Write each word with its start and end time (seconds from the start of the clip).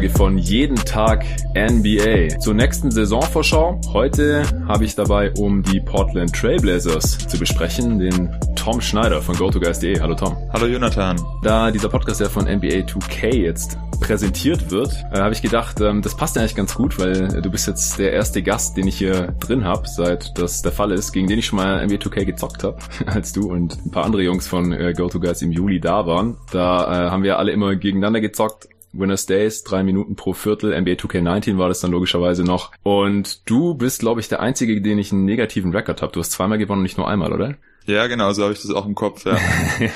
zur 0.00 0.08
67. 0.08 0.10
Folge 0.10 0.10
von 0.10 0.38
Jeden 0.38 0.76
Tag 0.76 1.24
NBA. 1.54 2.38
Zur 2.38 2.54
nächsten 2.54 2.90
Saisonvorschau. 2.90 3.78
Heute 3.92 4.44
habe 4.66 4.84
ich 4.84 4.94
dabei, 4.94 5.30
um 5.32 5.62
die 5.62 5.80
Portland 5.80 6.34
Trailblazers 6.34 7.18
zu 7.18 7.38
besprechen, 7.38 7.98
den 7.98 8.34
Tom 8.56 8.80
Schneider 8.80 9.20
von 9.20 9.36
GoToGuys.de. 9.36 10.00
Hallo 10.00 10.14
Tom. 10.14 10.36
Hallo 10.54 10.66
Jonathan. 10.66 11.20
Da 11.42 11.70
dieser 11.70 11.88
Podcast 11.88 12.20
ja 12.20 12.28
von 12.28 12.44
NBA 12.44 12.86
2K 12.86 13.34
jetzt 13.34 13.78
präsentiert 14.00 14.70
wird, 14.70 14.92
äh, 15.12 15.18
habe 15.18 15.34
ich 15.34 15.42
gedacht, 15.42 15.78
ähm, 15.82 16.00
das 16.00 16.16
passt 16.16 16.38
eigentlich 16.38 16.54
ganz 16.56 16.74
gut, 16.74 16.98
weil 16.98 17.42
du 17.42 17.50
bist 17.50 17.66
jetzt 17.66 17.98
der 17.98 18.12
erste 18.12 18.42
Gast, 18.42 18.78
den 18.78 18.86
ich 18.86 18.96
hier 18.96 19.34
drin 19.40 19.64
habe, 19.64 19.86
seit 19.86 20.38
das 20.38 20.62
der 20.62 20.72
Fall 20.72 20.92
ist, 20.92 21.12
gegen 21.12 21.28
den 21.28 21.38
ich 21.38 21.46
schon 21.46 21.58
mal 21.58 21.84
NBA 21.84 21.96
2K 21.96 22.24
gezockt 22.24 22.64
habe, 22.64 22.78
als 23.06 23.34
du 23.34 23.50
und 23.50 23.84
ein 23.84 23.90
paar 23.90 24.06
andere 24.06 24.22
Jungs 24.22 24.48
von 24.48 24.72
äh, 24.72 24.94
GoToGuys 24.94 25.42
im 25.42 25.52
Juli 25.52 25.80
da 25.80 26.06
waren. 26.06 26.38
Da 26.50 26.84
äh, 26.84 27.10
haben 27.10 27.22
wir 27.22 27.38
alle 27.38 27.52
immer 27.52 27.76
gegeneinander 27.76 28.22
gezockt 28.22 28.69
Winners 28.92 29.26
Days, 29.26 29.62
drei 29.62 29.82
Minuten 29.82 30.16
pro 30.16 30.32
Viertel, 30.32 30.78
NBA 30.78 30.92
2K19 30.92 31.58
war 31.58 31.68
das 31.68 31.80
dann 31.80 31.90
logischerweise 31.90 32.44
noch. 32.44 32.72
Und 32.82 33.48
du 33.48 33.74
bist, 33.74 34.00
glaube 34.00 34.20
ich, 34.20 34.28
der 34.28 34.40
Einzige, 34.40 34.80
den 34.80 34.98
ich 34.98 35.12
einen 35.12 35.24
negativen 35.24 35.72
Rekord 35.72 36.02
habe. 36.02 36.12
Du 36.12 36.20
hast 36.20 36.32
zweimal 36.32 36.58
gewonnen, 36.58 36.82
nicht 36.82 36.98
nur 36.98 37.08
einmal, 37.08 37.32
oder? 37.32 37.56
Ja, 37.86 38.06
genau, 38.06 38.32
so 38.32 38.42
habe 38.42 38.52
ich 38.52 38.62
das 38.62 38.70
auch 38.70 38.86
im 38.86 38.94
Kopf, 38.94 39.24
ja. 39.24 39.38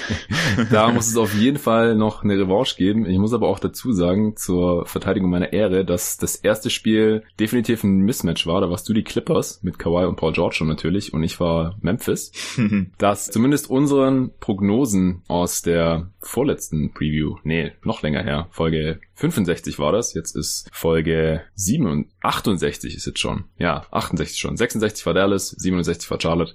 da 0.71 0.91
muss 0.91 1.07
es 1.07 1.17
auf 1.17 1.35
jeden 1.35 1.59
Fall 1.59 1.95
noch 1.95 2.25
eine 2.25 2.39
Revanche 2.39 2.77
geben. 2.77 3.07
Ich 3.07 3.19
muss 3.19 3.33
aber 3.33 3.49
auch 3.49 3.59
dazu 3.59 3.93
sagen, 3.93 4.37
zur 4.37 4.87
Verteidigung 4.87 5.31
meiner 5.31 5.53
Ehre, 5.53 5.85
dass 5.85 6.17
das 6.17 6.37
erste 6.37 6.71
Spiel 6.71 7.23
definitiv 7.39 7.85
ein 7.85 8.01
Mismatch 8.01 8.47
war. 8.47 8.61
Da 8.61 8.71
warst 8.71 8.89
du 8.89 8.93
die 8.93 9.05
Clippers 9.05 9.63
mit 9.63 9.79
Kawhi 9.79 10.07
und 10.07 10.17
Paul 10.17 10.33
George 10.33 10.57
schon 10.57 10.69
natürlich 10.69 11.13
und 11.13 11.23
ich 11.23 11.41
war 11.41 11.77
Memphis. 11.81 12.33
dass 12.99 13.31
zumindest 13.31 13.71
unseren 13.71 14.31
Prognosen 14.41 15.23
aus 15.29 15.63
der 15.63 16.11
vorletzten 16.21 16.93
Preview, 16.93 17.37
nee, 17.45 17.73
noch 17.83 18.03
länger 18.03 18.23
her, 18.23 18.49
Folge 18.51 19.01
65 19.15 19.79
war 19.79 19.93
das, 19.93 20.15
jetzt 20.15 20.35
ist 20.35 20.69
Folge 20.73 21.43
7 21.55 22.11
68 22.21 22.97
ist 22.97 23.07
jetzt 23.07 23.19
schon. 23.19 23.45
Ja, 23.59 23.87
68 23.91 24.39
schon. 24.39 24.57
66 24.57 25.07
war 25.07 25.15
Dallas, 25.15 25.51
67 25.51 26.11
war 26.11 26.21
Charlotte 26.21 26.55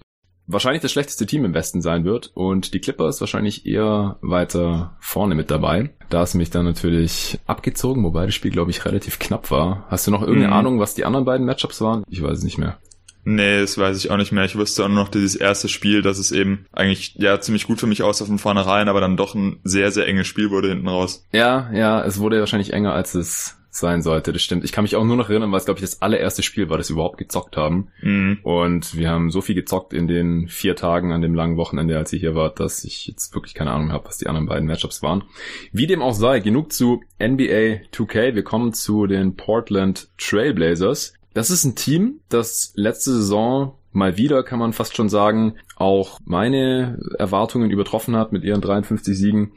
wahrscheinlich 0.49 0.81
das 0.81 0.91
schlechteste 0.91 1.25
Team 1.25 1.45
im 1.45 1.53
Westen 1.53 1.81
sein 1.81 2.03
wird 2.03 2.31
und 2.33 2.73
die 2.73 2.79
Clippers 2.79 3.21
wahrscheinlich 3.21 3.65
eher 3.65 4.17
weiter 4.21 4.97
vorne 4.99 5.35
mit 5.35 5.51
dabei. 5.51 5.91
Da 6.09 6.23
ist 6.23 6.33
mich 6.33 6.49
dann 6.49 6.65
natürlich 6.65 7.39
abgezogen, 7.45 8.03
wobei 8.03 8.25
das 8.25 8.35
Spiel, 8.35 8.51
glaube 8.51 8.71
ich, 8.71 8.83
relativ 8.83 9.19
knapp 9.19 9.51
war. 9.51 9.85
Hast 9.89 10.07
du 10.07 10.11
noch 10.11 10.21
irgendeine 10.21 10.47
mhm. 10.47 10.53
Ahnung, 10.53 10.79
was 10.79 10.95
die 10.95 11.05
anderen 11.05 11.25
beiden 11.25 11.45
Matchups 11.45 11.81
waren? 11.81 12.03
Ich 12.09 12.21
weiß 12.21 12.39
es 12.39 12.43
nicht 12.43 12.57
mehr. 12.57 12.79
Nee, 13.25 13.59
das 13.61 13.77
weiß 13.77 13.97
ich 13.97 14.09
auch 14.09 14.17
nicht 14.17 14.31
mehr. 14.31 14.45
Ich 14.45 14.57
wusste 14.57 14.83
auch 14.83 14.87
nur 14.87 15.03
noch 15.03 15.09
dieses 15.09 15.35
erste 15.35 15.67
Spiel, 15.67 16.01
dass 16.01 16.17
es 16.17 16.31
eben 16.31 16.65
eigentlich 16.71 17.15
ja 17.15 17.39
ziemlich 17.39 17.67
gut 17.67 17.79
für 17.79 17.85
mich 17.85 18.01
aussah 18.01 18.25
von 18.25 18.39
vornherein, 18.39 18.87
aber 18.87 19.01
dann 19.01 19.17
doch 19.17 19.35
ein 19.35 19.59
sehr, 19.63 19.91
sehr 19.91 20.07
enges 20.07 20.25
Spiel 20.25 20.49
wurde 20.49 20.69
hinten 20.69 20.87
raus. 20.87 21.27
Ja, 21.31 21.69
ja, 21.71 22.03
es 22.03 22.19
wurde 22.19 22.39
wahrscheinlich 22.39 22.73
enger, 22.73 22.93
als 22.93 23.13
es 23.13 23.58
sein 23.79 24.01
sollte. 24.01 24.33
Das 24.33 24.41
stimmt. 24.41 24.63
Ich 24.63 24.71
kann 24.71 24.83
mich 24.83 24.95
auch 24.95 25.03
nur 25.03 25.15
noch 25.15 25.29
erinnern, 25.29 25.51
weil 25.51 25.59
es, 25.59 25.65
glaube 25.65 25.79
ich, 25.79 25.85
das 25.85 26.01
allererste 26.01 26.43
Spiel 26.43 26.69
war, 26.69 26.77
das 26.77 26.89
wir 26.89 26.93
überhaupt 26.93 27.17
gezockt 27.17 27.57
haben. 27.57 27.89
Mhm. 28.01 28.39
Und 28.43 28.95
wir 28.95 29.09
haben 29.09 29.31
so 29.31 29.41
viel 29.41 29.55
gezockt 29.55 29.93
in 29.93 30.07
den 30.07 30.47
vier 30.47 30.75
Tagen 30.75 31.11
an 31.11 31.21
dem 31.21 31.33
langen 31.33 31.57
Wochenende, 31.57 31.97
als 31.97 32.13
ihr 32.13 32.19
hier 32.19 32.35
wart, 32.35 32.59
dass 32.59 32.83
ich 32.83 33.07
jetzt 33.07 33.33
wirklich 33.33 33.53
keine 33.53 33.71
Ahnung 33.71 33.91
habe, 33.91 34.05
was 34.05 34.17
die 34.17 34.27
anderen 34.27 34.47
beiden 34.47 34.67
Matchups 34.67 35.01
waren. 35.01 35.23
Wie 35.71 35.87
dem 35.87 36.01
auch 36.01 36.13
sei, 36.13 36.39
genug 36.39 36.71
zu 36.73 37.01
NBA 37.19 37.81
2K. 37.93 38.35
Wir 38.35 38.43
kommen 38.43 38.73
zu 38.73 39.07
den 39.07 39.35
Portland 39.35 40.09
Trailblazers. 40.17 41.13
Das 41.33 41.49
ist 41.49 41.63
ein 41.63 41.75
Team, 41.75 42.19
das 42.29 42.73
letzte 42.75 43.11
Saison 43.11 43.75
mal 43.91 44.17
wieder, 44.17 44.43
kann 44.43 44.59
man 44.59 44.73
fast 44.73 44.95
schon 44.95 45.09
sagen, 45.09 45.55
auch 45.75 46.19
meine 46.23 46.99
Erwartungen 47.17 47.71
übertroffen 47.71 48.15
hat 48.15 48.31
mit 48.31 48.43
ihren 48.43 48.61
53 48.61 49.17
Siegen 49.17 49.51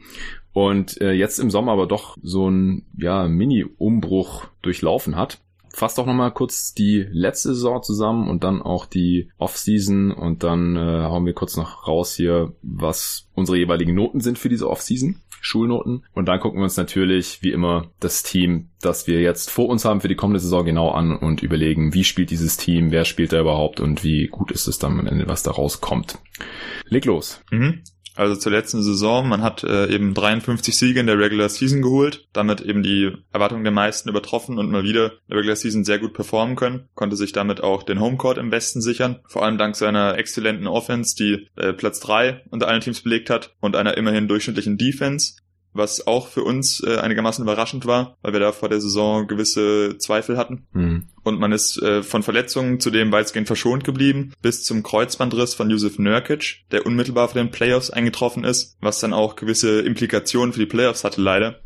und 0.53 1.01
äh, 1.01 1.11
jetzt 1.11 1.39
im 1.39 1.49
Sommer 1.49 1.73
aber 1.73 1.87
doch 1.87 2.17
so 2.21 2.49
ein 2.49 2.85
ja, 2.97 3.27
Mini-Umbruch 3.27 4.45
durchlaufen 4.61 5.15
hat. 5.15 5.39
Fasst 5.69 5.99
auch 5.99 6.05
nochmal 6.05 6.31
kurz 6.31 6.75
die 6.75 7.07
letzte 7.11 7.55
Saison 7.55 7.81
zusammen 7.81 8.29
und 8.29 8.43
dann 8.43 8.61
auch 8.61 8.85
die 8.85 9.31
Offseason 9.39 10.11
und 10.11 10.43
dann 10.43 10.75
äh, 10.75 10.79
hauen 10.79 11.25
wir 11.25 11.33
kurz 11.33 11.57
noch 11.57 11.87
raus 11.87 12.13
hier, 12.13 12.53
was 12.61 13.27
unsere 13.33 13.57
jeweiligen 13.57 13.95
Noten 13.95 14.19
sind 14.19 14.37
für 14.37 14.49
diese 14.49 14.69
Offseason. 14.69 15.19
Schulnoten. 15.45 16.05
Und 16.13 16.29
dann 16.29 16.39
gucken 16.39 16.59
wir 16.59 16.63
uns 16.63 16.77
natürlich, 16.77 17.43
wie 17.43 17.51
immer, 17.51 17.91
das 17.99 18.23
Team, 18.23 18.69
das 18.79 19.07
wir 19.07 19.19
jetzt 19.19 19.51
vor 19.51 19.67
uns 19.67 19.83
haben 19.83 19.99
für 19.99 20.07
die 20.07 20.15
kommende 20.15 20.39
Saison 20.39 20.63
genau 20.63 20.91
an 20.91 21.17
und 21.17 21.43
überlegen, 21.43 21.93
wie 21.93 22.05
spielt 22.05 22.31
dieses 22.31 22.55
Team, 22.55 22.91
wer 22.91 23.03
spielt 23.03 23.33
da 23.33 23.41
überhaupt 23.41 23.81
und 23.81 24.05
wie 24.05 24.27
gut 24.27 24.51
ist 24.51 24.67
es 24.67 24.79
dann 24.79 24.99
am 24.99 25.05
Ende, 25.07 25.27
was 25.27 25.43
da 25.43 25.51
rauskommt. 25.51 26.17
Leg 26.85 27.03
los. 27.03 27.41
Mhm. 27.51 27.81
Also 28.15 28.35
zur 28.35 28.51
letzten 28.51 28.83
Saison, 28.83 29.27
man 29.27 29.41
hat 29.41 29.63
äh, 29.63 29.87
eben 29.87 30.13
53 30.13 30.77
Siege 30.77 30.99
in 30.99 31.07
der 31.07 31.17
Regular 31.17 31.49
Season 31.49 31.81
geholt, 31.81 32.27
damit 32.33 32.61
eben 32.61 32.83
die 32.83 33.11
Erwartungen 33.31 33.63
der 33.63 33.73
meisten 33.73 34.09
übertroffen 34.09 34.59
und 34.59 34.69
mal 34.69 34.83
wieder 34.83 35.05
in 35.05 35.29
der 35.29 35.37
Regular 35.37 35.55
Season 35.55 35.83
sehr 35.83 35.99
gut 35.99 36.13
performen 36.13 36.55
können, 36.55 36.89
konnte 36.93 37.15
sich 37.15 37.31
damit 37.31 37.61
auch 37.61 37.83
den 37.83 37.99
Homecourt 37.99 38.37
im 38.37 38.51
Westen 38.51 38.81
sichern, 38.81 39.19
vor 39.27 39.43
allem 39.43 39.57
dank 39.57 39.75
seiner 39.75 40.17
exzellenten 40.17 40.67
Offense, 40.67 41.15
die 41.15 41.47
äh, 41.55 41.73
Platz 41.73 41.99
3 42.01 42.43
unter 42.51 42.67
allen 42.67 42.81
Teams 42.81 43.01
belegt 43.01 43.29
hat 43.29 43.55
und 43.59 43.75
einer 43.75 43.97
immerhin 43.97 44.27
durchschnittlichen 44.27 44.77
Defense 44.77 45.35
was 45.73 46.07
auch 46.07 46.27
für 46.27 46.43
uns 46.43 46.83
äh, 46.83 46.97
einigermaßen 46.97 47.43
überraschend 47.43 47.85
war, 47.85 48.17
weil 48.21 48.33
wir 48.33 48.39
da 48.39 48.51
vor 48.51 48.69
der 48.69 48.81
Saison 48.81 49.27
gewisse 49.27 49.97
Zweifel 49.97 50.37
hatten. 50.37 50.67
Mhm. 50.73 51.07
Und 51.23 51.39
man 51.39 51.51
ist 51.51 51.81
äh, 51.81 52.03
von 52.03 52.23
Verletzungen 52.23 52.79
zudem 52.79 53.11
weitgehend 53.11 53.47
verschont 53.47 53.83
geblieben, 53.83 54.33
bis 54.41 54.63
zum 54.63 54.83
Kreuzbandriss 54.83 55.53
von 55.53 55.69
Yusuf 55.69 55.99
Nurkic, 55.99 56.63
der 56.71 56.85
unmittelbar 56.85 57.29
vor 57.29 57.41
den 57.41 57.51
Playoffs 57.51 57.89
eingetroffen 57.89 58.43
ist, 58.43 58.77
was 58.81 58.99
dann 58.99 59.13
auch 59.13 59.35
gewisse 59.35 59.81
Implikationen 59.81 60.53
für 60.53 60.59
die 60.59 60.65
Playoffs 60.65 61.03
hatte 61.03 61.21
leider. 61.21 61.59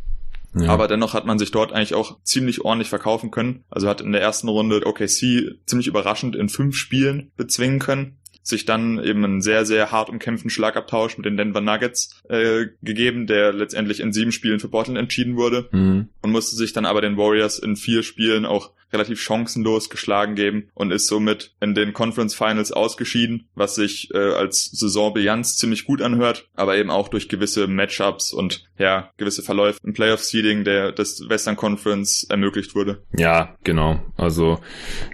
Ja. 0.56 0.70
Aber 0.70 0.88
dennoch 0.88 1.14
hat 1.14 1.26
man 1.26 1.38
sich 1.38 1.52
dort 1.52 1.74
eigentlich 1.74 1.94
auch 1.94 2.18
ziemlich 2.24 2.64
ordentlich 2.64 2.90
verkaufen 2.90 3.32
können. 3.32 3.64
Also 3.70 3.88
hat 3.88 4.02
in 4.02 4.12
der 4.12 4.22
ersten 4.22 4.48
Runde 4.48 4.86
OKC 4.86 5.60
ziemlich 5.66 5.88
überraschend 5.88 6.36
in 6.36 6.50
fünf 6.50 6.76
Spielen 6.76 7.32
bezwingen 7.36 7.80
können 7.80 8.18
sich 8.48 8.66
dann 8.66 9.04
eben 9.04 9.24
einen 9.24 9.42
sehr, 9.42 9.66
sehr 9.66 9.92
hart 9.92 10.10
umkämpften 10.10 10.50
Schlagabtausch 10.50 11.18
mit 11.18 11.26
den 11.26 11.38
Denver 11.38 11.62
Nuggets 11.62 12.22
äh, 12.30 12.68
gegeben, 12.82 13.28
der 13.28 13.54
letztendlich 13.54 14.00
in 14.00 14.14
sieben 14.14 14.32
Spielen 14.32 14.60
für 14.60 14.70
Portland 14.70 14.98
entschieden 14.98 15.36
wurde 15.36 15.68
mhm. 15.72 16.10
Und 16.28 16.34
musste 16.34 16.58
sich 16.58 16.74
dann 16.74 16.86
aber 16.86 17.00
den 17.00 17.18
Warriors 17.18 17.58
in 17.58 17.78
vier 17.78 18.04
Spielen 18.04 18.46
auch 18.46 18.72
relativ 18.94 19.20
chancenlos 19.20 19.90
geschlagen 19.90 20.36
geben 20.36 20.70
und 20.74 20.92
ist 20.92 21.08
somit 21.08 21.54
in 21.60 21.76
den 21.76 21.94
Conference 21.94 22.34
Finals 22.34 22.72
ausgeschieden, 22.72 23.48
was 23.56 23.76
sich 23.76 24.14
äh, 24.14 24.18
als 24.18 24.66
Saisonbilanz 24.72 25.58
ziemlich 25.58 25.86
gut 25.86 26.02
anhört, 26.02 26.48
aber 26.56 26.78
eben 26.78 26.90
auch 26.90 27.10
durch 27.10 27.28
gewisse 27.28 27.68
Matchups 27.68 28.32
und 28.32 28.66
ja, 28.78 29.12
gewisse 29.18 29.44
Verläufe 29.44 29.80
im 29.84 29.94
Playoff-Seeding 29.94 30.64
der 30.64 30.92
des 30.92 31.28
Western 31.28 31.58
Conference 31.58 32.26
ermöglicht 32.30 32.76
wurde. 32.76 33.02
Ja, 33.18 33.56
genau. 33.64 34.02
Also 34.16 34.60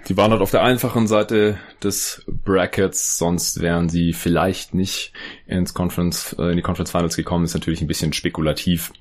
die 0.08 0.16
waren 0.16 0.30
dort 0.30 0.42
auf 0.42 0.50
der 0.50 0.62
einfachen 0.62 1.06
Seite 1.06 1.58
des 1.82 2.22
Brackets, 2.26 3.18
sonst 3.18 3.60
wären 3.60 3.88
sie 3.88 4.12
vielleicht 4.12 4.74
nicht 4.74 5.12
ins 5.46 5.74
Conference, 5.74 6.34
äh, 6.38 6.50
in 6.50 6.56
die 6.56 6.62
Conference 6.62 6.90
Finals 6.90 7.16
gekommen, 7.16 7.44
ist 7.44 7.54
natürlich 7.54 7.80
ein 7.80 7.88
bisschen 7.88 8.12
spekulativ. 8.12 8.92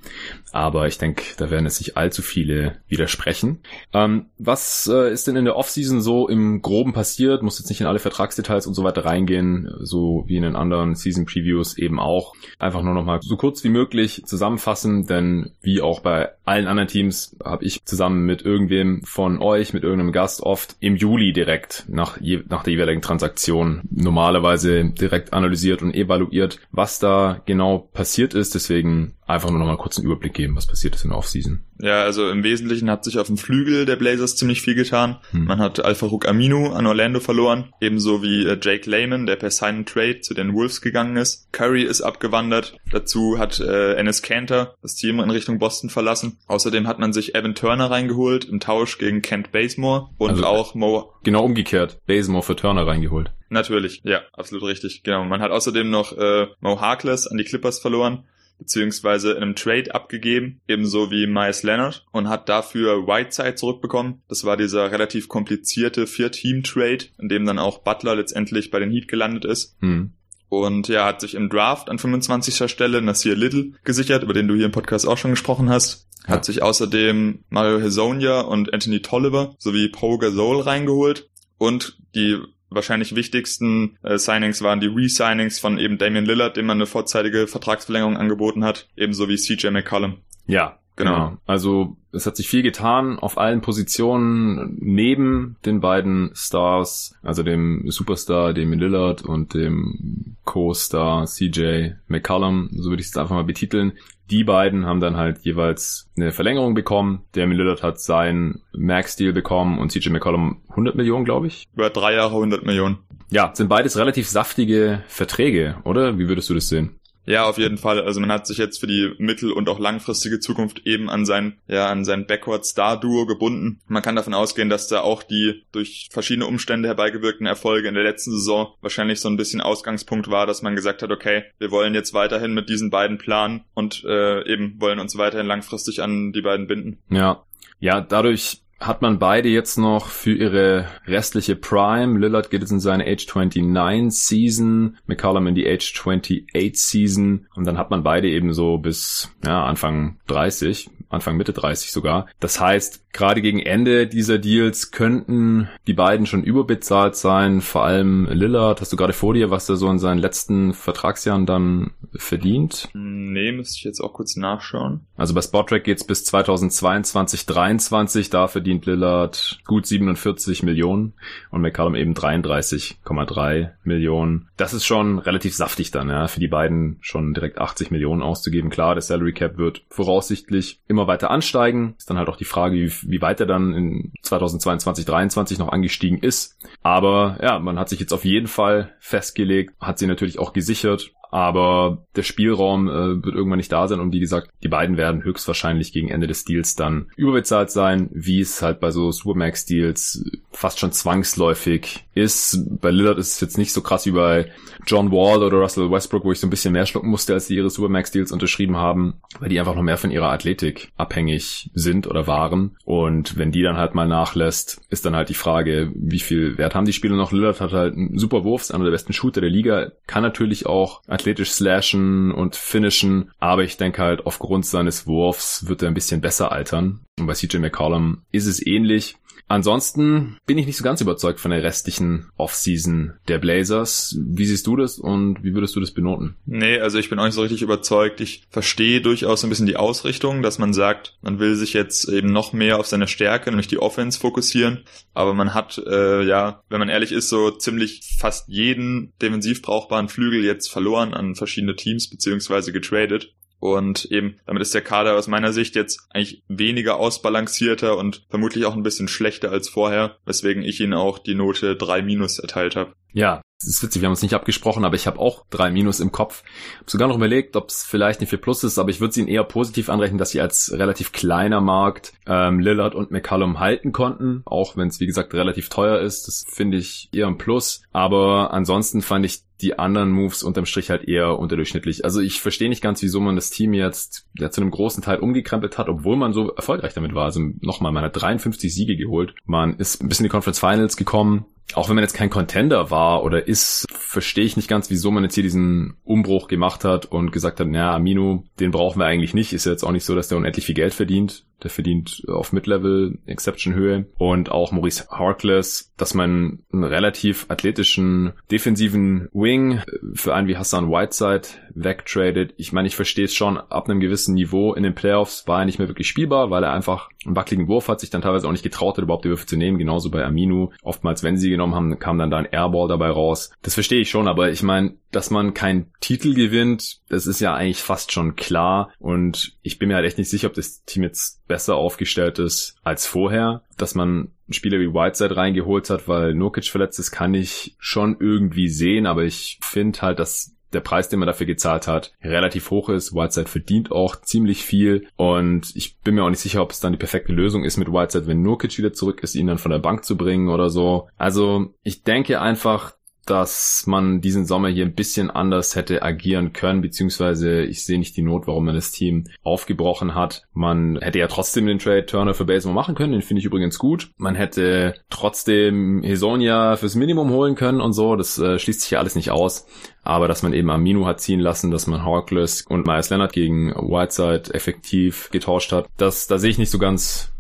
Aber 0.54 0.88
ich 0.88 1.00
denke, 1.00 1.24
da 1.38 1.50
werden 1.50 1.66
es 1.66 1.78
sich 1.78 1.98
allzu 1.98 2.22
viele 2.22 2.78
widersprechen. 2.88 3.60
Ähm, 3.92 4.28
was 4.38 4.88
äh, 4.88 5.12
ist 5.12 5.28
denn 5.28 5.36
in 5.36 5.46
der 5.46 5.56
Offseason 5.56 6.00
so 6.00 6.28
im 6.30 6.62
Groben 6.62 6.94
passiert? 6.94 7.42
Muss 7.42 7.58
jetzt 7.58 7.70
nicht 7.70 7.82
in 7.82 7.88
alle 7.88 7.98
Vertragsdetails 7.98 8.68
und 8.68 8.76
so 8.76 8.84
weiter 8.84 9.04
reingehen, 9.04 9.68
so 9.80 10.24
wie 10.28 10.38
in 10.38 10.44
den 10.44 10.56
anderen 10.56 10.94
Season 10.94 11.26
Previews 11.26 11.76
eben 11.78 12.00
auch. 12.00 12.36
Einfach 12.60 12.84
nur 12.84 12.94
nochmal 12.94 13.20
so 13.24 13.36
kurz 13.36 13.64
wie 13.64 13.70
möglich 13.70 14.24
zusammenfassen, 14.26 15.08
denn 15.08 15.54
wie 15.62 15.82
auch 15.82 16.02
bei 16.02 16.30
allen 16.46 16.68
anderen 16.68 16.88
Teams 16.88 17.36
habe 17.44 17.66
ich 17.66 17.84
zusammen 17.84 18.26
mit 18.26 18.44
irgendwem 18.44 19.02
von 19.04 19.42
euch, 19.42 19.74
mit 19.74 19.84
irgendeinem 19.84 20.12
Gast 20.12 20.42
oft 20.42 20.76
im 20.80 20.96
Juli 20.96 21.34
direkt 21.34 21.86
nach, 21.88 22.22
je, 22.22 22.44
nach 22.48 22.62
der 22.62 22.74
jeweiligen 22.74 23.02
Transaktion 23.02 23.82
normalerweise 23.90 24.86
direkt 24.86 25.34
analysiert 25.34 25.82
und 25.82 25.96
evaluiert, 25.96 26.60
was 26.72 27.00
da 27.00 27.42
genau 27.48 27.90
passiert 27.92 28.36
ist. 28.36 28.54
Deswegen 28.54 29.16
einfach 29.28 29.50
nur 29.50 29.60
noch 29.60 29.66
mal 29.66 29.78
kurz 29.78 29.98
einen 29.98 30.08
Überblick 30.08 30.34
geben, 30.34 30.56
was 30.56 30.68
passiert 30.68 30.96
ist 30.96 31.04
in 31.04 31.10
der 31.10 31.18
Offseason. 31.18 31.64
Ja, 31.80 32.04
also 32.04 32.30
im 32.30 32.44
Wesentlichen 32.44 32.90
hat 32.90 33.04
sich 33.04 33.20
auf 33.20 33.28
dem 33.28 33.38
Flügel 33.38 33.86
der 33.86 33.96
Blazers 33.96 34.36
ziemlich 34.36 34.62
viel 34.62 34.76
getan. 34.76 35.18
Hm. 35.32 35.46
Man 35.46 35.60
hat 35.60 35.84
Al-Farouk 35.84 36.28
Aminu 36.28 36.72
an 36.72 36.86
Orlando 36.86 37.20
verloren, 37.20 37.74
ebenso 37.82 38.22
wie 38.24 38.46
äh, 38.46 38.58
Jake 38.62 38.90
Lehman, 38.90 39.26
der 39.26 39.36
per 39.36 39.52
Sign 39.52 39.86
Trade 39.86 40.22
zu 40.22 40.34
den 40.34 40.54
Wolves 40.54 40.82
gegangen 40.82 41.18
ist. 41.18 41.52
Curry 41.52 41.84
ist 41.84 42.02
abgewandert. 42.02 42.78
Dazu 42.92 43.38
hat 43.38 43.60
äh, 43.60 43.96
Ennis 43.96 44.22
Cantor 44.22 44.76
das 44.82 44.96
Team 44.96 45.20
in 45.20 45.30
Richtung 45.30 45.60
Boston 45.60 45.90
verlassen. 45.90 46.38
Außerdem 46.48 46.88
hat 46.88 47.00
man 47.00 47.14
sich 47.14 47.36
Evan 47.36 47.56
Turner 47.56 47.92
reingeholt 47.92 48.46
im 48.46 48.60
Tausch 48.60 48.98
gegen 48.98 49.22
Kent 49.22 49.52
Bazemore 49.52 50.10
und 50.18 50.32
also 50.32 50.46
auch 50.46 50.76
Mo... 50.76 51.12
Genau 51.24 51.44
umgekehrt. 51.44 52.00
Bazemore 52.08 52.44
für 52.44 52.56
Turner 52.56 52.86
reingeholt. 52.86 53.32
Natürlich, 53.50 54.02
ja, 54.04 54.22
absolut 54.34 54.64
richtig. 54.66 55.04
Genau. 55.04 55.24
Man 55.26 55.42
hat 55.42 55.52
außerdem 55.52 55.90
noch 55.90 56.18
äh, 56.18 56.48
Mo 56.60 56.82
Harkless 56.82 57.28
an 57.28 57.38
die 57.38 57.44
Clippers 57.44 57.80
verloren 57.80 58.24
beziehungsweise 58.64 59.34
in 59.34 59.44
einem 59.44 59.56
Trade 59.56 59.94
abgegeben, 59.94 60.62
ebenso 60.68 61.12
wie 61.12 61.28
Myers 61.28 61.64
Leonard 61.64 62.06
und 62.12 62.30
hat 62.30 62.48
dafür 62.48 63.06
Whiteside 63.06 63.56
zurückbekommen. 63.56 64.22
Das 64.30 64.46
war 64.46 64.58
dieser 64.58 64.92
relativ 64.92 65.28
komplizierte 65.28 66.08
Vier-Team-Trade, 66.08 67.06
in 67.20 67.30
dem 67.30 67.46
dann 67.46 67.60
auch 67.60 67.80
Butler 67.80 68.16
letztendlich 68.16 68.72
bei 68.72 68.80
den 68.80 68.90
Heat 68.90 69.08
gelandet 69.08 69.46
ist. 69.46 69.76
Hm. 69.82 70.14
Und 70.48 70.88
ja, 70.88 71.06
hat 71.06 71.20
sich 71.20 71.36
im 71.36 71.50
Draft 71.50 71.90
an 71.90 71.98
25. 71.98 72.72
Stelle 72.72 73.02
Nasir 73.02 73.36
Little 73.36 73.72
gesichert, 73.84 74.24
über 74.24 74.34
den 74.34 74.48
du 74.48 74.56
hier 74.56 74.68
im 74.68 74.72
Podcast 74.72 75.08
auch 75.08 75.18
schon 75.18 75.32
gesprochen 75.32 75.70
hast. 75.70 76.08
Hat 76.26 76.38
ja. 76.38 76.44
sich 76.44 76.64
außerdem 76.64 77.44
Mario 77.50 77.80
Hesonia 77.80 78.42
und 78.42 78.74
Anthony 78.74 79.02
Tolliver 79.02 79.56
sowie 79.58 79.90
Paul 79.90 80.20
Gasol 80.20 80.62
reingeholt. 80.62 81.30
Und 81.58 81.98
die 82.16 82.38
wahrscheinlich 82.74 83.16
wichtigsten 83.16 83.98
äh, 84.04 84.18
Signings 84.18 84.62
waren 84.62 84.80
die 84.80 84.88
Re-Signings 84.88 85.60
von 85.60 85.78
eben 85.78 85.98
Damian 85.98 86.26
Lillard, 86.26 86.58
dem 86.58 86.66
man 86.66 86.78
eine 86.78 86.86
vorzeitige 86.86 87.48
Vertragsverlängerung 87.48 88.18
angeboten 88.18 88.64
hat, 88.64 88.88
ebenso 88.96 89.30
wie 89.30 89.38
CJ 89.38 89.70
McCollum. 89.70 90.18
Ja, 90.46 90.80
Genau. 90.96 91.12
genau. 91.14 91.38
Also 91.48 91.98
es 92.12 92.26
hat 92.26 92.38
sich 92.38 92.48
viel 92.48 92.62
getan 92.62 93.18
auf 93.18 93.38
allen 93.38 93.62
Positionen 93.62 94.78
neben 94.80 95.56
den 95.66 95.80
beiden 95.80 96.32
Stars, 96.36 97.16
also 97.24 97.42
dem 97.42 97.90
Superstar, 97.90 98.54
dem 98.54 98.74
Lillard 98.74 99.24
und 99.24 99.56
dem 99.56 100.23
Co-Star 100.44 101.26
CJ 101.26 101.92
McCollum, 102.08 102.70
so 102.74 102.90
würde 102.90 103.02
ich 103.02 103.08
es 103.08 103.18
einfach 103.18 103.36
mal 103.36 103.44
betiteln. 103.44 103.94
Die 104.30 104.44
beiden 104.44 104.86
haben 104.86 105.00
dann 105.00 105.18
halt 105.18 105.40
jeweils 105.40 106.10
eine 106.16 106.32
Verlängerung 106.32 106.74
bekommen. 106.74 107.24
Der 107.36 107.46
Lillard 107.46 107.84
hat 107.84 108.00
seinen 108.00 108.62
Max-Deal 108.74 109.34
bekommen 109.34 109.80
und 109.80 109.92
CJ 109.92 110.10
McCollum 110.10 110.62
100 110.70 110.96
Millionen, 110.96 111.26
glaube 111.26 111.48
ich. 111.48 111.66
Über 111.74 111.90
drei 111.90 112.16
Jahre 112.16 112.36
100 112.36 112.66
Millionen. 112.66 113.00
Ja, 113.30 113.52
sind 113.54 113.68
beides 113.68 113.98
relativ 113.98 114.28
saftige 114.28 115.04
Verträge, 115.08 115.78
oder? 115.84 116.18
Wie 116.18 116.28
würdest 116.28 116.50
du 116.50 116.54
das 116.54 116.68
sehen? 116.68 117.00
Ja, 117.26 117.46
auf 117.46 117.58
jeden 117.58 117.78
Fall. 117.78 118.02
Also 118.02 118.20
man 118.20 118.32
hat 118.32 118.48
sich 118.48 118.58
jetzt 118.58 118.80
für 118.80 118.88
die 118.88 119.14
mittel- 119.18 119.52
und 119.52 119.70
auch 119.70 119.80
langfristige 119.80 120.40
Zukunft 120.40 120.86
eben 120.86 121.10
an 121.10 121.26
sein, 121.26 121.58
ja, 121.68 121.88
an 121.88 122.04
sein 122.06 122.28
Backward-Star-Duo 122.28 123.26
gebunden. 123.26 123.80
Man 123.88 124.04
kann 124.04 124.16
davon 124.16 124.34
ausgehen, 124.34 124.70
dass 124.70 124.88
da 124.88 125.02
auch 125.02 125.24
die 125.24 125.64
durch 125.72 126.10
verschiedene 126.12 126.48
Umstände 126.48 126.90
herbeigewirkten 126.90 127.46
Erfolge 127.46 127.88
in 127.88 127.96
der 127.96 128.04
letzten 128.04 128.32
Saison 128.32 128.74
wahrscheinlich 128.82 129.22
so 129.22 129.30
ein 129.30 129.38
bisschen 129.38 129.62
Ausgangspunkt 129.62 130.30
war, 130.30 130.46
dass 130.46 130.62
man 130.62 130.76
gesagt 130.76 131.02
hat, 131.02 131.12
okay, 131.12 131.44
wir 131.60 131.72
wollen 131.72 131.94
jetzt 131.94 132.14
weiterhin 132.14 132.54
mit 132.54 132.70
diesen 132.70 132.90
beiden 132.90 133.18
planen 133.18 133.64
und 133.74 134.04
äh, 134.04 134.46
eben 134.52 134.80
wollen 134.82 135.00
uns 135.00 135.18
weiterhin 135.18 135.48
langfristig 135.48 136.02
an 136.02 136.34
die 136.34 136.42
beiden 136.42 136.68
binden. 136.68 137.00
Ja. 137.10 137.46
Ja, 137.80 138.00
dadurch 138.02 138.62
hat 138.86 139.02
man 139.02 139.20
beide 139.20 139.50
jetzt 139.50 139.78
noch 139.78 140.08
für 140.08 140.34
ihre 140.34 140.88
restliche 141.08 141.56
Prime. 141.56 142.20
Lillard 142.20 142.50
geht 142.50 142.62
jetzt 142.62 142.72
in 142.72 142.80
seine 142.80 143.06
Age 143.06 143.26
29 143.34 144.12
Season, 144.12 144.98
McCollum 145.08 145.48
in 145.48 145.56
die 145.56 145.68
Age 145.68 145.94
28 145.98 146.76
Season. 146.76 147.48
Und 147.56 147.66
dann 147.66 147.78
hat 147.78 147.90
man 147.90 148.04
beide 148.04 148.30
eben 148.30 148.54
so 148.54 148.78
bis 148.78 149.32
ja, 149.44 149.66
Anfang 149.66 150.18
30, 150.28 150.90
Anfang 151.14 151.38
Mitte 151.38 151.54
30 151.54 151.92
sogar. 151.92 152.28
Das 152.40 152.60
heißt, 152.60 153.14
gerade 153.14 153.42
gegen 153.42 153.60
Ende 153.60 154.08
dieser 154.08 154.40
Deals 154.40 154.92
könnten 154.92 155.70
die 155.88 155.94
beiden 155.94 156.26
schon 156.26 156.44
überbezahlt 156.44 157.16
sein, 157.16 157.62
vor 157.62 157.86
allem 157.86 158.28
Lillard. 158.30 158.82
Hast 158.82 158.92
du 158.92 158.98
gerade 158.98 159.14
vor 159.14 159.34
dir, 159.34 159.50
was 159.52 159.70
er 159.70 159.76
so 159.76 159.90
in 159.90 160.00
seinen 160.00 160.18
letzten 160.18 160.74
Vertragsjahren 160.74 161.46
dann 161.46 161.92
verdient? 162.16 162.90
Nee, 162.94 163.52
müsste 163.52 163.78
ich 163.78 163.84
jetzt 163.84 164.02
auch 164.02 164.14
kurz 164.14 164.36
nachschauen. 164.36 165.02
Also 165.16 165.34
bei 165.34 165.42
Sportrack 165.42 165.84
geht's 165.84 166.04
bis 166.04 166.26
2022, 166.26 167.46
23, 167.46 168.30
da 168.30 168.48
verdient 168.48 168.86
Lillard 168.86 169.60
gut 169.66 169.86
47 169.86 170.64
Millionen 170.64 171.14
und 171.52 171.62
McCallum 171.62 171.96
eben 171.96 172.14
33,3 172.14 173.70
Millionen. 173.84 174.50
Das 174.58 174.74
ist 174.74 174.86
schon 174.86 175.20
relativ 175.20 175.56
saftig 175.56 175.92
dann, 175.92 176.10
ja, 176.10 176.28
für 176.28 176.40
die 176.40 176.48
beiden 176.48 176.98
schon 177.02 177.34
direkt 177.34 177.60
80 177.60 177.92
Millionen 177.92 178.22
auszugeben. 178.22 178.70
Klar, 178.70 178.96
der 178.96 179.02
Salary 179.02 179.34
Cap 179.34 179.58
wird 179.58 179.84
voraussichtlich 179.90 180.80
immer 180.88 181.03
weiter 181.08 181.32
ansteigen. 181.32 181.96
Ist 181.98 182.10
dann 182.10 182.18
halt 182.18 182.30
auch 182.30 182.38
die 182.38 182.46
Frage, 182.46 182.76
wie, 182.76 182.92
wie 183.10 183.22
weit 183.22 183.40
er 183.40 183.46
dann 183.46 183.74
in 183.74 184.14
2022, 184.22 185.06
23 185.06 185.60
noch 185.60 185.70
angestiegen 185.70 186.20
ist. 186.20 186.58
Aber 186.82 187.38
ja, 187.42 187.60
man 187.60 187.80
hat 187.80 187.90
sich 187.90 188.00
jetzt 188.00 188.14
auf 188.14 188.26
jeden 188.26 188.48
Fall 188.48 188.94
festgelegt, 189.00 189.74
hat 189.80 190.00
sie 190.00 190.08
natürlich 190.08 190.40
auch 190.40 190.54
gesichert 190.54 191.12
aber 191.34 192.06
der 192.16 192.22
Spielraum 192.22 192.88
äh, 192.88 193.24
wird 193.26 193.34
irgendwann 193.34 193.58
nicht 193.58 193.72
da 193.72 193.88
sein 193.88 194.00
und 194.00 194.14
wie 194.14 194.20
gesagt, 194.20 194.52
die 194.62 194.68
beiden 194.68 194.98
werden 194.98 195.24
höchstwahrscheinlich 195.24 195.92
gegen 195.92 196.10
Ende 196.10 196.28
des 196.28 196.46
Deals 196.46 196.76
dann 196.76 197.08
überbezahlt 197.16 197.72
sein, 197.72 198.08
wie 198.12 198.40
es 198.40 198.62
halt 198.62 198.80
bei 198.80 198.92
so 198.92 199.12
Supermax-Deals 199.12 200.30
fast 200.52 200.80
schon 200.80 200.92
zwangsläufig 200.92 202.06
ist. 202.14 202.80
Bei 202.80 202.92
Lillard 202.92 203.18
ist 203.18 203.34
es 203.34 203.42
jetzt 203.42 203.58
nicht 203.58 203.74
so 203.74 203.82
krass 203.82 204.06
wie 204.06 204.12
bei 204.12 204.52
John 204.86 205.12
Wall 205.12 205.42
oder 205.42 205.58
Russell 205.58 205.90
Westbrook, 205.90 206.24
wo 206.24 206.32
ich 206.32 206.40
so 206.40 206.46
ein 206.46 206.52
bisschen 206.52 206.74
mehr 206.74 206.86
schlucken 206.86 207.10
musste, 207.10 207.34
als 207.34 207.48
die 207.48 207.56
ihre 207.56 207.72
Supermax-Deals 207.72 208.32
unterschrieben 208.32 208.78
haben, 208.78 209.16
weil 209.40 209.50
die 209.50 209.60
einfach 209.60 209.76
noch 209.76 209.82
mehr 209.82 209.98
von 209.98 210.12
ihrer 210.12 210.32
Athletik 210.32 210.92
abhängig 210.98 211.72
sind 211.74 212.06
oder 212.06 212.28
waren. 212.28 212.78
Und 212.86 213.40
wenn 213.40 213.52
die 213.52 213.64
dann 213.64 213.78
halt 213.78 213.96
mal 213.96 214.08
nachlässt, 214.08 214.82
ist 214.90 215.06
dann 215.06 215.16
halt 215.16 215.30
die 215.30 215.34
Frage, 215.34 215.92
wie 215.96 216.20
viel 216.20 216.60
Wert 216.60 216.76
haben 216.76 216.86
die 216.86 216.94
Spieler 216.94 217.16
noch? 217.16 217.32
Lillard 217.32 217.60
hat 217.60 217.72
halt 217.72 217.96
einen 217.96 218.20
super 218.20 218.44
Wurf, 218.44 218.62
ist 218.62 218.72
einer 218.72 218.84
der 218.84 218.92
besten 218.92 219.14
Shooter 219.14 219.42
der 219.42 219.50
Liga, 219.50 219.94
kann 220.06 220.22
natürlich 220.22 220.68
auch 220.68 221.02
athletisch 221.24 221.52
slashen 221.52 222.34
und 222.34 222.58
finishen, 222.58 223.32
aber 223.40 223.64
ich 223.64 223.78
denke 223.78 224.02
halt 224.02 224.26
aufgrund 224.26 224.66
seines 224.66 225.08
Wurfs 225.08 225.68
wird 225.68 225.82
er 225.82 225.88
ein 225.88 225.94
bisschen 225.94 226.20
besser 226.20 226.52
altern. 226.52 227.00
Und 227.18 227.28
bei 227.28 227.34
CJ 227.34 227.60
McCollum 227.60 228.24
ist 228.32 228.46
es 228.46 228.66
ähnlich. 228.66 229.16
Ansonsten 229.48 230.38
bin 230.46 230.58
ich 230.58 230.66
nicht 230.66 230.78
so 230.78 230.84
ganz 230.84 231.02
überzeugt 231.02 231.40
von 231.40 231.52
der 231.52 231.64
restlichen 231.64 232.30
Offseason 232.38 233.14
der 233.28 233.40
Blazers. 233.40 234.18
Wie 234.20 234.46
siehst 234.46 234.66
du 234.68 234.76
das 234.76 234.98
und 234.98 235.44
wie 235.44 235.54
würdest 235.54 235.76
du 235.76 235.80
das 235.80 235.92
benoten? 235.92 236.36
Nee, 236.46 236.80
also 236.80 236.98
ich 236.98 237.10
bin 237.10 237.20
auch 237.20 237.26
nicht 237.26 237.36
so 237.36 237.42
richtig 237.42 237.62
überzeugt. 237.62 238.22
Ich 238.22 238.44
verstehe 238.50 239.02
durchaus 239.02 239.44
ein 239.44 239.50
bisschen 239.50 239.66
die 239.66 239.76
Ausrichtung, 239.76 240.42
dass 240.42 240.60
man 240.60 240.74
sagt, 240.74 241.18
man 241.22 241.40
will 241.40 241.56
sich 241.56 241.74
jetzt 241.74 242.08
eben 242.10 242.32
noch 242.32 242.54
mehr 242.54 242.80
auf 242.80 242.88
seine 242.88 243.08
Stärke, 243.08 243.50
nämlich 243.52 243.68
die 243.68 243.80
Offense 243.80 244.20
fokussieren. 244.20 244.84
Aber 245.14 245.34
man 245.34 245.54
hat, 245.54 245.78
äh, 245.86 246.24
ja, 246.24 246.64
wenn 246.70 246.80
man 246.80 246.90
ehrlich 246.90 247.12
ist, 247.12 247.30
so 247.30 247.52
ziemlich 247.52 248.18
fast 248.18 248.48
jeden 248.48 249.14
defensiv 249.22 249.62
brauchbaren 249.62 250.10
Flügel 250.10 250.44
jetzt 250.44 250.72
verloren 250.72 251.14
an 251.14 251.36
verschiedene 251.36 251.76
Teams 251.76 252.10
beziehungsweise 252.10 252.72
getradet. 252.72 253.34
Und 253.64 254.12
eben, 254.12 254.36
damit 254.46 254.62
ist 254.62 254.74
der 254.74 254.82
Kader 254.82 255.16
aus 255.16 255.28
meiner 255.28 255.54
Sicht 255.54 255.76
jetzt 255.76 256.06
eigentlich 256.10 256.44
weniger 256.50 256.98
ausbalancierter 256.98 257.98
und 257.98 258.26
vermutlich 258.28 258.66
auch 258.66 258.76
ein 258.76 258.84
bisschen 258.84 259.08
schlechter 259.08 259.52
als 259.52 259.70
vorher, 259.70 260.18
weswegen 260.26 260.64
ich 260.64 260.82
ihnen 260.82 260.94
auch 260.94 261.18
die 261.18 261.34
Note 261.34 261.78
3 261.78 262.02
minus 262.02 262.40
erteilt 262.40 262.76
habe. 262.76 262.94
Ja, 263.14 263.42
es 263.64 263.78
ist 263.78 263.84
witzig, 263.84 264.02
wir 264.02 264.08
haben 264.08 264.14
uns 264.14 264.22
nicht 264.22 264.34
abgesprochen, 264.34 264.84
aber 264.84 264.96
ich 264.96 265.08
habe 265.08 265.20
auch 265.20 265.46
drei 265.50 265.72
Minus 265.72 266.00
im 266.00 266.12
Kopf. 266.12 266.44
Hab 266.80 266.90
sogar 266.90 267.08
noch 267.08 267.16
überlegt, 267.16 267.56
ob 267.56 267.70
es 267.70 267.84
vielleicht 267.84 268.20
eine 268.20 268.28
4 268.28 268.40
Plus 268.40 268.64
ist, 268.64 268.78
aber 268.78 268.90
ich 268.90 269.00
würde 269.00 269.14
sie 269.14 269.22
ihnen 269.22 269.30
eher 269.30 269.44
positiv 269.44 269.90
anrechnen, 269.90 270.18
dass 270.18 270.32
sie 270.32 270.42
als 270.42 270.74
relativ 270.74 271.12
kleiner 271.12 271.62
Markt 271.62 272.14
ähm, 272.28 272.60
Lillard 272.60 272.94
und 272.94 273.12
McCallum 273.12 273.60
halten 273.60 273.92
konnten, 273.92 274.42
auch 274.46 274.76
wenn 274.76 274.90
es 274.90 275.00
wie 275.00 275.06
gesagt 275.06 275.34
relativ 275.34 275.70
teuer 275.70 276.00
ist. 276.00 276.28
Das 276.28 276.46
finde 276.48 276.78
ich 276.78 277.10
eher 277.14 277.28
ein 277.28 277.38
Plus. 277.38 277.84
Aber 277.94 278.54
ansonsten 278.54 279.02
fand 279.02 279.26
ich 279.26 279.44
die 279.62 279.80
anderen 279.80 280.12
Moves 280.12 280.44
unterm 280.44 280.66
Strich 280.66 280.90
halt 280.90 281.08
eher 281.08 281.40
unterdurchschnittlich. 281.40 282.04
Also 282.04 282.20
ich 282.20 282.42
verstehe 282.42 282.68
nicht 282.68 282.84
ganz, 282.84 283.02
wieso 283.02 283.22
man 283.22 283.36
das 283.36 283.50
Team 283.50 283.74
jetzt 283.74 284.28
ja, 284.38 284.52
zu 284.52 284.60
einem 284.60 284.72
großen 284.72 285.02
Teil 285.02 285.20
umgekrempelt 285.20 285.78
hat, 285.78 285.88
obwohl 285.88 286.18
man 286.18 286.34
so 286.34 286.50
erfolgreich 286.50 286.94
damit 286.94 287.16
war. 287.16 287.26
Also 287.26 287.40
nochmal, 287.62 287.94
man 287.94 288.04
hat 288.04 288.22
53 288.22 288.74
Siege 288.74 288.98
geholt. 288.98 289.36
Man 289.46 289.78
ist 289.78 290.04
ein 290.04 290.10
bisschen 290.10 290.26
in 290.26 290.30
die 290.30 290.32
Conference 290.32 290.60
Finals 290.60 290.98
gekommen 290.98 291.46
auch 291.74 291.90
wenn 291.90 291.96
man 291.96 292.04
jetzt 292.04 292.14
kein 292.14 292.30
Contender 292.30 292.92
war 292.92 293.24
oder 293.24 293.48
ist, 293.48 293.86
verstehe 293.92 294.44
ich 294.44 294.58
nicht 294.58 294.68
ganz, 294.68 294.90
wieso 294.90 295.12
man 295.12 295.24
jetzt 295.24 295.36
hier 295.36 295.44
diesen 295.44 295.96
Umbruch 296.04 296.48
gemacht 296.48 296.84
hat 296.84 297.06
und 297.06 297.32
gesagt 297.32 297.60
hat, 297.60 297.68
naja, 297.68 297.96
Amino, 297.96 298.44
den 298.60 298.72
brauchen 298.72 299.00
wir 299.00 299.06
eigentlich 299.06 299.34
nicht. 299.34 299.54
Ist 299.54 299.66
ja 299.66 299.72
jetzt 299.72 299.84
auch 299.84 299.92
nicht 299.92 300.06
so, 300.06 300.16
dass 300.16 300.28
der 300.28 300.38
unendlich 300.38 300.66
viel 300.66 300.76
Geld 300.76 300.94
verdient. 300.94 301.46
Der 301.64 301.70
verdient 301.70 302.24
auf 302.28 302.52
Mid-Level 302.52 303.20
Exception 303.26 303.74
Höhe. 303.74 304.06
Und 304.18 304.52
auch 304.52 304.72
Maurice 304.72 305.08
Harkless, 305.10 305.94
dass 305.98 306.14
man 306.14 306.64
einen 306.72 306.84
relativ 306.84 307.46
athletischen 307.50 308.34
defensiven 308.52 309.30
Wing 309.34 309.82
für 310.14 310.34
einen 310.36 310.48
wie 310.48 310.58
Hassan 310.58 310.90
Whiteside 310.90 311.48
wegtradet. 311.74 312.54
Ich 312.58 312.74
meine, 312.74 312.88
ich 312.88 312.96
verstehe 312.96 313.26
es 313.26 313.34
schon, 313.34 313.58
ab 313.58 313.90
einem 313.90 314.00
gewissen 314.00 314.36
Niveau 314.36 314.74
in 314.74 314.84
den 314.84 314.96
Playoffs 314.96 315.48
war 315.48 315.60
er 315.60 315.66
nicht 315.66 315.80
mehr 315.80 315.88
wirklich 315.88 316.08
spielbar, 316.08 316.50
weil 316.50 316.64
er 316.64 316.74
einfach 316.74 317.10
einen 317.26 317.36
wackeligen 317.36 317.68
Wurf 317.68 317.88
hat, 317.88 318.00
sich 318.00 318.10
dann 318.10 318.22
teilweise 318.22 318.48
auch 318.48 318.52
nicht 318.52 318.64
getraut 318.64 318.98
hat, 318.98 319.04
überhaupt 319.04 319.26
die 319.26 319.30
Würfe 319.30 319.46
zu 319.46 319.58
nehmen. 319.58 319.78
Genauso 319.78 320.12
bei 320.12 320.24
Aminu. 320.24 320.72
Oftmals, 320.82 321.24
wenn 321.24 321.38
sie 321.38 321.50
genommen 321.50 321.76
haben, 321.76 322.00
kam 322.00 322.18
dann 322.18 322.32
da 322.32 322.38
ein 322.38 322.52
Airball 322.52 322.88
dabei 322.88 323.10
raus. 323.10 323.52
Das 323.62 323.74
verstehe 323.74 324.02
ich 324.02 324.10
schon, 324.10 324.28
aber 324.28 324.52
ich 324.52 324.64
meine, 324.64 324.96
dass 325.14 325.30
man 325.30 325.54
keinen 325.54 325.92
Titel 326.02 326.34
gewinnt, 326.34 327.00
das 327.08 327.28
ist 327.28 327.40
ja 327.40 327.54
eigentlich 327.54 327.82
fast 327.82 328.12
schon 328.12 328.36
klar. 328.36 328.92
Und 329.00 329.56
ich 329.62 329.80
bin 329.80 329.88
mir 329.88 329.96
halt 329.96 330.06
echt 330.06 330.18
nicht 330.18 330.30
sicher, 330.30 330.48
ob 330.48 330.54
das 330.54 330.84
Team 330.84 331.04
jetzt 331.04 331.48
besser 331.48 331.76
aufgestellt 331.76 332.40
ist 332.40 332.76
als 332.84 333.08
vorher. 333.08 333.64
Dass 333.78 333.96
man 333.96 334.32
Spieler 334.50 334.80
wie 334.80 334.94
Whiteside 334.94 335.38
reingeholt 335.38 335.90
hat, 335.90 336.08
weil 336.08 336.34
Nurkic 336.34 336.66
verletzt 336.66 337.00
ist, 337.00 337.12
kann 337.12 337.34
ich 337.34 337.76
schon 337.80 338.18
irgendwie 338.20 338.68
sehen, 338.68 339.06
aber 339.06 339.24
ich 339.24 339.60
finde 339.62 340.02
halt, 340.02 340.20
dass 340.20 340.54
der 340.74 340.82
Preis, 340.82 341.08
den 341.08 341.20
man 341.20 341.28
dafür 341.28 341.46
gezahlt 341.46 341.88
hat, 341.88 342.14
relativ 342.24 342.72
hoch 342.72 342.90
ist. 342.90 343.14
Whiteside 343.14 343.48
verdient 343.48 343.92
auch 343.92 344.16
ziemlich 344.16 344.64
viel 344.64 345.08
und 345.16 345.72
ich 345.76 346.00
bin 346.00 346.16
mir 346.16 346.24
auch 346.24 346.30
nicht 346.32 346.40
sicher, 346.40 346.64
ob 346.64 346.72
es 346.72 346.80
dann 346.80 346.94
die 346.94 346.98
perfekte 346.98 347.32
Lösung 347.32 347.64
ist 347.64 347.78
mit 347.78 347.90
Whiteside, 347.90 348.28
wenn 348.28 348.42
Nurkic 348.42 348.78
wieder 348.78 348.94
zurück 348.94 349.22
ist, 349.22 349.36
ihn 349.36 349.48
dann 349.48 349.60
von 349.60 349.72
der 349.72 349.80
Bank 349.80 350.04
zu 350.04 350.18
bringen 350.18 350.50
oder 350.50 350.70
so. 350.70 351.08
Also 351.18 351.74
ich 351.84 352.04
denke 352.04 352.42
einfach, 352.42 352.96
dass 353.26 353.84
man 353.86 354.22
diesen 354.22 354.46
Sommer 354.46 354.70
hier 354.70 354.86
ein 354.86 354.96
bisschen 354.96 355.32
anders 355.32 355.76
hätte 355.76 356.02
agieren 356.02 356.54
können, 356.54 356.82
beziehungsweise 356.82 357.64
ich 357.64 357.86
sehe 357.86 358.00
nicht 358.00 358.18
die 358.18 358.22
Not, 358.22 358.48
warum 358.48 358.66
man 358.66 358.76
das 358.76 358.92
Team 358.92 359.26
aufgebrochen 359.44 360.16
hat. 360.16 360.44
Man 360.54 360.98
hätte 361.02 361.20
ja 361.20 361.28
trotzdem 361.28 361.66
den 361.66 361.80
Trade 361.80 362.06
Turner 362.06 362.34
für 362.34 362.46
Baseball 362.46 362.74
machen 362.74 362.96
können, 362.96 363.14
den 363.14 363.22
finde 363.22 363.40
ich 363.40 363.46
übrigens 363.46 363.78
gut. 363.80 364.12
Man 364.18 364.36
hätte 364.36 364.96
trotzdem 365.10 366.02
Hesonia 366.04 366.76
fürs 366.76 366.96
Minimum 366.96 367.30
holen 367.32 367.56
können 367.56 367.82
und 367.82 367.94
so, 367.94 368.16
das 368.16 368.38
äh, 368.40 368.60
schließt 368.60 368.82
sich 368.82 368.92
ja 368.92 369.00
alles 369.00 369.16
nicht 369.16 369.32
aus. 369.32 369.68
Aber 370.04 370.28
dass 370.28 370.44
man 370.44 370.54
eben 370.54 370.70
Amino 370.70 371.06
hat 371.06 371.22
ziehen 371.22 371.40
lassen, 371.40 371.72
dass 371.72 371.88
man 371.88 372.04
Hawkless 372.04 372.66
und 372.68 372.86
Myers 372.86 373.10
Leonard 373.10 373.32
gegen 373.32 373.70
Whiteside 373.70 374.54
effektiv 374.54 375.30
getauscht 375.32 375.72
hat, 375.72 375.88
das, 375.98 376.28
da 376.28 376.38
sehe 376.38 376.50
ich 376.50 376.58
nicht 376.58 376.72
so 376.72 376.80
ganz 376.80 377.32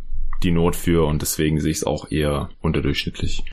die 0.43 0.51
Not 0.51 0.75
für 0.75 1.05
und 1.05 1.21
deswegen 1.21 1.59
sehe 1.59 1.71
ich 1.71 1.77
es 1.77 1.83
auch 1.83 2.11
eher 2.11 2.49
unterdurchschnittlich. 2.61 3.43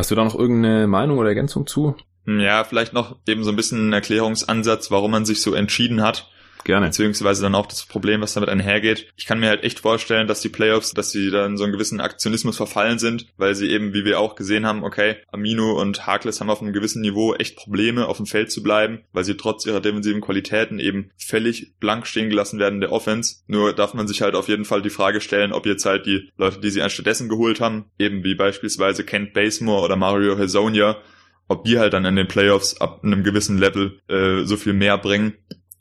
Hast 0.00 0.10
du 0.10 0.14
da 0.14 0.24
noch 0.24 0.34
irgendeine 0.34 0.86
Meinung 0.86 1.18
oder 1.18 1.28
Ergänzung 1.28 1.66
zu? 1.66 1.94
Ja, 2.24 2.64
vielleicht 2.64 2.94
noch 2.94 3.16
eben 3.28 3.44
so 3.44 3.50
ein 3.50 3.56
bisschen 3.56 3.90
ein 3.90 3.92
Erklärungsansatz, 3.92 4.90
warum 4.90 5.10
man 5.10 5.26
sich 5.26 5.42
so 5.42 5.52
entschieden 5.52 6.00
hat. 6.00 6.30
Gerne. 6.64 6.86
Beziehungsweise 6.86 7.42
dann 7.42 7.54
auch 7.54 7.66
das 7.66 7.84
Problem, 7.84 8.20
was 8.20 8.34
damit 8.34 8.50
einhergeht. 8.50 9.08
Ich 9.16 9.26
kann 9.26 9.40
mir 9.40 9.48
halt 9.48 9.64
echt 9.64 9.80
vorstellen, 9.80 10.26
dass 10.26 10.40
die 10.40 10.48
Playoffs, 10.48 10.92
dass 10.92 11.10
sie 11.10 11.30
dann 11.30 11.56
so 11.56 11.64
einen 11.64 11.72
gewissen 11.72 12.00
Aktionismus 12.00 12.56
verfallen 12.56 12.98
sind, 12.98 13.26
weil 13.36 13.54
sie 13.54 13.70
eben, 13.70 13.94
wie 13.94 14.04
wir 14.04 14.20
auch 14.20 14.34
gesehen 14.34 14.66
haben, 14.66 14.84
okay, 14.84 15.16
Amino 15.32 15.80
und 15.80 16.06
Harkless 16.06 16.40
haben 16.40 16.50
auf 16.50 16.60
einem 16.60 16.72
gewissen 16.72 17.00
Niveau 17.02 17.34
echt 17.34 17.56
Probleme, 17.56 18.06
auf 18.06 18.18
dem 18.18 18.26
Feld 18.26 18.50
zu 18.50 18.62
bleiben, 18.62 19.00
weil 19.12 19.24
sie 19.24 19.36
trotz 19.36 19.66
ihrer 19.66 19.80
defensiven 19.80 20.20
Qualitäten 20.20 20.78
eben 20.78 21.10
völlig 21.16 21.74
blank 21.80 22.06
stehen 22.06 22.30
gelassen 22.30 22.58
werden 22.58 22.80
der 22.80 22.92
Offense. 22.92 23.36
Nur 23.46 23.72
darf 23.72 23.94
man 23.94 24.08
sich 24.08 24.22
halt 24.22 24.34
auf 24.34 24.48
jeden 24.48 24.64
Fall 24.64 24.82
die 24.82 24.90
Frage 24.90 25.20
stellen, 25.20 25.52
ob 25.52 25.66
jetzt 25.66 25.86
halt 25.86 26.06
die 26.06 26.30
Leute, 26.36 26.60
die 26.60 26.70
sie 26.70 26.82
anstattdessen 26.82 27.28
geholt 27.28 27.60
haben, 27.60 27.86
eben 27.98 28.24
wie 28.24 28.34
beispielsweise 28.34 29.04
Kent 29.04 29.32
Basemore 29.32 29.84
oder 29.84 29.96
Mario 29.96 30.38
Hazonia, 30.38 30.96
ob 31.48 31.64
die 31.64 31.78
halt 31.78 31.92
dann 31.92 32.04
in 32.04 32.16
den 32.16 32.28
Playoffs 32.28 32.80
ab 32.80 33.00
einem 33.02 33.24
gewissen 33.24 33.58
Level 33.58 33.98
äh, 34.08 34.44
so 34.44 34.56
viel 34.56 34.72
mehr 34.72 34.96
bringen, 34.98 35.34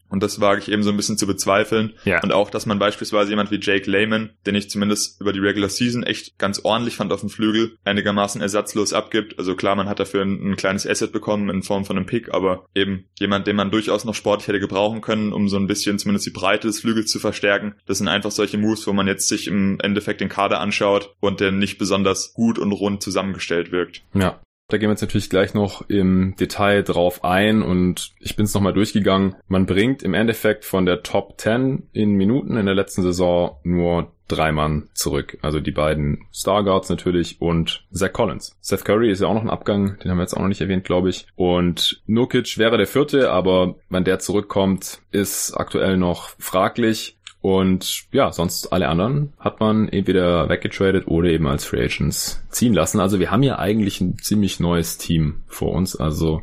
und 0.10 0.24
das 0.24 0.42
wage 0.42 0.62
ich 0.62 0.72
eben 0.72 0.84
so 0.84 0.90
ein 0.90 0.98
bisschen 0.98 1.18
zu 1.18 1.28
bezweifeln. 1.28 1.94
Ja. 2.04 2.22
Und 2.22 2.32
auch, 2.32 2.50
dass 2.50 2.66
man 2.66 2.80
beispielsweise 2.80 3.30
jemand 3.30 3.52
wie 3.52 3.60
Jake 3.62 3.90
Lehman, 3.90 4.32
den 4.46 4.56
ich 4.56 4.70
zumindest 4.70 5.22
über 5.22 5.34
die 5.34 5.40
Regular 5.40 5.70
Season 5.70 6.04
echt 6.04 6.38
ganz 6.38 6.62
ordentlich 6.64 6.96
fand 6.96 7.14
auf 7.14 7.20
dem 7.20 7.30
Flügel, 7.30 7.78
einigermaßen 7.86 8.42
ersatzlos 8.42 8.94
abgibt. 8.94 9.38
Also 9.38 9.56
klar, 9.56 9.76
man 9.76 9.88
hat 9.88 10.00
dafür 10.00 10.24
ein, 10.24 10.52
ein 10.52 10.56
kleines 10.56 10.88
Asset 10.88 11.12
bekommen 11.12 11.50
in 11.50 11.64
Form 11.64 11.86
von 11.86 11.98
einem 11.98 12.08
Pick, 12.08 12.34
aber 12.34 12.66
eben 12.74 13.06
jemand, 13.20 13.48
den 13.48 13.56
man 13.56 13.72
durchaus 13.72 14.04
noch 14.04 14.16
sportlich 14.16 14.48
hätte 14.48 14.60
gebrauchen 14.60 15.02
können, 15.02 15.32
um 15.32 15.48
so 15.48 15.58
ein 15.58 15.68
bisschen 15.68 16.00
zumindest 16.00 16.26
die 16.26 16.32
Breite 16.32 16.68
des 16.68 16.82
Flügels 16.82 17.12
zu 17.12 17.20
verstärken. 17.20 17.76
Das 17.86 18.00
sind 18.00 18.08
einfach 18.08 18.32
solche 18.32 18.58
Moves, 18.58 18.88
wo 18.88 18.94
man 18.94 19.08
jetzt 19.08 19.28
sich 19.28 19.48
im 19.48 19.80
Endeffekt 19.80 20.22
den 20.22 20.30
Kader 20.30 20.60
anschaut 20.60 21.16
und 21.20 21.40
der 21.40 21.52
nicht 21.52 21.78
besonders 21.78 22.34
gut 22.34 22.58
und 22.58 22.72
rund 22.72 23.04
zusammengestellt 23.04 23.72
wirkt. 23.72 24.04
Ja, 24.14 24.40
da 24.70 24.78
gehen 24.78 24.88
wir 24.88 24.94
jetzt 24.94 25.02
natürlich 25.02 25.30
gleich 25.30 25.54
noch 25.54 25.90
im 25.90 26.36
Detail 26.40 26.84
drauf 26.84 27.24
ein 27.24 27.64
und 27.64 28.14
ich 28.20 28.36
bin 28.36 28.46
es 28.46 28.54
nochmal 28.54 28.74
durchgegangen. 28.74 29.36
Man 29.48 29.66
bringt 29.66 30.04
im 30.04 30.14
Endeffekt 30.14 30.64
von 30.64 30.86
der 30.86 31.02
Top 31.02 31.42
10 31.42 31.90
in 31.92 32.12
Minuten 32.14 32.56
in 32.56 32.68
der 32.68 32.76
letzten 32.76 33.02
Saison 33.02 33.58
nur 33.64 34.12
drei 34.30 34.52
Mann 34.52 34.90
zurück. 34.94 35.40
Also 35.42 35.60
die 35.60 35.72
beiden 35.72 36.26
Starguards 36.32 36.90
natürlich 36.90 37.42
und 37.42 37.84
Zach 37.92 38.14
Collins. 38.14 38.56
Seth 38.62 38.86
Curry 38.86 39.12
ist 39.12 39.22
ja 39.22 39.28
auch 39.28 39.34
noch 39.34 39.42
ein 39.42 39.50
Abgang, 39.50 39.98
den 40.00 40.12
haben 40.12 40.18
wir 40.18 40.24
jetzt 40.24 40.36
auch 40.36 40.42
noch 40.42 40.48
nicht 40.48 40.62
erwähnt, 40.62 40.86
glaube 40.86 41.10
ich. 41.10 41.26
Und 41.36 42.02
Nurkic 42.06 42.58
wäre 42.58 42.78
der 42.78 42.88
vierte, 42.88 43.32
aber 43.32 43.76
wenn 43.90 44.04
der 44.04 44.20
zurückkommt, 44.20 45.02
ist 45.12 45.54
aktuell 45.54 45.98
noch 45.98 46.30
fraglich. 46.38 47.18
Und 47.42 48.06
ja, 48.12 48.32
sonst 48.32 48.74
alle 48.74 48.90
anderen 48.90 49.34
hat 49.40 49.60
man 49.60 49.88
entweder 49.88 50.50
weggetradet 50.50 51.08
oder 51.08 51.30
eben 51.30 51.48
als 51.48 51.66
Free 51.66 51.84
Agents 51.84 52.44
ziehen 52.50 52.74
lassen. 52.74 53.00
Also 53.00 53.20
wir 53.20 53.32
haben 53.32 53.44
ja 53.44 53.58
eigentlich 53.58 54.02
ein 54.02 54.18
ziemlich 54.18 54.60
neues 54.60 54.98
Team 54.98 55.42
vor 55.48 55.72
uns. 55.72 55.96
Also 55.96 56.42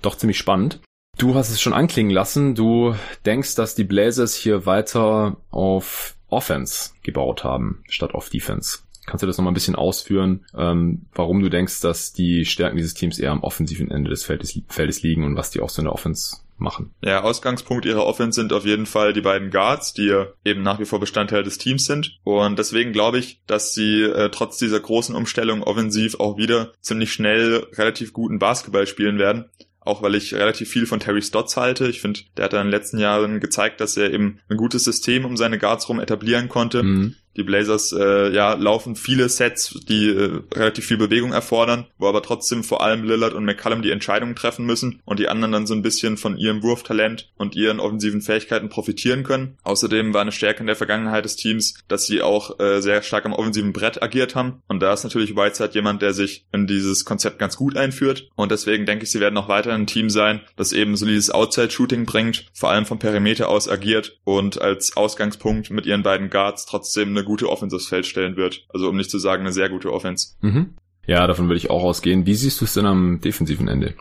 doch 0.00 0.16
ziemlich 0.16 0.38
spannend. 0.38 0.80
Du 1.18 1.34
hast 1.34 1.50
es 1.50 1.60
schon 1.60 1.74
anklingen 1.74 2.12
lassen. 2.12 2.54
Du 2.54 2.94
denkst, 3.26 3.56
dass 3.56 3.74
die 3.74 3.84
Blazers 3.84 4.34
hier 4.34 4.64
weiter 4.64 5.36
auf 5.50 6.14
Offense 6.28 6.90
gebaut 7.02 7.44
haben, 7.44 7.82
statt 7.88 8.14
auf 8.14 8.30
Defense. 8.30 8.78
Kannst 9.06 9.22
du 9.22 9.26
das 9.26 9.38
nochmal 9.38 9.52
ein 9.52 9.54
bisschen 9.54 9.74
ausführen, 9.74 10.44
ähm, 10.54 11.06
warum 11.14 11.40
du 11.40 11.48
denkst, 11.48 11.80
dass 11.80 12.12
die 12.12 12.44
Stärken 12.44 12.76
dieses 12.76 12.92
Teams 12.92 13.18
eher 13.18 13.32
am 13.32 13.42
offensiven 13.42 13.90
Ende 13.90 14.10
des 14.10 14.24
Feldes, 14.24 14.60
Feldes 14.68 15.02
liegen 15.02 15.24
und 15.24 15.34
was 15.34 15.50
die 15.50 15.60
auch 15.60 15.70
so 15.70 15.80
in 15.80 15.86
der 15.86 15.94
Offense 15.94 16.36
machen. 16.58 16.94
Ja, 17.02 17.22
Ausgangspunkt 17.22 17.84
ihrer 17.84 18.06
Offense 18.06 18.40
sind 18.40 18.52
auf 18.52 18.64
jeden 18.64 18.86
Fall 18.86 19.12
die 19.12 19.20
beiden 19.20 19.50
Guards, 19.50 19.92
die 19.92 20.24
eben 20.44 20.62
nach 20.62 20.78
wie 20.78 20.84
vor 20.84 21.00
Bestandteil 21.00 21.42
des 21.42 21.58
Teams 21.58 21.84
sind. 21.86 22.18
Und 22.24 22.58
deswegen 22.58 22.92
glaube 22.92 23.18
ich, 23.18 23.40
dass 23.46 23.74
sie 23.74 24.02
äh, 24.02 24.30
trotz 24.30 24.58
dieser 24.58 24.80
großen 24.80 25.14
Umstellung 25.14 25.62
offensiv 25.62 26.20
auch 26.20 26.36
wieder 26.36 26.72
ziemlich 26.80 27.12
schnell 27.12 27.66
relativ 27.74 28.12
guten 28.12 28.38
Basketball 28.38 28.86
spielen 28.86 29.18
werden 29.18 29.46
auch 29.88 30.02
weil 30.02 30.14
ich 30.14 30.34
relativ 30.34 30.68
viel 30.68 30.86
von 30.86 31.00
Terry 31.00 31.22
Stotts 31.22 31.56
halte. 31.56 31.88
Ich 31.88 32.02
finde, 32.02 32.20
der 32.36 32.44
hat 32.44 32.52
in 32.52 32.58
den 32.58 32.70
letzten 32.70 32.98
Jahren 32.98 33.40
gezeigt, 33.40 33.80
dass 33.80 33.96
er 33.96 34.12
eben 34.12 34.38
ein 34.48 34.58
gutes 34.58 34.84
System 34.84 35.24
um 35.24 35.36
seine 35.36 35.58
Guards 35.58 35.88
rum 35.88 35.98
etablieren 35.98 36.48
konnte. 36.48 36.82
Mhm. 36.82 37.14
Die 37.36 37.44
Blazers 37.44 37.92
äh, 37.92 38.32
ja 38.32 38.54
laufen 38.54 38.96
viele 38.96 39.28
Sets, 39.28 39.78
die 39.88 40.08
äh, 40.08 40.40
relativ 40.54 40.86
viel 40.86 40.96
Bewegung 40.96 41.32
erfordern, 41.32 41.86
wo 41.96 42.08
aber 42.08 42.22
trotzdem 42.22 42.64
vor 42.64 42.82
allem 42.82 43.04
Lillard 43.04 43.32
und 43.32 43.44
McCallum 43.44 43.82
die 43.82 43.92
Entscheidungen 43.92 44.34
treffen 44.34 44.66
müssen 44.66 45.00
und 45.04 45.20
die 45.20 45.28
anderen 45.28 45.52
dann 45.52 45.66
so 45.66 45.74
ein 45.74 45.82
bisschen 45.82 46.16
von 46.16 46.36
ihrem 46.36 46.62
Wurftalent 46.62 47.30
und 47.36 47.54
ihren 47.54 47.78
offensiven 47.78 48.22
Fähigkeiten 48.22 48.68
profitieren 48.68 49.22
können. 49.22 49.56
Außerdem 49.62 50.14
war 50.14 50.22
eine 50.22 50.32
Stärke 50.32 50.60
in 50.60 50.66
der 50.66 50.76
Vergangenheit 50.76 51.24
des 51.24 51.36
Teams, 51.36 51.74
dass 51.86 52.06
sie 52.06 52.22
auch 52.22 52.58
äh, 52.58 52.80
sehr 52.80 53.02
stark 53.02 53.24
am 53.24 53.32
offensiven 53.32 53.72
Brett 53.72 54.02
agiert 54.02 54.34
haben 54.34 54.62
und 54.66 54.80
da 54.80 54.92
ist 54.92 55.04
natürlich 55.04 55.36
Whiteside 55.36 55.74
jemand, 55.74 56.02
der 56.02 56.14
sich 56.14 56.44
in 56.52 56.66
dieses 56.66 57.04
Konzept 57.04 57.38
ganz 57.38 57.56
gut 57.56 57.76
einführt 57.76 58.28
und 58.34 58.50
deswegen 58.50 58.84
denke 58.84 59.04
ich, 59.04 59.12
sie 59.12 59.20
werden 59.20 59.36
auch 59.36 59.48
weiter 59.48 59.72
ein 59.72 59.86
Team 59.86 60.10
sein, 60.10 60.40
das 60.56 60.72
eben 60.72 60.96
solides 60.96 61.30
Outside-Shooting 61.30 62.04
bringt, 62.04 62.46
vor 62.52 62.70
allem 62.70 62.86
vom 62.86 62.98
Perimeter 62.98 63.48
aus 63.48 63.68
agiert 63.68 64.18
und 64.24 64.60
als 64.60 64.96
Ausgangspunkt 64.96 65.70
mit 65.70 65.86
ihren 65.86 66.02
beiden 66.02 66.30
Guards 66.30 66.66
trotzdem 66.66 67.10
eine 67.10 67.27
gute 67.28 67.48
Offense 67.48 67.76
aufs 67.76 67.86
Feld 67.86 68.06
stellen 68.06 68.36
wird. 68.36 68.66
Also 68.68 68.88
um 68.88 68.96
nicht 68.96 69.10
zu 69.10 69.18
sagen, 69.18 69.42
eine 69.42 69.52
sehr 69.52 69.68
gute 69.68 69.92
Offense. 69.92 70.34
Mhm. 70.40 70.74
Ja, 71.06 71.26
davon 71.26 71.46
würde 71.46 71.56
ich 71.56 71.70
auch 71.70 71.84
ausgehen. 71.84 72.26
Wie 72.26 72.34
siehst 72.34 72.60
du 72.60 72.64
es 72.64 72.74
denn 72.74 72.84
am 72.84 73.20
defensiven 73.20 73.68
Ende? 73.68 73.94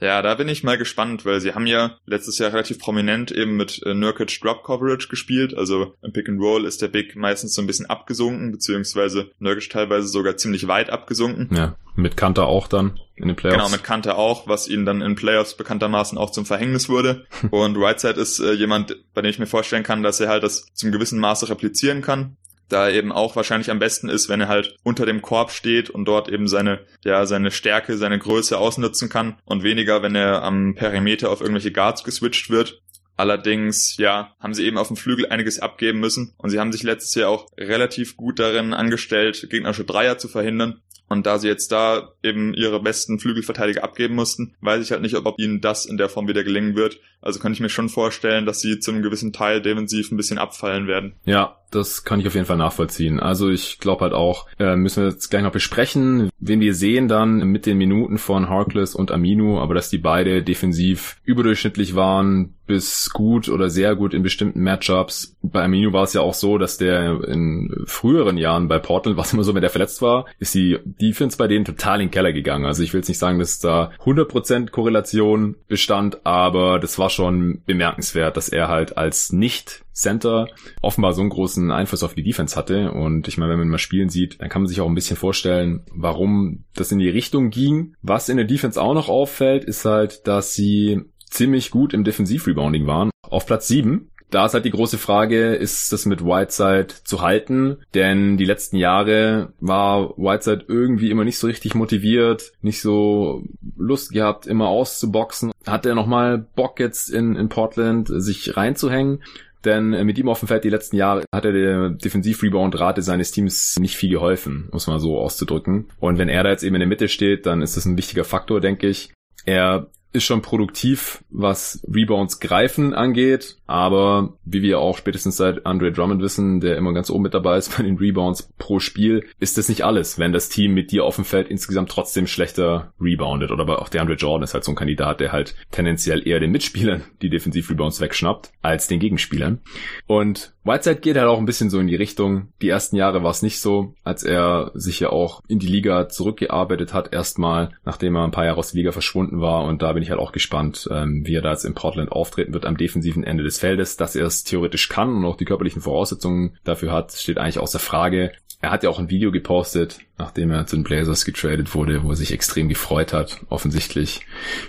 Ja, 0.00 0.20
da 0.20 0.34
bin 0.34 0.48
ich 0.48 0.62
mal 0.62 0.76
gespannt, 0.76 1.24
weil 1.24 1.40
sie 1.40 1.54
haben 1.54 1.66
ja 1.66 1.96
letztes 2.04 2.38
Jahr 2.38 2.52
relativ 2.52 2.78
prominent 2.78 3.32
eben 3.32 3.56
mit 3.56 3.82
äh, 3.84 3.94
Nurkic 3.94 4.40
Drop 4.42 4.62
Coverage 4.62 5.08
gespielt. 5.08 5.56
Also 5.56 5.94
im 6.02 6.12
Pick 6.12 6.28
and 6.28 6.40
Roll 6.40 6.66
ist 6.66 6.82
der 6.82 6.88
Big 6.88 7.16
meistens 7.16 7.54
so 7.54 7.62
ein 7.62 7.66
bisschen 7.66 7.86
abgesunken, 7.86 8.52
beziehungsweise 8.52 9.30
Nurkic 9.38 9.70
teilweise 9.70 10.08
sogar 10.08 10.36
ziemlich 10.36 10.68
weit 10.68 10.90
abgesunken. 10.90 11.48
Ja, 11.56 11.76
mit 11.94 12.16
Kanter 12.16 12.46
auch 12.46 12.68
dann 12.68 13.00
in 13.16 13.28
den 13.28 13.36
Playoffs. 13.36 13.56
Genau, 13.56 13.70
mit 13.70 13.84
Kanter 13.84 14.18
auch, 14.18 14.46
was 14.46 14.68
ihnen 14.68 14.84
dann 14.84 15.00
in 15.00 15.14
Playoffs 15.14 15.56
bekanntermaßen 15.56 16.18
auch 16.18 16.30
zum 16.30 16.44
Verhängnis 16.44 16.90
wurde. 16.90 17.24
Und 17.50 17.76
Whiteside 17.76 18.20
ist 18.20 18.38
äh, 18.38 18.52
jemand, 18.52 18.96
bei 19.14 19.22
dem 19.22 19.30
ich 19.30 19.38
mir 19.38 19.46
vorstellen 19.46 19.82
kann, 19.82 20.02
dass 20.02 20.20
er 20.20 20.28
halt 20.28 20.42
das 20.42 20.66
zum 20.74 20.92
gewissen 20.92 21.18
Maße 21.18 21.48
replizieren 21.48 22.02
kann 22.02 22.36
da 22.68 22.90
eben 22.90 23.12
auch 23.12 23.36
wahrscheinlich 23.36 23.70
am 23.70 23.78
besten 23.78 24.08
ist, 24.08 24.28
wenn 24.28 24.40
er 24.40 24.48
halt 24.48 24.76
unter 24.82 25.06
dem 25.06 25.22
Korb 25.22 25.50
steht 25.50 25.90
und 25.90 26.04
dort 26.06 26.28
eben 26.28 26.48
seine, 26.48 26.80
ja, 27.04 27.26
seine 27.26 27.50
Stärke, 27.50 27.96
seine 27.96 28.18
Größe 28.18 28.58
ausnutzen 28.58 29.08
kann 29.08 29.38
und 29.44 29.62
weniger, 29.62 30.02
wenn 30.02 30.14
er 30.14 30.42
am 30.42 30.74
Perimeter 30.74 31.30
auf 31.30 31.40
irgendwelche 31.40 31.72
Guards 31.72 32.04
geswitcht 32.04 32.50
wird. 32.50 32.82
Allerdings, 33.16 33.96
ja, 33.96 34.34
haben 34.40 34.52
sie 34.52 34.66
eben 34.66 34.76
auf 34.76 34.88
dem 34.88 34.96
Flügel 34.96 35.26
einiges 35.26 35.58
abgeben 35.58 36.00
müssen 36.00 36.34
und 36.36 36.50
sie 36.50 36.60
haben 36.60 36.72
sich 36.72 36.82
letztes 36.82 37.14
Jahr 37.14 37.30
auch 37.30 37.46
relativ 37.56 38.16
gut 38.16 38.38
darin 38.38 38.74
angestellt, 38.74 39.48
gegnerische 39.48 39.84
Dreier 39.84 40.18
zu 40.18 40.28
verhindern. 40.28 40.82
Und 41.08 41.24
da 41.24 41.38
sie 41.38 41.48
jetzt 41.48 41.70
da 41.70 42.12
eben 42.22 42.52
ihre 42.52 42.82
besten 42.82 43.20
Flügelverteidiger 43.20 43.84
abgeben 43.84 44.16
mussten, 44.16 44.56
weiß 44.60 44.82
ich 44.82 44.90
halt 44.90 45.02
nicht, 45.02 45.14
ob 45.14 45.38
ihnen 45.38 45.60
das 45.60 45.86
in 45.86 45.98
der 45.98 46.08
Form 46.08 46.26
wieder 46.26 46.42
gelingen 46.42 46.74
wird. 46.74 46.98
Also 47.20 47.38
kann 47.38 47.52
ich 47.52 47.60
mir 47.60 47.68
schon 47.68 47.88
vorstellen, 47.88 48.44
dass 48.44 48.60
sie 48.60 48.80
zu 48.80 48.90
einem 48.90 49.02
gewissen 49.02 49.32
Teil 49.32 49.62
defensiv 49.62 50.10
ein 50.10 50.16
bisschen 50.16 50.38
abfallen 50.38 50.88
werden. 50.88 51.14
Ja, 51.24 51.58
das 51.70 52.04
kann 52.04 52.20
ich 52.20 52.26
auf 52.26 52.34
jeden 52.34 52.46
Fall 52.46 52.56
nachvollziehen. 52.56 53.20
Also 53.20 53.50
ich 53.50 53.78
glaube 53.78 54.02
halt 54.02 54.12
auch, 54.12 54.46
äh, 54.58 54.76
müssen 54.76 55.02
wir 55.02 55.10
jetzt 55.10 55.30
gleich 55.30 55.42
noch 55.42 55.52
besprechen, 55.52 56.30
wen 56.38 56.60
wir 56.60 56.74
sehen 56.74 57.08
dann 57.08 57.38
mit 57.48 57.66
den 57.66 57.78
Minuten 57.78 58.18
von 58.18 58.48
Harkless 58.48 58.94
und 58.94 59.10
Aminu, 59.10 59.58
aber 59.58 59.74
dass 59.74 59.90
die 59.90 59.98
beide 59.98 60.42
defensiv 60.42 61.16
überdurchschnittlich 61.24 61.94
waren, 61.94 62.54
bis 62.66 63.10
gut 63.10 63.48
oder 63.48 63.70
sehr 63.70 63.94
gut 63.94 64.12
in 64.12 64.22
bestimmten 64.22 64.60
Matchups. 64.62 65.36
Bei 65.42 65.62
Aminu 65.62 65.92
war 65.92 66.04
es 66.04 66.12
ja 66.12 66.20
auch 66.20 66.34
so, 66.34 66.58
dass 66.58 66.78
der 66.78 67.22
in 67.24 67.72
früheren 67.86 68.36
Jahren 68.36 68.68
bei 68.68 68.78
Portland, 68.78 69.16
was 69.16 69.32
immer 69.32 69.44
so, 69.44 69.54
wenn 69.54 69.60
der 69.60 69.70
verletzt 69.70 70.02
war, 70.02 70.26
ist 70.38 70.54
die 70.54 70.78
Defense 70.84 71.36
bei 71.36 71.46
denen 71.46 71.64
total 71.64 72.00
in 72.00 72.08
den 72.08 72.12
Keller 72.12 72.32
gegangen. 72.32 72.66
Also 72.66 72.82
ich 72.82 72.92
will 72.92 73.00
jetzt 73.00 73.08
nicht 73.08 73.18
sagen, 73.18 73.38
dass 73.38 73.60
da 73.60 73.92
100% 74.04 74.70
Korrelation 74.70 75.56
bestand, 75.68 76.26
aber 76.26 76.78
das 76.78 76.98
war 76.98 77.10
schon 77.10 77.62
bemerkenswert, 77.66 78.36
dass 78.36 78.48
er 78.48 78.68
halt 78.68 78.96
als 78.96 79.32
nicht 79.32 79.85
Center 79.96 80.48
offenbar 80.82 81.14
so 81.14 81.22
einen 81.22 81.30
großen 81.30 81.70
Einfluss 81.70 82.02
auf 82.02 82.14
die 82.14 82.22
Defense 82.22 82.54
hatte. 82.54 82.92
Und 82.92 83.28
ich 83.28 83.38
meine, 83.38 83.52
wenn 83.52 83.58
man 83.60 83.68
mal 83.68 83.78
spielen 83.78 84.10
sieht, 84.10 84.40
dann 84.40 84.48
kann 84.48 84.62
man 84.62 84.68
sich 84.68 84.80
auch 84.80 84.88
ein 84.88 84.94
bisschen 84.94 85.16
vorstellen, 85.16 85.84
warum 85.90 86.64
das 86.74 86.92
in 86.92 86.98
die 86.98 87.08
Richtung 87.08 87.50
ging. 87.50 87.94
Was 88.02 88.28
in 88.28 88.36
der 88.36 88.46
Defense 88.46 88.80
auch 88.80 88.94
noch 88.94 89.08
auffällt, 89.08 89.64
ist 89.64 89.84
halt, 89.84 90.26
dass 90.26 90.54
sie 90.54 91.00
ziemlich 91.30 91.70
gut 91.70 91.94
im 91.94 92.04
Defensivrebounding 92.04 92.86
waren. 92.86 93.10
Auf 93.22 93.46
Platz 93.46 93.68
7 93.68 94.10
da 94.30 94.46
ist 94.46 94.54
halt 94.54 94.64
die 94.64 94.70
große 94.70 94.98
Frage, 94.98 95.54
ist 95.54 95.92
das 95.92 96.04
mit 96.04 96.24
Whiteside 96.24 96.88
zu 97.04 97.22
halten? 97.22 97.78
Denn 97.94 98.36
die 98.36 98.44
letzten 98.44 98.76
Jahre 98.76 99.52
war 99.60 100.10
Whiteside 100.16 100.64
irgendwie 100.68 101.10
immer 101.10 101.24
nicht 101.24 101.38
so 101.38 101.46
richtig 101.46 101.74
motiviert, 101.74 102.52
nicht 102.60 102.80
so 102.80 103.44
Lust 103.76 104.12
gehabt, 104.12 104.46
immer 104.46 104.68
auszuboxen. 104.68 105.52
Hat 105.64 105.86
er 105.86 105.94
nochmal 105.94 106.38
Bock 106.38 106.80
jetzt 106.80 107.08
in, 107.08 107.36
in 107.36 107.48
Portland 107.48 108.08
sich 108.12 108.56
reinzuhängen? 108.56 109.22
Denn 109.66 109.90
mit 110.06 110.18
ihm 110.18 110.28
auf 110.28 110.38
dem 110.38 110.48
Feld 110.48 110.64
die 110.64 110.70
letzten 110.70 110.96
Jahre 110.96 111.24
hat 111.34 111.44
er 111.44 111.52
der 111.52 111.90
Defensiv-Rebound-Rate 111.90 113.02
seines 113.02 113.32
Teams 113.32 113.78
nicht 113.78 113.96
viel 113.96 114.10
geholfen, 114.10 114.68
muss 114.72 114.86
man 114.86 115.00
so 115.00 115.18
auszudrücken. 115.18 115.88
Und 116.00 116.18
wenn 116.18 116.28
er 116.28 116.44
da 116.44 116.50
jetzt 116.50 116.62
eben 116.62 116.76
in 116.76 116.80
der 116.80 116.88
Mitte 116.88 117.08
steht, 117.08 117.44
dann 117.46 117.60
ist 117.60 117.76
das 117.76 117.84
ein 117.84 117.98
wichtiger 117.98 118.24
Faktor, 118.24 118.60
denke 118.60 118.86
ich. 118.86 119.12
Er 119.44 119.88
ist 120.16 120.24
schon 120.24 120.42
produktiv, 120.42 121.22
was 121.30 121.84
Rebounds 121.86 122.40
greifen 122.40 122.94
angeht, 122.94 123.56
aber 123.66 124.34
wie 124.44 124.62
wir 124.62 124.78
auch 124.78 124.96
spätestens 124.96 125.36
seit 125.36 125.66
Andre 125.66 125.92
Drummond 125.92 126.22
wissen, 126.22 126.60
der 126.60 126.76
immer 126.76 126.92
ganz 126.92 127.10
oben 127.10 127.24
mit 127.24 127.34
dabei 127.34 127.58
ist 127.58 127.76
bei 127.76 127.82
den 127.82 127.98
Rebounds 127.98 128.52
pro 128.58 128.80
Spiel, 128.80 129.24
ist 129.38 129.58
das 129.58 129.68
nicht 129.68 129.84
alles, 129.84 130.18
wenn 130.18 130.32
das 130.32 130.48
Team 130.48 130.74
mit 130.74 130.90
dir 130.90 131.04
auf 131.04 131.16
dem 131.16 131.24
Feld 131.24 131.48
insgesamt 131.48 131.90
trotzdem 131.90 132.26
schlechter 132.26 132.92
reboundet. 133.00 133.50
Oder 133.50 133.80
auch 133.80 133.88
der 133.88 134.00
Andre 134.00 134.16
Jordan 134.16 134.44
ist 134.44 134.54
halt 134.54 134.64
so 134.64 134.72
ein 134.72 134.76
Kandidat, 134.76 135.20
der 135.20 135.32
halt 135.32 135.54
tendenziell 135.70 136.26
eher 136.26 136.40
den 136.40 136.50
Mitspielern 136.50 137.02
die 137.22 137.30
Defensiv-Rebounds 137.30 138.00
wegschnappt, 138.00 138.50
als 138.62 138.88
den 138.88 138.98
Gegenspielern. 138.98 139.60
Und 140.06 140.54
Whiteside 140.64 141.00
geht 141.00 141.16
halt 141.16 141.28
auch 141.28 141.38
ein 141.38 141.46
bisschen 141.46 141.70
so 141.70 141.78
in 141.78 141.86
die 141.86 141.94
Richtung. 141.94 142.48
Die 142.60 142.68
ersten 142.68 142.96
Jahre 142.96 143.22
war 143.22 143.30
es 143.30 143.42
nicht 143.42 143.60
so, 143.60 143.94
als 144.02 144.24
er 144.24 144.72
sich 144.74 144.98
ja 144.98 145.10
auch 145.10 145.42
in 145.46 145.60
die 145.60 145.68
Liga 145.68 146.08
zurückgearbeitet 146.08 146.92
hat, 146.92 147.12
erstmal, 147.12 147.70
nachdem 147.84 148.16
er 148.16 148.24
ein 148.24 148.32
paar 148.32 148.44
Jahre 148.44 148.58
aus 148.58 148.72
der 148.72 148.78
Liga 148.78 148.92
verschwunden 148.92 149.40
war. 149.40 149.64
Und 149.64 149.82
da 149.82 149.92
bin 149.92 150.02
ich 150.02 150.05
halt 150.10 150.20
auch 150.20 150.32
gespannt, 150.32 150.88
ähm, 150.90 151.26
wie 151.26 151.34
er 151.34 151.42
da 151.42 151.52
jetzt 151.52 151.64
in 151.64 151.74
Portland 151.74 152.12
auftreten 152.12 152.52
wird 152.52 152.66
am 152.66 152.76
defensiven 152.76 153.24
Ende 153.24 153.44
des 153.44 153.58
Feldes. 153.58 153.96
Dass 153.96 154.16
er 154.16 154.26
es 154.26 154.44
theoretisch 154.44 154.88
kann 154.88 155.16
und 155.16 155.24
auch 155.24 155.36
die 155.36 155.44
körperlichen 155.44 155.82
Voraussetzungen 155.82 156.56
dafür 156.64 156.92
hat, 156.92 157.12
steht 157.12 157.38
eigentlich 157.38 157.58
außer 157.58 157.78
Frage. 157.78 158.32
Er 158.60 158.70
hat 158.70 158.82
ja 158.82 158.90
auch 158.90 158.98
ein 158.98 159.10
Video 159.10 159.30
gepostet, 159.30 159.98
nachdem 160.18 160.50
er 160.50 160.66
zu 160.66 160.76
den 160.76 160.84
Blazers 160.84 161.24
getradet 161.24 161.74
wurde, 161.74 162.02
wo 162.02 162.10
er 162.10 162.16
sich 162.16 162.32
extrem 162.32 162.68
gefreut 162.68 163.12
hat, 163.12 163.40
offensichtlich, 163.48 164.26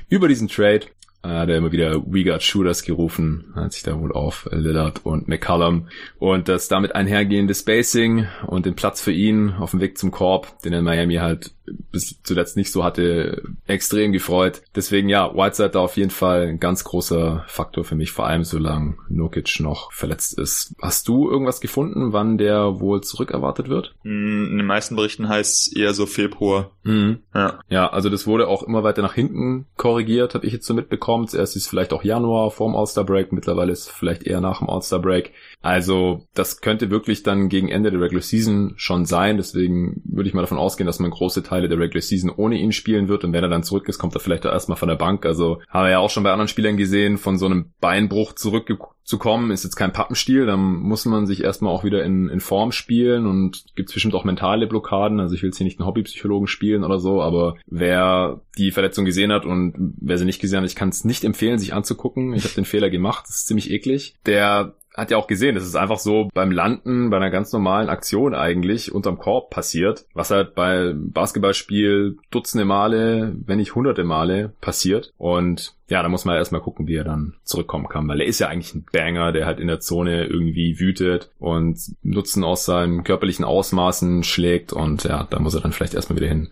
über 0.09 0.27
diesen 0.27 0.49
Trade. 0.49 0.81
Er 1.23 1.39
hat 1.39 1.49
immer 1.49 1.71
wieder 1.71 2.03
We 2.05 2.23
Got 2.23 2.43
Shooters 2.43 2.83
gerufen, 2.83 3.51
hat 3.55 3.73
sich 3.73 3.83
da 3.83 3.99
wohl 3.99 4.13
auf 4.13 4.47
Lillard 4.51 5.05
und 5.05 5.27
McCallum. 5.27 5.87
Und 6.19 6.47
das 6.47 6.67
damit 6.67 6.95
einhergehende 6.95 7.53
Spacing 7.53 8.27
und 8.45 8.65
den 8.65 8.75
Platz 8.75 9.01
für 9.01 9.11
ihn 9.11 9.51
auf 9.53 9.71
dem 9.71 9.81
Weg 9.81 9.97
zum 9.97 10.11
Korb, 10.11 10.61
den 10.61 10.73
er 10.73 10.79
in 10.79 10.85
Miami 10.85 11.15
halt 11.15 11.51
bis 11.91 12.21
zuletzt 12.23 12.57
nicht 12.57 12.71
so 12.71 12.83
hatte, 12.83 13.43
extrem 13.65 14.11
gefreut. 14.11 14.61
Deswegen 14.75 15.09
ja, 15.09 15.33
Whiteside 15.33 15.69
da 15.69 15.79
auf 15.79 15.97
jeden 15.97 16.11
Fall 16.11 16.47
ein 16.47 16.59
ganz 16.59 16.83
großer 16.83 17.43
Faktor 17.47 17.83
für 17.83 17.95
mich, 17.95 18.11
vor 18.11 18.27
allem 18.27 18.43
solange 18.43 18.95
Nokic 19.09 19.59
noch 19.59 19.91
verletzt 19.91 20.37
ist. 20.37 20.75
Hast 20.81 21.07
du 21.07 21.29
irgendwas 21.29 21.61
gefunden, 21.61 22.13
wann 22.13 22.37
der 22.37 22.79
wohl 22.79 23.01
zurückerwartet 23.01 23.69
wird? 23.69 23.95
Hm, 24.03 24.51
in 24.51 24.57
den 24.57 24.65
meisten 24.65 24.95
Berichten 24.95 25.29
heißt 25.29 25.67
es 25.67 25.75
eher 25.75 25.93
so 25.93 26.05
Februar. 26.05 26.71
Mhm. 26.83 27.19
Ja. 27.33 27.59
ja, 27.69 27.89
also 27.89 28.09
das 28.09 28.27
wurde 28.27 28.47
auch 28.47 28.63
immer 28.63 28.83
weiter 28.83 29.01
nach 29.01 29.13
hinten 29.13 29.65
korrigiert, 29.75 30.35
habe 30.35 30.45
ich 30.45 30.53
jetzt 30.53 30.65
so 30.65 30.73
mitbekommen. 30.73 31.27
Zuerst 31.27 31.55
ist 31.55 31.63
es 31.63 31.69
vielleicht 31.69 31.93
auch 31.93 32.03
Januar 32.03 32.51
vorm 32.51 32.75
All-Star 32.75 33.03
Break, 33.03 33.31
mittlerweile 33.33 33.71
ist 33.71 33.87
es 33.87 33.89
vielleicht 33.89 34.23
eher 34.23 34.41
nach 34.41 34.59
dem 34.59 34.69
All-Star 34.69 34.99
Break. 34.99 35.33
Also 35.61 36.27
das 36.33 36.61
könnte 36.61 36.89
wirklich 36.89 37.23
dann 37.23 37.49
gegen 37.49 37.69
Ende 37.69 37.91
der 37.91 37.99
Regular 37.99 38.21
Season 38.21 38.73
schon 38.77 39.05
sein. 39.05 39.37
Deswegen 39.37 40.01
würde 40.05 40.29
ich 40.29 40.33
mal 40.33 40.41
davon 40.41 40.57
ausgehen, 40.57 40.87
dass 40.87 40.99
man 40.99 41.11
große 41.11 41.43
Teile 41.43 41.67
der 41.67 41.79
Regular 41.79 42.01
Season 42.01 42.31
ohne 42.35 42.57
ihn 42.57 42.71
spielen 42.71 43.07
wird. 43.07 43.23
Und 43.23 43.33
wenn 43.33 43.43
er 43.43 43.49
dann 43.49 43.63
zurück 43.63 43.89
ist, 43.89 43.97
kommt 43.97 44.15
er 44.15 44.19
vielleicht 44.19 44.45
auch 44.45 44.51
erstmal 44.51 44.77
von 44.77 44.87
der 44.87 44.95
Bank. 44.95 45.25
Also 45.25 45.59
haben 45.69 45.85
wir 45.85 45.91
ja 45.91 45.99
auch 45.99 46.09
schon 46.09 46.23
bei 46.23 46.31
anderen 46.31 46.47
Spielern 46.47 46.77
gesehen, 46.77 47.17
von 47.17 47.37
so 47.37 47.47
einem 47.47 47.73
Beinbruch 47.81 48.33
zurückzukommen, 48.33 49.51
ist 49.51 49.63
jetzt 49.63 49.75
kein 49.75 49.93
Pappenstiel. 49.93 50.45
Dann 50.45 50.59
muss 50.59 51.05
man 51.05 51.25
sich 51.25 51.43
erstmal 51.43 51.73
auch 51.73 51.83
wieder 51.83 52.03
in, 52.03 52.29
in 52.29 52.39
Form 52.39 52.71
spielen 52.71 53.25
und 53.25 53.65
gibt 53.75 53.91
bestimmt 53.91 54.15
auch 54.15 54.25
mentale 54.25 54.67
Blockaden. 54.67 55.19
Also 55.19 55.33
ich 55.33 55.41
will 55.41 55.49
jetzt 55.49 55.57
hier 55.57 55.65
nicht 55.65 55.79
einen 55.79 55.87
Hobbypsychologen 55.87 56.47
spielen 56.47 56.83
oder 56.83 56.99
so, 56.99 57.21
aber 57.21 57.55
wer 57.65 58.41
die 58.57 58.71
Verletzung 58.71 59.05
gesehen 59.05 59.31
hat 59.31 59.45
und 59.45 59.95
wer 59.99 60.17
sie 60.17 60.25
nicht 60.25 60.39
gesehen 60.39 60.59
hat, 60.59 60.69
ich 60.69 60.75
kann 60.75 60.89
es 60.89 61.03
nicht 61.03 61.23
empfehlen, 61.23 61.59
sich 61.59 61.73
anzugucken. 61.73 62.33
Ich 62.33 62.43
habe 62.43 62.55
den 62.55 62.65
Fehler 62.65 62.89
gemacht, 62.89 63.25
das 63.27 63.37
ist 63.37 63.47
ziemlich 63.47 63.71
eklig. 63.71 64.15
Der 64.25 64.75
hat 64.97 65.11
ja 65.11 65.17
auch 65.17 65.27
gesehen, 65.27 65.53
das 65.53 65.63
ist 65.63 65.75
einfach 65.75 65.99
so 65.99 66.29
beim 66.33 66.51
Landen, 66.51 67.11
bei 67.11 67.17
einer 67.17 67.29
ganz 67.29 67.53
normalen 67.53 67.87
Aktion 67.87 68.33
eigentlich 68.33 68.91
unterm 68.91 69.19
Korb 69.19 69.51
passiert, 69.51 70.05
was 70.13 70.31
halt 70.31 70.55
bei 70.55 70.93
Basketballspiel 70.95 72.17
dutzende 72.31 72.65
Male, 72.65 73.35
wenn 73.45 73.59
nicht 73.59 73.75
hunderte 73.75 74.03
Male 74.03 74.53
passiert. 74.59 75.13
Und 75.19 75.75
ja, 75.87 76.01
da 76.01 76.09
muss 76.09 76.25
man 76.25 76.35
erstmal 76.35 76.61
gucken, 76.61 76.87
wie 76.87 76.95
er 76.95 77.03
dann 77.03 77.35
zurückkommen 77.43 77.87
kann, 77.87 78.07
weil 78.07 78.21
er 78.21 78.27
ist 78.27 78.39
ja 78.39 78.47
eigentlich 78.47 78.73
ein 78.73 78.85
Banger, 78.91 79.31
der 79.31 79.45
halt 79.45 79.59
in 79.59 79.67
der 79.67 79.79
Zone 79.79 80.25
irgendwie 80.25 80.79
wütet 80.79 81.29
und 81.37 81.79
Nutzen 82.01 82.43
aus 82.43 82.65
seinen 82.65 83.03
körperlichen 83.03 83.45
Ausmaßen 83.45 84.23
schlägt 84.23 84.73
und 84.73 85.03
ja, 85.03 85.27
da 85.29 85.39
muss 85.39 85.53
er 85.53 85.61
dann 85.61 85.71
vielleicht 85.73 85.93
erstmal 85.93 86.17
wieder 86.17 86.27
hin 86.27 86.49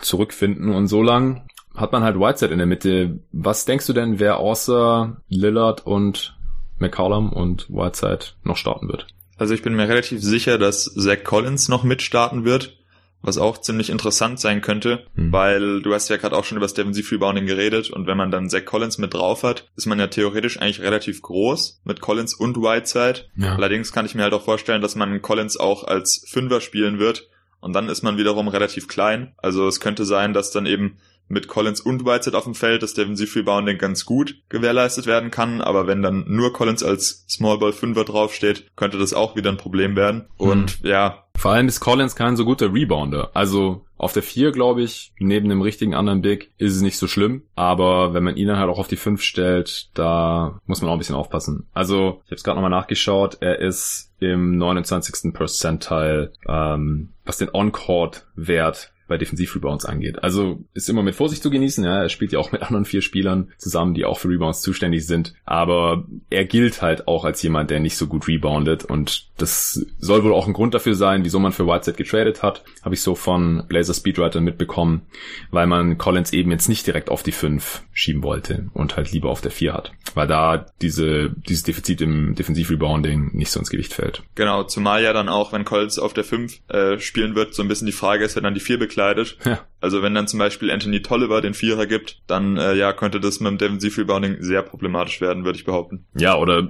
zurückfinden 0.00 0.74
und 0.74 0.88
so 0.88 1.02
lang 1.02 1.42
hat 1.76 1.92
man 1.92 2.02
halt 2.02 2.18
Whiteside 2.18 2.52
in 2.52 2.58
der 2.58 2.66
Mitte. 2.66 3.20
Was 3.30 3.64
denkst 3.64 3.86
du 3.86 3.92
denn, 3.92 4.18
wer 4.18 4.38
außer 4.38 5.16
Lillard 5.28 5.86
und 5.86 6.36
McCollum 6.78 7.32
und 7.32 7.68
Whiteside 7.68 8.26
noch 8.44 8.56
starten 8.56 8.88
wird. 8.88 9.06
Also 9.36 9.54
ich 9.54 9.62
bin 9.62 9.74
mir 9.74 9.88
relativ 9.88 10.20
sicher, 10.20 10.58
dass 10.58 10.84
Zach 10.94 11.22
Collins 11.24 11.68
noch 11.68 11.84
mitstarten 11.84 12.44
wird, 12.44 12.76
was 13.22 13.38
auch 13.38 13.58
ziemlich 13.58 13.90
interessant 13.90 14.38
sein 14.40 14.60
könnte, 14.60 15.06
hm. 15.14 15.32
weil 15.32 15.82
du 15.82 15.92
hast 15.92 16.08
ja 16.08 16.16
gerade 16.16 16.36
auch 16.36 16.44
schon 16.44 16.56
über 16.56 16.66
das 16.66 16.74
Defensive 16.74 17.14
Rebounding 17.14 17.46
geredet 17.46 17.90
und 17.90 18.06
wenn 18.06 18.16
man 18.16 18.30
dann 18.30 18.48
Zach 18.48 18.64
Collins 18.64 18.98
mit 18.98 19.14
drauf 19.14 19.42
hat, 19.42 19.68
ist 19.76 19.86
man 19.86 19.98
ja 19.98 20.06
theoretisch 20.06 20.60
eigentlich 20.60 20.80
relativ 20.80 21.22
groß 21.22 21.80
mit 21.84 22.00
Collins 22.00 22.34
und 22.34 22.56
Whiteside. 22.56 23.26
Ja. 23.36 23.56
Allerdings 23.56 23.92
kann 23.92 24.06
ich 24.06 24.14
mir 24.14 24.22
halt 24.22 24.34
auch 24.34 24.44
vorstellen, 24.44 24.82
dass 24.82 24.96
man 24.96 25.22
Collins 25.22 25.56
auch 25.56 25.84
als 25.84 26.24
Fünfer 26.28 26.60
spielen 26.60 26.98
wird 26.98 27.28
und 27.60 27.72
dann 27.72 27.88
ist 27.88 28.02
man 28.02 28.18
wiederum 28.18 28.48
relativ 28.48 28.86
klein. 28.88 29.34
Also 29.36 29.66
es 29.66 29.80
könnte 29.80 30.04
sein, 30.04 30.32
dass 30.32 30.50
dann 30.50 30.66
eben 30.66 30.98
mit 31.28 31.48
Collins 31.48 31.80
und 31.80 32.04
Whiteside 32.04 32.36
auf 32.36 32.44
dem 32.44 32.54
Feld, 32.54 32.82
dass 32.82 32.94
Defensive 32.94 33.38
Rebounding 33.38 33.78
ganz 33.78 34.04
gut 34.04 34.36
gewährleistet 34.48 35.06
werden 35.06 35.30
kann, 35.30 35.60
aber 35.60 35.86
wenn 35.86 36.02
dann 36.02 36.24
nur 36.26 36.52
Collins 36.52 36.82
als 36.82 37.24
Small 37.28 37.58
Ball 37.58 37.72
Fünfer 37.72 38.04
draufsteht, 38.04 38.66
könnte 38.76 38.98
das 38.98 39.12
auch 39.12 39.36
wieder 39.36 39.50
ein 39.50 39.56
Problem 39.56 39.96
werden. 39.96 40.26
Und 40.36 40.82
mhm. 40.82 40.88
ja. 40.88 41.24
Vor 41.36 41.52
allem 41.52 41.68
ist 41.68 41.80
Collins 41.80 42.16
kein 42.16 42.36
so 42.36 42.44
guter 42.44 42.72
Rebounder. 42.72 43.30
Also 43.34 43.84
auf 43.96 44.12
der 44.12 44.22
4, 44.22 44.52
glaube 44.52 44.82
ich, 44.82 45.12
neben 45.18 45.48
dem 45.48 45.60
richtigen 45.60 45.94
anderen 45.94 46.22
Big, 46.22 46.52
ist 46.56 46.74
es 46.74 46.82
nicht 46.82 46.98
so 46.98 47.06
schlimm. 47.06 47.42
Aber 47.56 48.14
wenn 48.14 48.24
man 48.24 48.36
ihn 48.36 48.48
dann 48.48 48.58
halt 48.58 48.70
auch 48.70 48.78
auf 48.78 48.88
die 48.88 48.96
5 48.96 49.20
stellt, 49.22 49.90
da 49.94 50.60
muss 50.66 50.80
man 50.80 50.88
auch 50.88 50.94
ein 50.94 50.98
bisschen 50.98 51.16
aufpassen. 51.16 51.68
Also, 51.74 52.20
ich 52.24 52.30
habe 52.30 52.36
es 52.36 52.44
gerade 52.44 52.56
nochmal 52.56 52.70
nachgeschaut, 52.70 53.38
er 53.40 53.58
ist 53.58 54.12
im 54.20 54.56
29. 54.56 55.32
Percentile, 55.32 56.32
ähm, 56.48 57.10
was 57.24 57.38
den 57.38 57.50
On-Court-Wert 57.52 58.92
bei 59.08 59.18
Defensiv-Rebounds 59.18 59.86
angeht. 59.86 60.22
Also 60.22 60.60
ist 60.74 60.88
immer 60.88 61.02
mit 61.02 61.14
Vorsicht 61.14 61.42
zu 61.42 61.50
genießen. 61.50 61.84
Ja, 61.84 62.02
er 62.02 62.08
spielt 62.10 62.32
ja 62.32 62.38
auch 62.38 62.52
mit 62.52 62.62
anderen 62.62 62.84
vier 62.84 63.02
Spielern 63.02 63.50
zusammen, 63.56 63.94
die 63.94 64.04
auch 64.04 64.18
für 64.18 64.28
Rebounds 64.28 64.60
zuständig 64.60 65.06
sind. 65.06 65.34
Aber 65.44 66.04
er 66.30 66.44
gilt 66.44 66.82
halt 66.82 67.08
auch 67.08 67.24
als 67.24 67.42
jemand, 67.42 67.70
der 67.70 67.80
nicht 67.80 67.96
so 67.96 68.06
gut 68.06 68.28
reboundet. 68.28 68.84
Und 68.84 69.28
das 69.38 69.84
soll 69.98 70.22
wohl 70.22 70.34
auch 70.34 70.46
ein 70.46 70.52
Grund 70.52 70.74
dafür 70.74 70.94
sein, 70.94 71.24
wieso 71.24 71.40
man 71.40 71.52
für 71.52 71.66
Whiteside 71.66 71.96
getradet 71.96 72.42
hat. 72.42 72.62
Habe 72.82 72.94
ich 72.94 73.00
so 73.00 73.14
von 73.14 73.64
Blazer 73.66 73.94
Speedwriter 73.94 74.40
mitbekommen, 74.40 75.02
weil 75.50 75.66
man 75.66 75.98
Collins 75.98 76.32
eben 76.32 76.50
jetzt 76.50 76.68
nicht 76.68 76.86
direkt 76.86 77.08
auf 77.08 77.22
die 77.22 77.32
fünf 77.32 77.82
schieben 77.92 78.22
wollte 78.22 78.68
und 78.74 78.96
halt 78.96 79.10
lieber 79.10 79.30
auf 79.30 79.40
der 79.40 79.50
vier 79.50 79.72
hat. 79.72 79.92
Weil 80.14 80.26
da 80.26 80.66
diese, 80.82 81.30
dieses 81.30 81.62
Defizit 81.62 82.02
im 82.02 82.34
Defensiv-Rebounding 82.34 83.30
nicht 83.34 83.50
so 83.50 83.58
ins 83.58 83.70
Gewicht 83.70 83.94
fällt. 83.94 84.22
Genau, 84.34 84.64
zumal 84.64 85.02
ja 85.02 85.12
dann 85.12 85.28
auch, 85.28 85.52
wenn 85.52 85.64
Collins 85.64 85.98
auf 85.98 86.12
der 86.12 86.24
fünf 86.24 86.60
äh, 86.68 86.98
spielen 86.98 87.34
wird, 87.34 87.54
so 87.54 87.62
ein 87.62 87.68
bisschen 87.68 87.86
die 87.86 87.92
Frage 87.92 88.24
ist, 88.24 88.36
wenn 88.36 88.44
dann 88.44 88.54
die 88.54 88.60
vier 88.60 88.78
bekleidet 88.78 88.97
gekleidet. 88.98 89.36
Ja. 89.44 89.60
Also 89.80 90.02
wenn 90.02 90.14
dann 90.14 90.26
zum 90.26 90.38
Beispiel 90.38 90.70
Anthony 90.70 91.02
Tolliver 91.02 91.40
den 91.40 91.54
Vierer 91.54 91.86
gibt, 91.86 92.20
dann 92.26 92.56
äh, 92.56 92.74
ja 92.74 92.92
könnte 92.92 93.20
das 93.20 93.40
mit 93.40 93.50
dem 93.50 93.58
Defensive 93.58 94.00
Rebounding 94.00 94.36
sehr 94.40 94.62
problematisch 94.62 95.20
werden, 95.20 95.44
würde 95.44 95.58
ich 95.58 95.64
behaupten. 95.64 96.04
Ja, 96.14 96.36
oder 96.36 96.68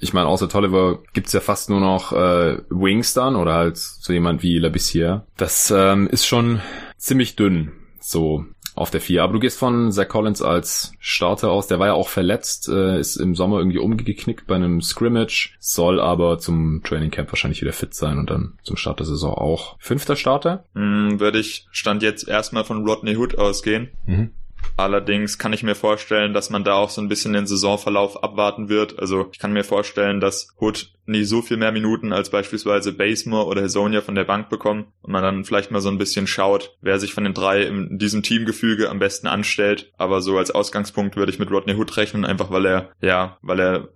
ich 0.00 0.12
meine, 0.12 0.26
außer 0.26 0.48
Tolliver 0.48 1.02
gibt's 1.12 1.32
ja 1.32 1.40
fast 1.40 1.68
nur 1.68 1.80
noch 1.80 2.12
äh, 2.12 2.58
Wings 2.70 3.14
dann 3.14 3.36
oder 3.36 3.54
halt 3.54 3.76
so 3.76 4.12
jemand 4.12 4.42
wie 4.42 4.58
Labissiere. 4.58 5.26
Das 5.36 5.70
ähm, 5.70 6.08
ist 6.08 6.26
schon 6.26 6.60
ziemlich 6.96 7.36
dünn. 7.36 7.72
So 8.00 8.46
auf 8.76 8.90
der 8.90 9.00
4. 9.00 9.22
Aber 9.22 9.32
du 9.32 9.40
gehst 9.40 9.58
von 9.58 9.90
Zach 9.90 10.08
Collins 10.08 10.42
als 10.42 10.92
Starter 11.00 11.50
aus. 11.50 11.66
Der 11.66 11.78
war 11.78 11.88
ja 11.88 11.94
auch 11.94 12.08
verletzt, 12.08 12.68
äh, 12.68 13.00
ist 13.00 13.16
im 13.16 13.34
Sommer 13.34 13.58
irgendwie 13.58 13.78
umgeknickt 13.78 14.46
bei 14.46 14.54
einem 14.54 14.82
Scrimmage, 14.82 15.56
soll 15.58 15.98
aber 15.98 16.38
zum 16.38 16.82
Training 16.84 17.10
Camp 17.10 17.32
wahrscheinlich 17.32 17.62
wieder 17.62 17.72
fit 17.72 17.94
sein 17.94 18.18
und 18.18 18.30
dann 18.30 18.52
zum 18.62 18.76
Start 18.76 19.00
der 19.00 19.06
Saison 19.06 19.34
auch. 19.34 19.76
Fünfter 19.80 20.14
Starter? 20.14 20.64
Mm, 20.74 21.18
würde 21.18 21.38
ich 21.38 21.66
Stand 21.72 22.02
jetzt 22.02 22.28
erstmal 22.28 22.64
von 22.64 22.86
Rodney 22.86 23.16
Hood 23.16 23.38
ausgehen. 23.38 23.88
Mhm. 24.04 24.30
Allerdings 24.76 25.38
kann 25.38 25.52
ich 25.52 25.62
mir 25.62 25.74
vorstellen, 25.74 26.34
dass 26.34 26.50
man 26.50 26.64
da 26.64 26.74
auch 26.74 26.90
so 26.90 27.00
ein 27.00 27.08
bisschen 27.08 27.32
den 27.32 27.46
Saisonverlauf 27.46 28.22
abwarten 28.22 28.68
wird. 28.68 28.98
Also 28.98 29.28
ich 29.32 29.38
kann 29.38 29.52
mir 29.52 29.64
vorstellen, 29.64 30.20
dass 30.20 30.48
Hood 30.60 30.90
nicht 31.06 31.28
so 31.28 31.42
viel 31.42 31.56
mehr 31.56 31.72
Minuten 31.72 32.12
als 32.12 32.30
beispielsweise 32.30 32.92
Basemore 32.92 33.46
oder 33.46 33.62
Hasonia 33.62 34.00
von 34.00 34.14
der 34.14 34.24
Bank 34.24 34.48
bekommen 34.48 34.86
und 35.02 35.12
man 35.12 35.22
dann 35.22 35.44
vielleicht 35.44 35.70
mal 35.70 35.80
so 35.80 35.88
ein 35.88 35.98
bisschen 35.98 36.26
schaut, 36.26 36.76
wer 36.80 36.98
sich 36.98 37.14
von 37.14 37.24
den 37.24 37.34
drei 37.34 37.62
in 37.62 37.98
diesem 37.98 38.22
Teamgefüge 38.22 38.90
am 38.90 38.98
besten 38.98 39.26
anstellt. 39.26 39.92
Aber 39.96 40.20
so 40.20 40.36
als 40.38 40.50
Ausgangspunkt 40.50 41.16
würde 41.16 41.32
ich 41.32 41.38
mit 41.38 41.50
Rodney 41.50 41.74
Hood 41.74 41.96
rechnen, 41.96 42.24
einfach 42.24 42.50
weil 42.50 42.66
er, 42.66 42.90
ja, 43.00 43.38
weil 43.42 43.60
er 43.60 43.88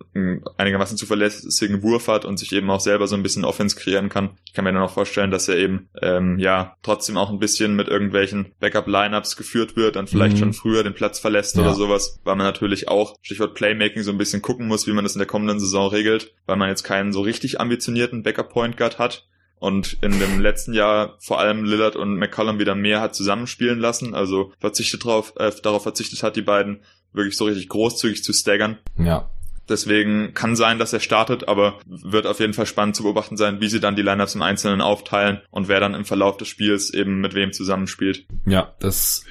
einigermaßen 0.56 0.96
zuverlässigen 0.96 1.82
Wurf 1.82 2.08
hat 2.08 2.24
und 2.24 2.38
sich 2.38 2.52
eben 2.52 2.70
auch 2.70 2.80
selber 2.80 3.06
so 3.06 3.16
ein 3.16 3.22
bisschen 3.22 3.44
Offense 3.44 3.76
kreieren 3.76 4.08
kann. 4.08 4.30
Ich 4.44 4.52
kann 4.52 4.64
mir 4.64 4.72
dann 4.72 4.82
auch 4.82 4.92
vorstellen, 4.92 5.30
dass 5.30 5.48
er 5.48 5.56
eben, 5.56 5.88
ähm, 6.00 6.38
ja, 6.38 6.76
trotzdem 6.82 7.16
auch 7.16 7.30
ein 7.30 7.38
bisschen 7.38 7.76
mit 7.76 7.88
irgendwelchen 7.88 8.52
Backup-Lineups 8.60 9.36
geführt 9.36 9.76
wird, 9.76 9.96
dann 9.96 10.06
vielleicht 10.06 10.36
mhm. 10.36 10.40
schon 10.40 10.52
früher 10.52 10.82
den 10.82 10.94
Platz 10.94 11.18
verlässt 11.18 11.56
ja. 11.56 11.62
oder 11.62 11.74
sowas, 11.74 12.20
weil 12.24 12.36
man 12.36 12.46
natürlich 12.46 12.88
auch, 12.88 13.16
Stichwort 13.22 13.54
Playmaking, 13.54 14.02
so 14.02 14.10
ein 14.10 14.18
bisschen 14.18 14.42
gucken 14.42 14.66
muss, 14.66 14.86
wie 14.86 14.92
man 14.92 15.04
das 15.04 15.14
in 15.14 15.20
der 15.20 15.26
kommenden 15.26 15.60
Saison 15.60 15.88
regelt, 15.88 16.34
weil 16.46 16.56
man 16.56 16.68
jetzt 16.68 16.84
keinen 17.00 17.12
so 17.14 17.22
richtig 17.22 17.60
ambitionierten 17.60 18.22
Backup-Point 18.22 18.76
Guard 18.76 18.98
hat 18.98 19.26
und 19.58 19.96
in 20.02 20.18
dem 20.20 20.38
letzten 20.38 20.74
Jahr 20.74 21.16
vor 21.18 21.40
allem 21.40 21.64
Lillard 21.64 21.96
und 21.96 22.16
McCollum 22.16 22.58
wieder 22.58 22.74
mehr 22.74 23.00
hat 23.00 23.14
zusammenspielen 23.14 23.78
lassen, 23.78 24.14
also 24.14 24.52
verzichtet 24.58 25.04
drauf, 25.04 25.32
äh, 25.36 25.50
darauf 25.62 25.82
verzichtet 25.82 26.22
hat, 26.22 26.36
die 26.36 26.42
beiden 26.42 26.80
wirklich 27.14 27.38
so 27.38 27.46
richtig 27.46 27.70
großzügig 27.70 28.22
zu 28.22 28.34
staggern. 28.34 28.78
Ja. 28.98 29.30
Deswegen 29.70 30.34
kann 30.34 30.56
sein, 30.56 30.78
dass 30.78 30.92
er 30.92 31.00
startet, 31.00 31.48
aber 31.48 31.78
wird 31.86 32.26
auf 32.26 32.40
jeden 32.40 32.52
Fall 32.52 32.66
spannend 32.66 32.96
zu 32.96 33.04
beobachten 33.04 33.36
sein, 33.36 33.60
wie 33.60 33.68
sie 33.68 33.80
dann 33.80 33.96
die 33.96 34.02
Lineups 34.02 34.34
im 34.34 34.42
Einzelnen 34.42 34.80
aufteilen 34.80 35.40
und 35.50 35.68
wer 35.68 35.78
dann 35.78 35.94
im 35.94 36.04
Verlauf 36.04 36.36
des 36.36 36.48
Spiels 36.48 36.92
eben 36.92 37.20
mit 37.20 37.34
wem 37.34 37.52
zusammenspielt. 37.52 38.26
Ja, 38.46 38.74
das 38.80 39.24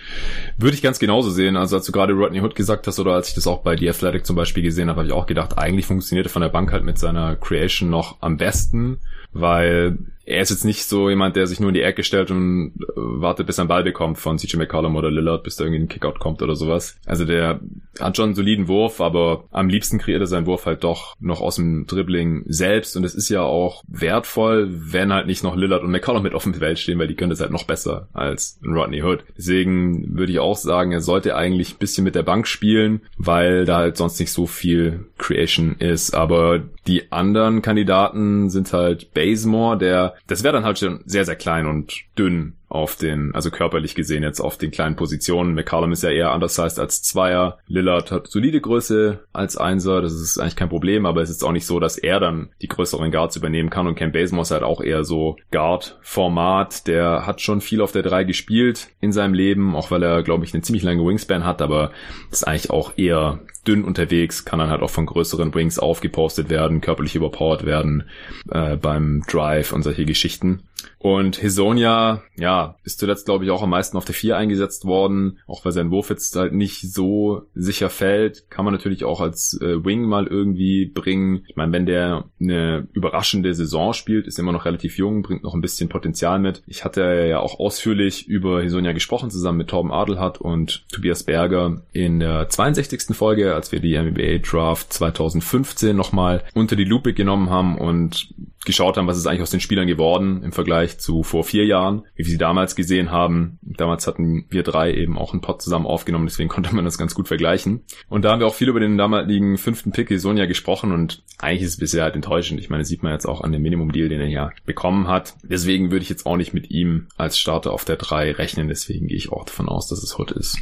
würde 0.57 0.75
ich 0.75 0.81
ganz 0.81 0.97
genauso 0.97 1.29
sehen. 1.29 1.57
Also 1.57 1.75
als 1.75 1.85
du 1.85 1.91
gerade 1.91 2.13
Rodney 2.13 2.39
Hood 2.39 2.55
gesagt 2.55 2.87
hast 2.87 2.99
oder 2.99 3.13
als 3.13 3.29
ich 3.29 3.35
das 3.35 3.47
auch 3.47 3.61
bei 3.61 3.75
The 3.75 3.89
Athletic 3.89 4.25
zum 4.25 4.37
Beispiel 4.37 4.63
gesehen 4.63 4.89
habe, 4.89 4.99
habe 4.99 5.07
ich 5.07 5.13
auch 5.13 5.27
gedacht, 5.27 5.57
eigentlich 5.57 5.85
funktioniert 5.85 6.27
er 6.27 6.31
von 6.31 6.41
der 6.41 6.49
Bank 6.49 6.71
halt 6.71 6.85
mit 6.85 6.97
seiner 6.97 7.35
Creation 7.35 7.89
noch 7.89 8.17
am 8.21 8.37
besten, 8.37 8.99
weil 9.33 9.97
er 10.29 10.43
ist 10.43 10.51
jetzt 10.51 10.63
nicht 10.63 10.85
so 10.85 11.09
jemand, 11.09 11.35
der 11.35 11.47
sich 11.47 11.59
nur 11.59 11.69
in 11.69 11.73
die 11.73 11.81
Ecke 11.81 12.03
stellt 12.03 12.29
und 12.29 12.73
äh, 12.77 12.91
wartet, 12.95 13.47
bis 13.47 13.57
er 13.57 13.63
einen 13.63 13.69
Ball 13.69 13.83
bekommt 13.83 14.19
von 14.19 14.37
CJ 14.37 14.57
McCollum 14.57 14.95
oder 14.95 15.09
Lillard, 15.09 15.43
bis 15.43 15.55
da 15.55 15.63
irgendwie 15.63 15.81
ein 15.81 15.87
Kickout 15.89 16.19
kommt 16.19 16.43
oder 16.43 16.55
sowas. 16.55 16.99
Also 17.07 17.25
der 17.25 17.59
hat 17.99 18.15
schon 18.15 18.25
einen 18.25 18.35
soliden 18.35 18.67
Wurf, 18.67 19.01
aber 19.01 19.45
am 19.49 19.69
liebsten 19.69 19.97
kreiert 19.97 20.21
er 20.21 20.27
seinen 20.27 20.45
Wurf 20.45 20.67
halt 20.67 20.83
doch 20.83 21.15
noch 21.19 21.41
aus 21.41 21.55
dem 21.55 21.87
Dribbling 21.87 22.43
selbst 22.45 22.95
und 22.95 23.03
es 23.05 23.15
ist 23.15 23.29
ja 23.29 23.41
auch 23.41 23.83
wertvoll, 23.87 24.67
wenn 24.69 25.11
halt 25.11 25.25
nicht 25.25 25.43
noch 25.43 25.55
Lillard 25.55 25.81
und 25.81 25.89
McCollum 25.89 26.21
mit 26.21 26.35
auf 26.35 26.43
dem 26.43 26.53
Feld 26.53 26.77
stehen, 26.77 26.99
weil 26.99 27.07
die 27.07 27.15
können 27.15 27.31
das 27.31 27.41
halt 27.41 27.51
noch 27.51 27.63
besser 27.63 28.07
als 28.13 28.59
Rodney 28.63 29.01
Hood. 29.01 29.23
Deswegen 29.35 30.15
würde 30.15 30.31
ich 30.31 30.39
auch 30.39 30.57
sagen, 30.57 30.91
er 30.91 31.01
sollte 31.01 31.35
eigentlich 31.35 31.73
ein 31.73 31.79
bisschen 31.79 32.03
mit 32.03 32.13
der 32.13 32.23
Bank 32.23 32.45
spielen, 32.45 33.01
weil 33.17 33.65
da 33.65 33.77
halt 33.77 33.97
sonst 33.97 34.19
nicht 34.19 34.31
so 34.31 34.45
viel 34.45 35.07
Creation 35.17 35.75
ist, 35.79 36.13
aber 36.13 36.61
die 36.87 37.11
anderen 37.11 37.61
Kandidaten 37.61 38.49
sind 38.49 38.71
halt 38.73 39.13
Bazemore, 39.13 39.77
der 39.77 40.15
das 40.27 40.43
wäre 40.43 40.53
dann 40.53 40.65
halt 40.65 40.79
schon 40.79 41.01
sehr, 41.05 41.25
sehr 41.25 41.35
klein 41.35 41.65
und 41.65 41.93
dünn 42.17 42.58
auf 42.69 42.95
den, 42.95 43.33
also 43.33 43.49
körperlich 43.49 43.95
gesehen 43.95 44.23
jetzt 44.23 44.39
auf 44.39 44.57
den 44.57 44.71
kleinen 44.71 44.95
Positionen. 44.95 45.55
McCallum 45.55 45.91
ist 45.91 46.03
ja 46.03 46.11
eher 46.11 46.33
undersized 46.33 46.79
als 46.79 47.01
Zweier. 47.01 47.57
Lillard 47.67 48.11
hat 48.11 48.27
solide 48.27 48.61
Größe 48.61 49.19
als 49.33 49.57
Einser. 49.57 50.01
Das 50.01 50.13
ist 50.13 50.37
eigentlich 50.37 50.55
kein 50.55 50.69
Problem, 50.69 51.05
aber 51.07 51.21
es 51.21 51.31
ist 51.31 51.43
auch 51.43 51.51
nicht 51.51 51.65
so, 51.65 51.79
dass 51.79 51.97
er 51.97 52.19
dann 52.19 52.49
die 52.61 52.67
größeren 52.67 53.11
Guards 53.11 53.35
übernehmen 53.35 53.71
kann. 53.71 53.87
Und 53.87 53.95
Cam 53.95 54.11
Bazemore 54.11 54.43
ist 54.43 54.51
halt 54.51 54.63
auch 54.63 54.81
eher 54.81 55.03
so 55.03 55.37
Guard-Format. 55.51 56.87
Der 56.87 57.25
hat 57.25 57.41
schon 57.41 57.59
viel 57.59 57.81
auf 57.81 57.91
der 57.91 58.03
3 58.03 58.23
gespielt 58.23 58.89
in 59.01 59.11
seinem 59.11 59.33
Leben, 59.33 59.75
auch 59.75 59.89
weil 59.89 60.03
er, 60.03 60.21
glaube 60.21 60.45
ich, 60.45 60.53
eine 60.53 60.61
ziemlich 60.61 60.83
lange 60.83 61.03
Wingspan 61.03 61.45
hat, 61.45 61.61
aber 61.63 61.91
ist 62.31 62.47
eigentlich 62.47 62.69
auch 62.69 62.93
eher 62.97 63.39
dünn 63.67 63.83
unterwegs, 63.83 64.45
kann 64.45 64.59
dann 64.59 64.69
halt 64.69 64.81
auch 64.81 64.89
von 64.89 65.05
größeren 65.05 65.53
Wings 65.53 65.79
aufgepostet 65.79 66.49
werden, 66.49 66.81
körperlich 66.81 67.15
überpowered 67.15 67.65
werden 67.65 68.03
äh, 68.49 68.75
beim 68.77 69.23
Drive 69.27 69.73
und 69.73 69.83
solche 69.83 70.05
Geschichten. 70.05 70.63
Und 70.97 71.37
Hisonia, 71.37 72.23
ja, 72.37 72.58
ist 72.83 72.99
zuletzt, 72.99 73.25
glaube 73.25 73.45
ich, 73.45 73.51
auch 73.51 73.63
am 73.63 73.69
meisten 73.69 73.97
auf 73.97 74.05
der 74.05 74.15
4 74.15 74.37
eingesetzt 74.37 74.85
worden, 74.85 75.39
auch 75.47 75.65
weil 75.65 75.71
sein 75.71 75.91
Wurf 75.91 76.09
jetzt 76.09 76.35
halt 76.35 76.53
nicht 76.53 76.81
so 76.93 77.43
sicher 77.55 77.89
fällt. 77.89 78.49
Kann 78.49 78.65
man 78.65 78.73
natürlich 78.73 79.03
auch 79.03 79.21
als 79.21 79.59
äh, 79.61 79.83
Wing 79.83 80.03
mal 80.03 80.27
irgendwie 80.27 80.85
bringen. 80.85 81.45
Ich 81.47 81.55
meine, 81.55 81.71
wenn 81.71 81.85
der 81.85 82.25
eine 82.39 82.87
überraschende 82.93 83.53
Saison 83.53 83.93
spielt, 83.93 84.27
ist 84.27 84.39
immer 84.39 84.51
noch 84.51 84.65
relativ 84.65 84.97
jung, 84.97 85.21
bringt 85.21 85.43
noch 85.43 85.53
ein 85.53 85.61
bisschen 85.61 85.89
Potenzial 85.89 86.39
mit. 86.39 86.61
Ich 86.67 86.83
hatte 86.85 87.01
ja 87.29 87.39
auch 87.39 87.59
ausführlich 87.59 88.27
über 88.27 88.61
Hisonia 88.61 88.91
gesprochen, 88.91 89.31
zusammen 89.31 89.59
mit 89.59 89.69
Torben 89.69 89.91
Adelhardt 89.91 90.39
und 90.39 90.85
Tobias 90.91 91.23
Berger 91.23 91.81
in 91.93 92.19
der 92.19 92.49
62. 92.49 93.15
Folge, 93.15 93.55
als 93.55 93.71
wir 93.71 93.79
die 93.79 93.97
NBA 93.97 94.39
Draft 94.39 94.91
2015 94.93 95.95
nochmal 95.95 96.43
unter 96.53 96.75
die 96.75 96.83
Lupe 96.83 97.13
genommen 97.13 97.49
haben 97.49 97.77
und 97.77 98.33
geschaut 98.65 98.97
haben, 98.97 99.07
was 99.07 99.17
ist 99.17 99.25
eigentlich 99.25 99.41
aus 99.41 99.51
den 99.51 99.59
Spielern 99.59 99.87
geworden 99.87 100.43
im 100.43 100.51
Vergleich 100.51 100.99
zu 100.99 101.23
vor 101.23 101.43
vier 101.43 101.65
Jahren, 101.65 102.03
wie 102.15 102.25
wir 102.25 102.31
sie 102.31 102.37
damals 102.37 102.75
gesehen 102.75 103.11
haben. 103.11 103.59
Damals 103.61 104.07
hatten 104.07 104.45
wir 104.49 104.63
drei 104.63 104.93
eben 104.93 105.17
auch 105.17 105.33
einen 105.33 105.41
Pod 105.41 105.61
zusammen 105.61 105.85
aufgenommen, 105.85 106.25
deswegen 106.25 106.49
konnte 106.49 106.73
man 106.75 106.85
das 106.85 106.97
ganz 106.97 107.15
gut 107.15 107.27
vergleichen. 107.27 107.81
Und 108.09 108.25
da 108.25 108.31
haben 108.31 108.39
wir 108.39 108.47
auch 108.47 108.55
viel 108.55 108.69
über 108.69 108.79
den 108.79 108.97
damaligen 108.97 109.57
fünften 109.57 109.91
Pick 109.91 110.09
Sonja 110.19 110.45
gesprochen 110.45 110.91
und 110.91 111.23
eigentlich 111.37 111.63
ist 111.63 111.73
es 111.73 111.77
bisher 111.77 112.03
halt 112.03 112.15
enttäuschend. 112.15 112.59
Ich 112.59 112.69
meine, 112.69 112.83
sieht 112.83 113.03
man 113.03 113.13
jetzt 113.13 113.27
auch 113.27 113.41
an 113.41 113.51
dem 113.51 113.61
Minimum-Deal, 113.61 114.09
den 114.09 114.21
er 114.21 114.27
ja 114.27 114.51
bekommen 114.65 115.07
hat. 115.07 115.35
Deswegen 115.43 115.91
würde 115.91 116.03
ich 116.03 116.09
jetzt 116.09 116.25
auch 116.25 116.37
nicht 116.37 116.53
mit 116.53 116.71
ihm 116.71 117.07
als 117.15 117.37
Starter 117.37 117.71
auf 117.71 117.85
der 117.85 117.97
drei 117.97 118.31
rechnen, 118.31 118.67
deswegen 118.67 119.07
gehe 119.07 119.17
ich 119.17 119.31
auch 119.31 119.45
davon 119.45 119.69
aus, 119.69 119.87
dass 119.87 120.03
es 120.03 120.17
Hood 120.17 120.31
ist. 120.31 120.57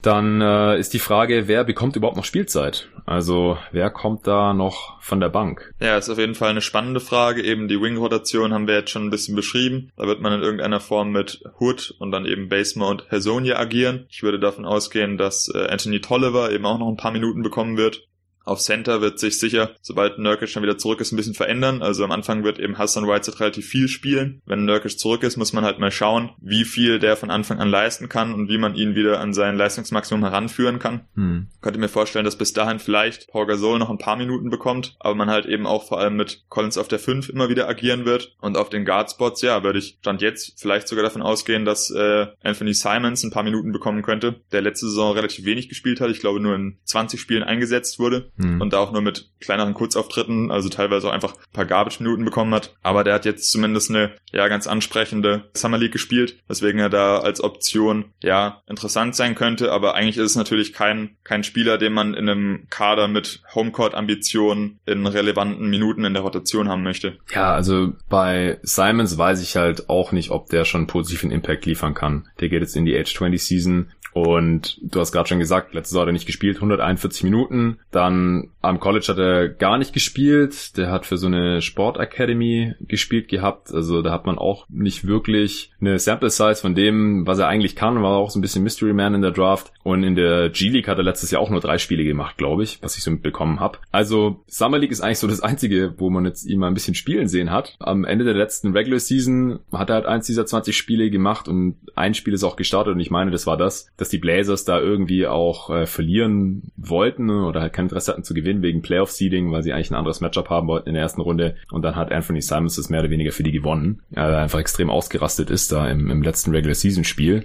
Dann 0.00 0.40
äh, 0.40 0.78
ist 0.78 0.94
die 0.94 1.00
Frage, 1.00 1.48
wer 1.48 1.64
bekommt 1.64 1.96
überhaupt 1.96 2.16
noch 2.16 2.24
Spielzeit? 2.24 2.88
Also 3.04 3.58
wer 3.72 3.90
kommt 3.90 4.28
da 4.28 4.54
noch 4.54 5.00
von 5.02 5.18
der 5.18 5.28
Bank? 5.28 5.72
Ja, 5.80 5.96
ist 5.96 6.08
auf 6.08 6.18
jeden 6.18 6.36
Fall 6.36 6.50
eine 6.50 6.60
spannende 6.60 7.00
Frage. 7.00 7.42
Eben 7.42 7.66
die 7.66 7.80
Wing-Rotation 7.80 8.52
haben 8.52 8.68
wir 8.68 8.74
jetzt 8.74 8.90
schon 8.90 9.06
ein 9.06 9.10
bisschen 9.10 9.34
beschrieben. 9.34 9.90
Da 9.96 10.06
wird 10.06 10.20
man 10.20 10.34
in 10.34 10.42
irgendeiner 10.42 10.78
Form 10.78 11.10
mit 11.10 11.42
Hood 11.58 11.96
und 11.98 12.12
dann 12.12 12.26
eben 12.26 12.48
Basemore 12.48 12.92
und 12.92 13.10
Hasonia 13.10 13.58
agieren. 13.58 14.06
Ich 14.08 14.22
würde 14.22 14.38
davon 14.38 14.66
ausgehen, 14.66 15.18
dass 15.18 15.50
äh, 15.52 15.66
Anthony 15.68 16.00
Tolliver 16.00 16.52
eben 16.52 16.66
auch 16.66 16.78
noch 16.78 16.88
ein 16.88 16.96
paar 16.96 17.12
Minuten 17.12 17.42
bekommen 17.42 17.76
wird. 17.76 18.07
Auf 18.48 18.60
Center 18.60 19.02
wird 19.02 19.18
sich 19.18 19.38
sicher, 19.38 19.72
sobald 19.82 20.18
Nurkic 20.18 20.48
schon 20.48 20.62
wieder 20.62 20.78
zurück 20.78 21.02
ist, 21.02 21.12
ein 21.12 21.16
bisschen 21.16 21.34
verändern. 21.34 21.82
Also 21.82 22.02
am 22.02 22.12
Anfang 22.12 22.44
wird 22.44 22.58
eben 22.58 22.78
Hassan 22.78 23.06
Whiteside 23.06 23.40
relativ 23.40 23.66
viel 23.66 23.88
spielen. 23.88 24.40
Wenn 24.46 24.64
Nurkic 24.64 24.98
zurück 24.98 25.22
ist, 25.22 25.36
muss 25.36 25.52
man 25.52 25.64
halt 25.64 25.78
mal 25.78 25.90
schauen, 25.90 26.30
wie 26.40 26.64
viel 26.64 26.98
der 26.98 27.18
von 27.18 27.30
Anfang 27.30 27.60
an 27.60 27.68
leisten 27.68 28.08
kann 28.08 28.32
und 28.32 28.48
wie 28.48 28.56
man 28.56 28.74
ihn 28.74 28.94
wieder 28.94 29.20
an 29.20 29.34
sein 29.34 29.58
Leistungsmaximum 29.58 30.24
heranführen 30.24 30.78
kann. 30.78 31.02
Hm. 31.14 31.48
Könnte 31.60 31.78
mir 31.78 31.90
vorstellen, 31.90 32.24
dass 32.24 32.36
bis 32.36 32.54
dahin 32.54 32.78
vielleicht 32.78 33.28
Paul 33.28 33.46
Gasol 33.46 33.78
noch 33.78 33.90
ein 33.90 33.98
paar 33.98 34.16
Minuten 34.16 34.48
bekommt, 34.48 34.96
aber 34.98 35.14
man 35.14 35.28
halt 35.28 35.44
eben 35.44 35.66
auch 35.66 35.86
vor 35.86 36.00
allem 36.00 36.16
mit 36.16 36.44
Collins 36.48 36.78
auf 36.78 36.88
der 36.88 36.98
5 36.98 37.28
immer 37.28 37.50
wieder 37.50 37.68
agieren 37.68 38.06
wird. 38.06 38.34
Und 38.40 38.56
auf 38.56 38.70
den 38.70 38.86
Guardspots, 38.86 39.42
ja, 39.42 39.62
würde 39.62 39.78
ich 39.78 39.98
Stand 40.00 40.22
jetzt 40.22 40.58
vielleicht 40.58 40.88
sogar 40.88 41.04
davon 41.04 41.20
ausgehen, 41.20 41.66
dass 41.66 41.90
äh, 41.90 42.28
Anthony 42.42 42.72
Simons 42.72 43.24
ein 43.24 43.30
paar 43.30 43.42
Minuten 43.42 43.72
bekommen 43.72 44.00
könnte, 44.00 44.40
der 44.52 44.62
letzte 44.62 44.86
Saison 44.86 45.12
relativ 45.12 45.44
wenig 45.44 45.68
gespielt 45.68 46.00
hat. 46.00 46.08
Ich 46.08 46.20
glaube, 46.20 46.40
nur 46.40 46.54
in 46.54 46.78
20 46.84 47.20
Spielen 47.20 47.42
eingesetzt 47.42 47.98
wurde 47.98 48.30
mhm. 48.38 48.60
und 48.60 48.72
da 48.72 48.78
auch 48.78 48.92
nur 48.92 49.02
mit 49.02 49.30
kleineren 49.40 49.74
Kurzauftritten, 49.74 50.50
also 50.50 50.68
teilweise 50.68 51.08
auch 51.08 51.12
einfach 51.12 51.34
ein 51.34 51.52
paar 51.52 51.66
Garbage-Minuten 51.66 52.24
bekommen 52.24 52.54
hat. 52.54 52.74
Aber 52.82 53.04
der 53.04 53.14
hat 53.14 53.24
jetzt 53.24 53.50
zumindest 53.50 53.90
eine 53.90 54.12
ja 54.32 54.48
ganz 54.48 54.66
ansprechende 54.66 55.44
Summer 55.54 55.78
League 55.78 55.92
gespielt, 55.92 56.38
weswegen 56.48 56.80
er 56.80 56.90
da 56.90 57.18
als 57.18 57.42
Option 57.42 58.06
ja 58.22 58.62
interessant 58.66 59.14
sein 59.14 59.34
könnte. 59.34 59.72
Aber 59.72 59.94
eigentlich 59.94 60.16
ist 60.16 60.30
es 60.30 60.36
natürlich 60.36 60.72
kein, 60.72 61.16
kein 61.24 61.44
Spieler, 61.44 61.78
den 61.78 61.92
man 61.92 62.14
in 62.14 62.28
einem 62.28 62.66
Kader 62.70 63.08
mit 63.08 63.42
Homecourt-Ambitionen 63.54 64.78
in 64.86 65.06
relevanten 65.06 65.68
Minuten 65.68 66.04
in 66.04 66.14
der 66.14 66.22
Rotation 66.22 66.68
haben 66.68 66.82
möchte. 66.82 67.18
Ja, 67.32 67.52
also 67.52 67.92
bei 68.08 68.58
Simons 68.62 69.18
weiß 69.18 69.42
ich 69.42 69.56
halt 69.56 69.88
auch 69.88 70.12
nicht, 70.12 70.30
ob 70.30 70.48
der 70.48 70.64
schon 70.64 70.86
positiven 70.86 71.30
Impact 71.30 71.66
liefern 71.66 71.94
kann. 71.94 72.28
Der 72.40 72.48
geht 72.48 72.62
jetzt 72.62 72.76
in 72.76 72.84
die 72.84 72.96
Age 72.96 73.14
20 73.14 73.42
Season 73.42 73.92
und 74.12 74.78
du 74.82 75.00
hast 75.00 75.12
gerade 75.12 75.28
schon 75.28 75.38
gesagt, 75.38 75.74
letzte 75.74 75.90
Saison 75.90 76.02
hat 76.02 76.08
er 76.08 76.12
nicht 76.12 76.26
gespielt, 76.26 76.56
141 76.56 77.24
Minuten. 77.24 77.78
Dann 77.90 78.50
am 78.60 78.80
College 78.80 79.06
hat 79.08 79.18
er 79.18 79.48
gar 79.48 79.78
nicht 79.78 79.92
gespielt. 79.92 80.76
Der 80.76 80.90
hat 80.90 81.06
für 81.06 81.16
so 81.16 81.26
eine 81.26 81.62
Sport 81.62 81.98
Academy 81.98 82.74
gespielt 82.80 83.28
gehabt. 83.28 83.72
Also 83.72 84.02
da 84.02 84.10
hat 84.10 84.26
man 84.26 84.38
auch 84.38 84.66
nicht 84.68 85.06
wirklich 85.06 85.70
eine 85.80 85.98
Sample 85.98 86.30
Size 86.30 86.56
von 86.56 86.74
dem, 86.74 87.26
was 87.26 87.38
er 87.38 87.48
eigentlich 87.48 87.76
kann. 87.76 88.02
War 88.02 88.16
auch 88.16 88.30
so 88.30 88.38
ein 88.38 88.42
bisschen 88.42 88.62
Mystery 88.62 88.92
Man 88.92 89.14
in 89.14 89.22
der 89.22 89.30
Draft. 89.30 89.72
Und 89.82 90.02
in 90.02 90.16
der 90.16 90.50
G-League 90.50 90.88
hat 90.88 90.98
er 90.98 91.04
letztes 91.04 91.30
Jahr 91.30 91.40
auch 91.40 91.50
nur 91.50 91.60
drei 91.60 91.78
Spiele 91.78 92.04
gemacht, 92.04 92.36
glaube 92.36 92.62
ich, 92.62 92.82
was 92.82 92.96
ich 92.96 93.02
so 93.02 93.10
mitbekommen 93.10 93.60
habe. 93.60 93.78
Also 93.92 94.44
Summer 94.46 94.78
League 94.78 94.90
ist 94.90 95.00
eigentlich 95.00 95.18
so 95.18 95.26
das 95.26 95.40
Einzige, 95.40 95.94
wo 95.98 96.10
man 96.10 96.24
jetzt 96.24 96.44
ihn 96.44 96.58
mal 96.58 96.66
ein 96.66 96.74
bisschen 96.74 96.94
spielen 96.94 97.28
sehen 97.28 97.50
hat. 97.50 97.76
Am 97.78 98.04
Ende 98.04 98.24
der 98.24 98.34
letzten 98.34 98.72
Regular 98.72 99.00
Season 99.00 99.60
hat 99.72 99.90
er 99.90 99.96
halt 99.96 100.06
eins 100.06 100.26
dieser 100.26 100.46
20 100.46 100.76
Spiele 100.76 101.10
gemacht 101.10 101.48
und 101.48 101.76
ein 101.94 102.14
Spiel 102.14 102.34
ist 102.34 102.44
auch 102.44 102.56
gestartet 102.56 102.94
und 102.94 103.00
ich 103.00 103.10
meine, 103.10 103.30
das 103.30 103.46
war 103.46 103.56
das, 103.56 103.90
dass 103.98 104.08
die 104.08 104.18
Blazers 104.18 104.64
da 104.64 104.80
irgendwie 104.80 105.26
auch 105.26 105.68
äh, 105.70 105.86
verlieren 105.86 106.70
wollten 106.76 107.28
oder 107.30 107.60
halt 107.60 107.72
kein 107.72 107.86
Interesse 107.86 108.12
hatten 108.12 108.24
zu 108.24 108.32
gewinnen 108.32 108.62
wegen 108.62 108.80
Playoff-Seeding, 108.80 109.52
weil 109.52 109.62
sie 109.62 109.72
eigentlich 109.72 109.90
ein 109.90 109.96
anderes 109.96 110.20
Matchup 110.20 110.48
haben 110.48 110.68
wollten 110.68 110.88
in 110.88 110.94
der 110.94 111.02
ersten 111.02 111.20
Runde 111.20 111.56
und 111.70 111.82
dann 111.82 111.96
hat 111.96 112.12
Anthony 112.12 112.40
Simons 112.40 112.76
das 112.76 112.88
mehr 112.88 113.00
oder 113.00 113.10
weniger 113.10 113.32
für 113.32 113.42
die 113.42 113.52
gewonnen, 113.52 114.00
weil 114.10 114.32
er 114.32 114.38
einfach 114.38 114.60
extrem 114.60 114.88
ausgerastet 114.88 115.50
ist 115.50 115.72
da 115.72 115.88
im, 115.90 116.10
im 116.10 116.22
letzten 116.22 116.52
Regular 116.52 116.76
Season 116.76 117.04
Spiel. 117.04 117.44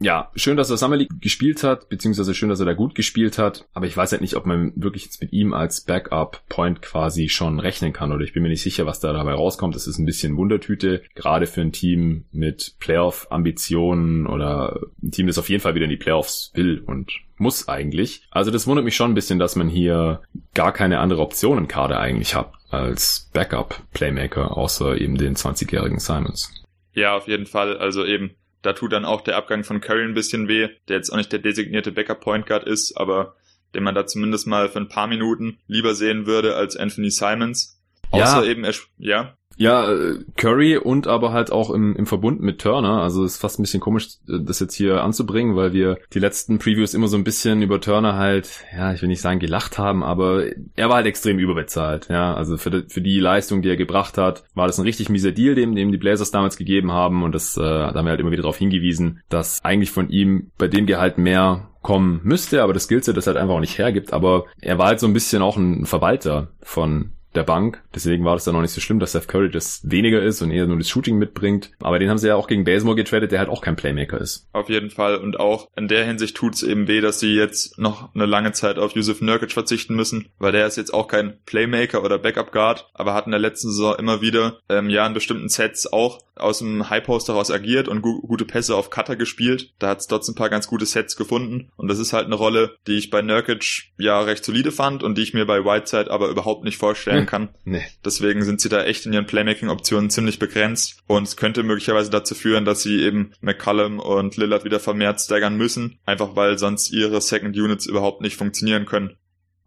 Ja, 0.00 0.30
schön, 0.34 0.56
dass 0.56 0.70
er 0.70 0.76
Summer 0.76 0.96
League 0.96 1.20
gespielt 1.20 1.62
hat, 1.62 1.88
beziehungsweise 1.88 2.34
schön, 2.34 2.48
dass 2.48 2.60
er 2.60 2.66
da 2.66 2.74
gut 2.74 2.94
gespielt 2.94 3.38
hat. 3.38 3.66
Aber 3.72 3.86
ich 3.86 3.96
weiß 3.96 4.12
halt 4.12 4.20
nicht, 4.20 4.36
ob 4.36 4.46
man 4.46 4.72
wirklich 4.76 5.04
jetzt 5.04 5.20
mit 5.20 5.32
ihm 5.32 5.54
als 5.54 5.82
Backup-Point 5.82 6.82
quasi 6.82 7.28
schon 7.28 7.60
rechnen 7.60 7.92
kann. 7.92 8.12
Oder 8.12 8.24
ich 8.24 8.32
bin 8.32 8.42
mir 8.42 8.48
nicht 8.48 8.62
sicher, 8.62 8.86
was 8.86 9.00
da 9.00 9.12
dabei 9.12 9.32
rauskommt. 9.32 9.74
Das 9.74 9.86
ist 9.86 9.98
ein 9.98 10.06
bisschen 10.06 10.36
Wundertüte, 10.36 11.02
gerade 11.14 11.46
für 11.46 11.60
ein 11.60 11.72
Team 11.72 12.24
mit 12.32 12.74
Playoff-Ambitionen 12.78 14.26
oder 14.26 14.80
ein 15.02 15.10
Team, 15.10 15.26
das 15.26 15.38
auf 15.38 15.48
jeden 15.48 15.62
Fall 15.62 15.74
wieder 15.74 15.84
in 15.84 15.90
die 15.90 15.96
Playoffs 15.96 16.50
will 16.54 16.80
und 16.80 17.12
muss 17.38 17.68
eigentlich. 17.68 18.26
Also 18.30 18.50
das 18.50 18.66
wundert 18.66 18.84
mich 18.84 18.96
schon 18.96 19.10
ein 19.10 19.14
bisschen, 19.14 19.38
dass 19.38 19.56
man 19.56 19.68
hier 19.68 20.22
gar 20.54 20.72
keine 20.72 21.00
andere 21.00 21.20
Option 21.20 21.58
im 21.58 21.68
Kader 21.68 22.00
eigentlich 22.00 22.34
hat 22.34 22.52
als 22.70 23.30
Backup-Playmaker, 23.32 24.56
außer 24.56 24.98
eben 25.00 25.16
den 25.16 25.36
20-jährigen 25.36 25.98
Simons. 25.98 26.52
Ja, 26.92 27.16
auf 27.16 27.28
jeden 27.28 27.46
Fall. 27.46 27.76
Also 27.76 28.04
eben, 28.04 28.30
da 28.66 28.72
tut 28.72 28.92
dann 28.92 29.04
auch 29.04 29.20
der 29.20 29.36
Abgang 29.36 29.62
von 29.62 29.80
Curry 29.80 30.02
ein 30.02 30.14
bisschen 30.14 30.48
weh, 30.48 30.68
der 30.88 30.96
jetzt 30.96 31.10
auch 31.10 31.16
nicht 31.16 31.30
der 31.30 31.38
designierte 31.38 31.92
Backup-Point 31.92 32.46
Guard 32.46 32.64
ist, 32.64 32.96
aber 32.96 33.36
den 33.74 33.84
man 33.84 33.94
da 33.94 34.06
zumindest 34.06 34.48
mal 34.48 34.68
für 34.68 34.80
ein 34.80 34.88
paar 34.88 35.06
Minuten 35.06 35.58
lieber 35.68 35.94
sehen 35.94 36.26
würde 36.26 36.56
als 36.56 36.76
Anthony 36.76 37.10
Simons. 37.10 37.80
Außer 38.10 38.42
ja. 38.42 38.50
eben, 38.50 38.64
er, 38.64 38.74
ja. 38.98 39.36
Ja, 39.56 39.90
äh, 39.90 40.18
Curry 40.36 40.76
und 40.76 41.06
aber 41.06 41.32
halt 41.32 41.50
auch 41.50 41.70
im, 41.70 41.96
im 41.96 42.06
Verbund 42.06 42.40
mit 42.40 42.60
Turner. 42.60 43.02
Also 43.02 43.24
ist 43.24 43.38
fast 43.38 43.58
ein 43.58 43.62
bisschen 43.62 43.80
komisch, 43.80 44.08
äh, 44.28 44.38
das 44.40 44.60
jetzt 44.60 44.74
hier 44.74 45.02
anzubringen, 45.02 45.56
weil 45.56 45.72
wir 45.72 45.98
die 46.12 46.18
letzten 46.18 46.58
Previews 46.58 46.94
immer 46.94 47.08
so 47.08 47.16
ein 47.16 47.24
bisschen 47.24 47.62
über 47.62 47.80
Turner 47.80 48.16
halt, 48.16 48.64
ja, 48.76 48.92
ich 48.92 49.00
will 49.00 49.08
nicht 49.08 49.22
sagen 49.22 49.40
gelacht 49.40 49.78
haben, 49.78 50.02
aber 50.02 50.44
er 50.76 50.88
war 50.88 50.96
halt 50.96 51.06
extrem 51.06 51.38
überbezahlt. 51.38 52.08
Ja, 52.10 52.34
also 52.34 52.56
für 52.58 52.70
die, 52.70 52.84
für 52.88 53.00
die 53.00 53.18
Leistung, 53.18 53.62
die 53.62 53.70
er 53.70 53.76
gebracht 53.76 54.18
hat, 54.18 54.44
war 54.54 54.66
das 54.66 54.78
ein 54.78 54.84
richtig 54.84 55.08
mieser 55.08 55.32
Deal, 55.32 55.54
dem, 55.54 55.74
dem 55.74 55.90
die 55.90 55.98
Blazers 55.98 56.30
damals 56.30 56.56
gegeben 56.56 56.92
haben. 56.92 57.22
Und 57.22 57.34
das 57.34 57.56
äh, 57.56 57.60
da 57.60 57.94
haben 57.94 58.04
wir 58.04 58.10
halt 58.10 58.20
immer 58.20 58.30
wieder 58.30 58.42
darauf 58.42 58.58
hingewiesen, 58.58 59.22
dass 59.28 59.64
eigentlich 59.64 59.90
von 59.90 60.10
ihm 60.10 60.50
bei 60.58 60.68
dem 60.68 60.86
Gehalt 60.86 61.18
mehr 61.18 61.68
kommen 61.86 62.20
müsste, 62.24 62.62
aber 62.64 62.72
das 62.72 62.84
Skillset 62.84 63.16
das 63.16 63.28
halt 63.28 63.36
einfach 63.36 63.54
auch 63.54 63.60
nicht 63.60 63.78
hergibt. 63.78 64.12
Aber 64.12 64.46
er 64.60 64.76
war 64.76 64.88
halt 64.88 65.00
so 65.00 65.06
ein 65.06 65.12
bisschen 65.12 65.40
auch 65.40 65.56
ein 65.56 65.86
Verwalter 65.86 66.48
von 66.60 67.12
der 67.36 67.44
Bank. 67.44 67.82
Deswegen 67.94 68.24
war 68.24 68.34
das 68.34 68.44
dann 68.44 68.56
auch 68.56 68.60
nicht 68.60 68.72
so 68.72 68.80
schlimm, 68.80 68.98
dass 68.98 69.12
Seth 69.12 69.28
Curry 69.28 69.50
das 69.50 69.80
weniger 69.84 70.22
ist 70.22 70.42
und 70.42 70.50
eher 70.50 70.66
nur 70.66 70.78
das 70.78 70.88
Shooting 70.88 71.18
mitbringt. 71.18 71.72
Aber 71.80 71.98
den 71.98 72.10
haben 72.10 72.18
sie 72.18 72.28
ja 72.28 72.36
auch 72.36 72.48
gegen 72.48 72.64
Basemore 72.64 72.96
getradet, 72.96 73.32
der 73.32 73.38
halt 73.38 73.48
auch 73.48 73.60
kein 73.60 73.76
Playmaker 73.76 74.20
ist. 74.20 74.48
Auf 74.52 74.68
jeden 74.68 74.90
Fall. 74.90 75.16
Und 75.16 75.38
auch 75.38 75.68
in 75.76 75.88
der 75.88 76.04
Hinsicht 76.04 76.36
tut 76.36 76.54
es 76.54 76.62
eben 76.62 76.88
weh, 76.88 77.00
dass 77.00 77.20
sie 77.20 77.34
jetzt 77.34 77.78
noch 77.78 78.14
eine 78.14 78.26
lange 78.26 78.52
Zeit 78.52 78.78
auf 78.78 78.92
Yusuf 78.92 79.20
Nurkic 79.20 79.52
verzichten 79.52 79.94
müssen, 79.94 80.28
weil 80.38 80.52
der 80.52 80.66
ist 80.66 80.76
jetzt 80.76 80.92
auch 80.92 81.08
kein 81.08 81.38
Playmaker 81.46 82.02
oder 82.02 82.18
Backup 82.18 82.52
Guard, 82.52 82.88
aber 82.94 83.14
hat 83.14 83.26
in 83.26 83.32
der 83.32 83.40
letzten 83.40 83.70
Saison 83.70 83.96
immer 83.96 84.20
wieder 84.20 84.58
ähm, 84.68 84.90
ja 84.90 85.06
in 85.06 85.14
bestimmten 85.14 85.48
Sets 85.48 85.92
auch 85.92 86.20
aus 86.36 86.58
dem 86.58 86.90
High 86.90 87.04
Post 87.04 87.28
heraus 87.28 87.50
agiert 87.50 87.88
und 87.88 88.02
gu 88.02 88.20
gute 88.20 88.44
Pässe 88.44 88.76
auf 88.76 88.90
Cutter 88.90 89.16
gespielt. 89.16 89.72
Da 89.78 89.88
hat 89.88 90.00
es 90.00 90.06
dort 90.06 90.26
ein 90.28 90.34
paar 90.34 90.50
ganz 90.50 90.66
gute 90.66 90.86
Sets 90.86 91.16
gefunden 91.16 91.70
und 91.76 91.88
das 91.88 91.98
ist 91.98 92.12
halt 92.12 92.26
eine 92.26 92.34
Rolle, 92.34 92.76
die 92.86 92.96
ich 92.98 93.10
bei 93.10 93.22
Nurkic 93.22 93.92
ja 93.98 94.20
recht 94.20 94.44
solide 94.44 94.72
fand 94.72 95.02
und 95.02 95.16
die 95.16 95.22
ich 95.22 95.34
mir 95.34 95.46
bei 95.46 95.64
Whiteside 95.64 96.10
aber 96.10 96.28
überhaupt 96.28 96.64
nicht 96.64 96.76
vorstellen 96.76 97.25
hm. 97.26 97.30
kann. 97.30 97.48
Nee. 97.64 97.84
Deswegen 98.04 98.42
sind 98.42 98.60
sie 98.60 98.68
da 98.68 98.84
echt 98.84 99.06
in 99.06 99.12
ihren 99.12 99.26
Playmaking-Optionen 99.26 100.10
ziemlich 100.10 100.38
begrenzt 100.38 100.98
und 101.06 101.24
es 101.24 101.36
könnte 101.36 101.62
möglicherweise 101.62 102.10
dazu 102.10 102.34
führen, 102.34 102.64
dass 102.64 102.82
sie 102.82 103.02
eben 103.02 103.32
McCallum 103.40 103.98
und 103.98 104.36
Lillard 104.36 104.64
wieder 104.64 104.80
vermehrt 104.80 105.20
staggern 105.20 105.56
müssen, 105.56 105.98
einfach 106.06 106.36
weil 106.36 106.58
sonst 106.58 106.92
ihre 106.92 107.20
Second 107.20 107.56
Units 107.56 107.86
überhaupt 107.86 108.20
nicht 108.20 108.36
funktionieren 108.36 108.86
können. 108.86 109.16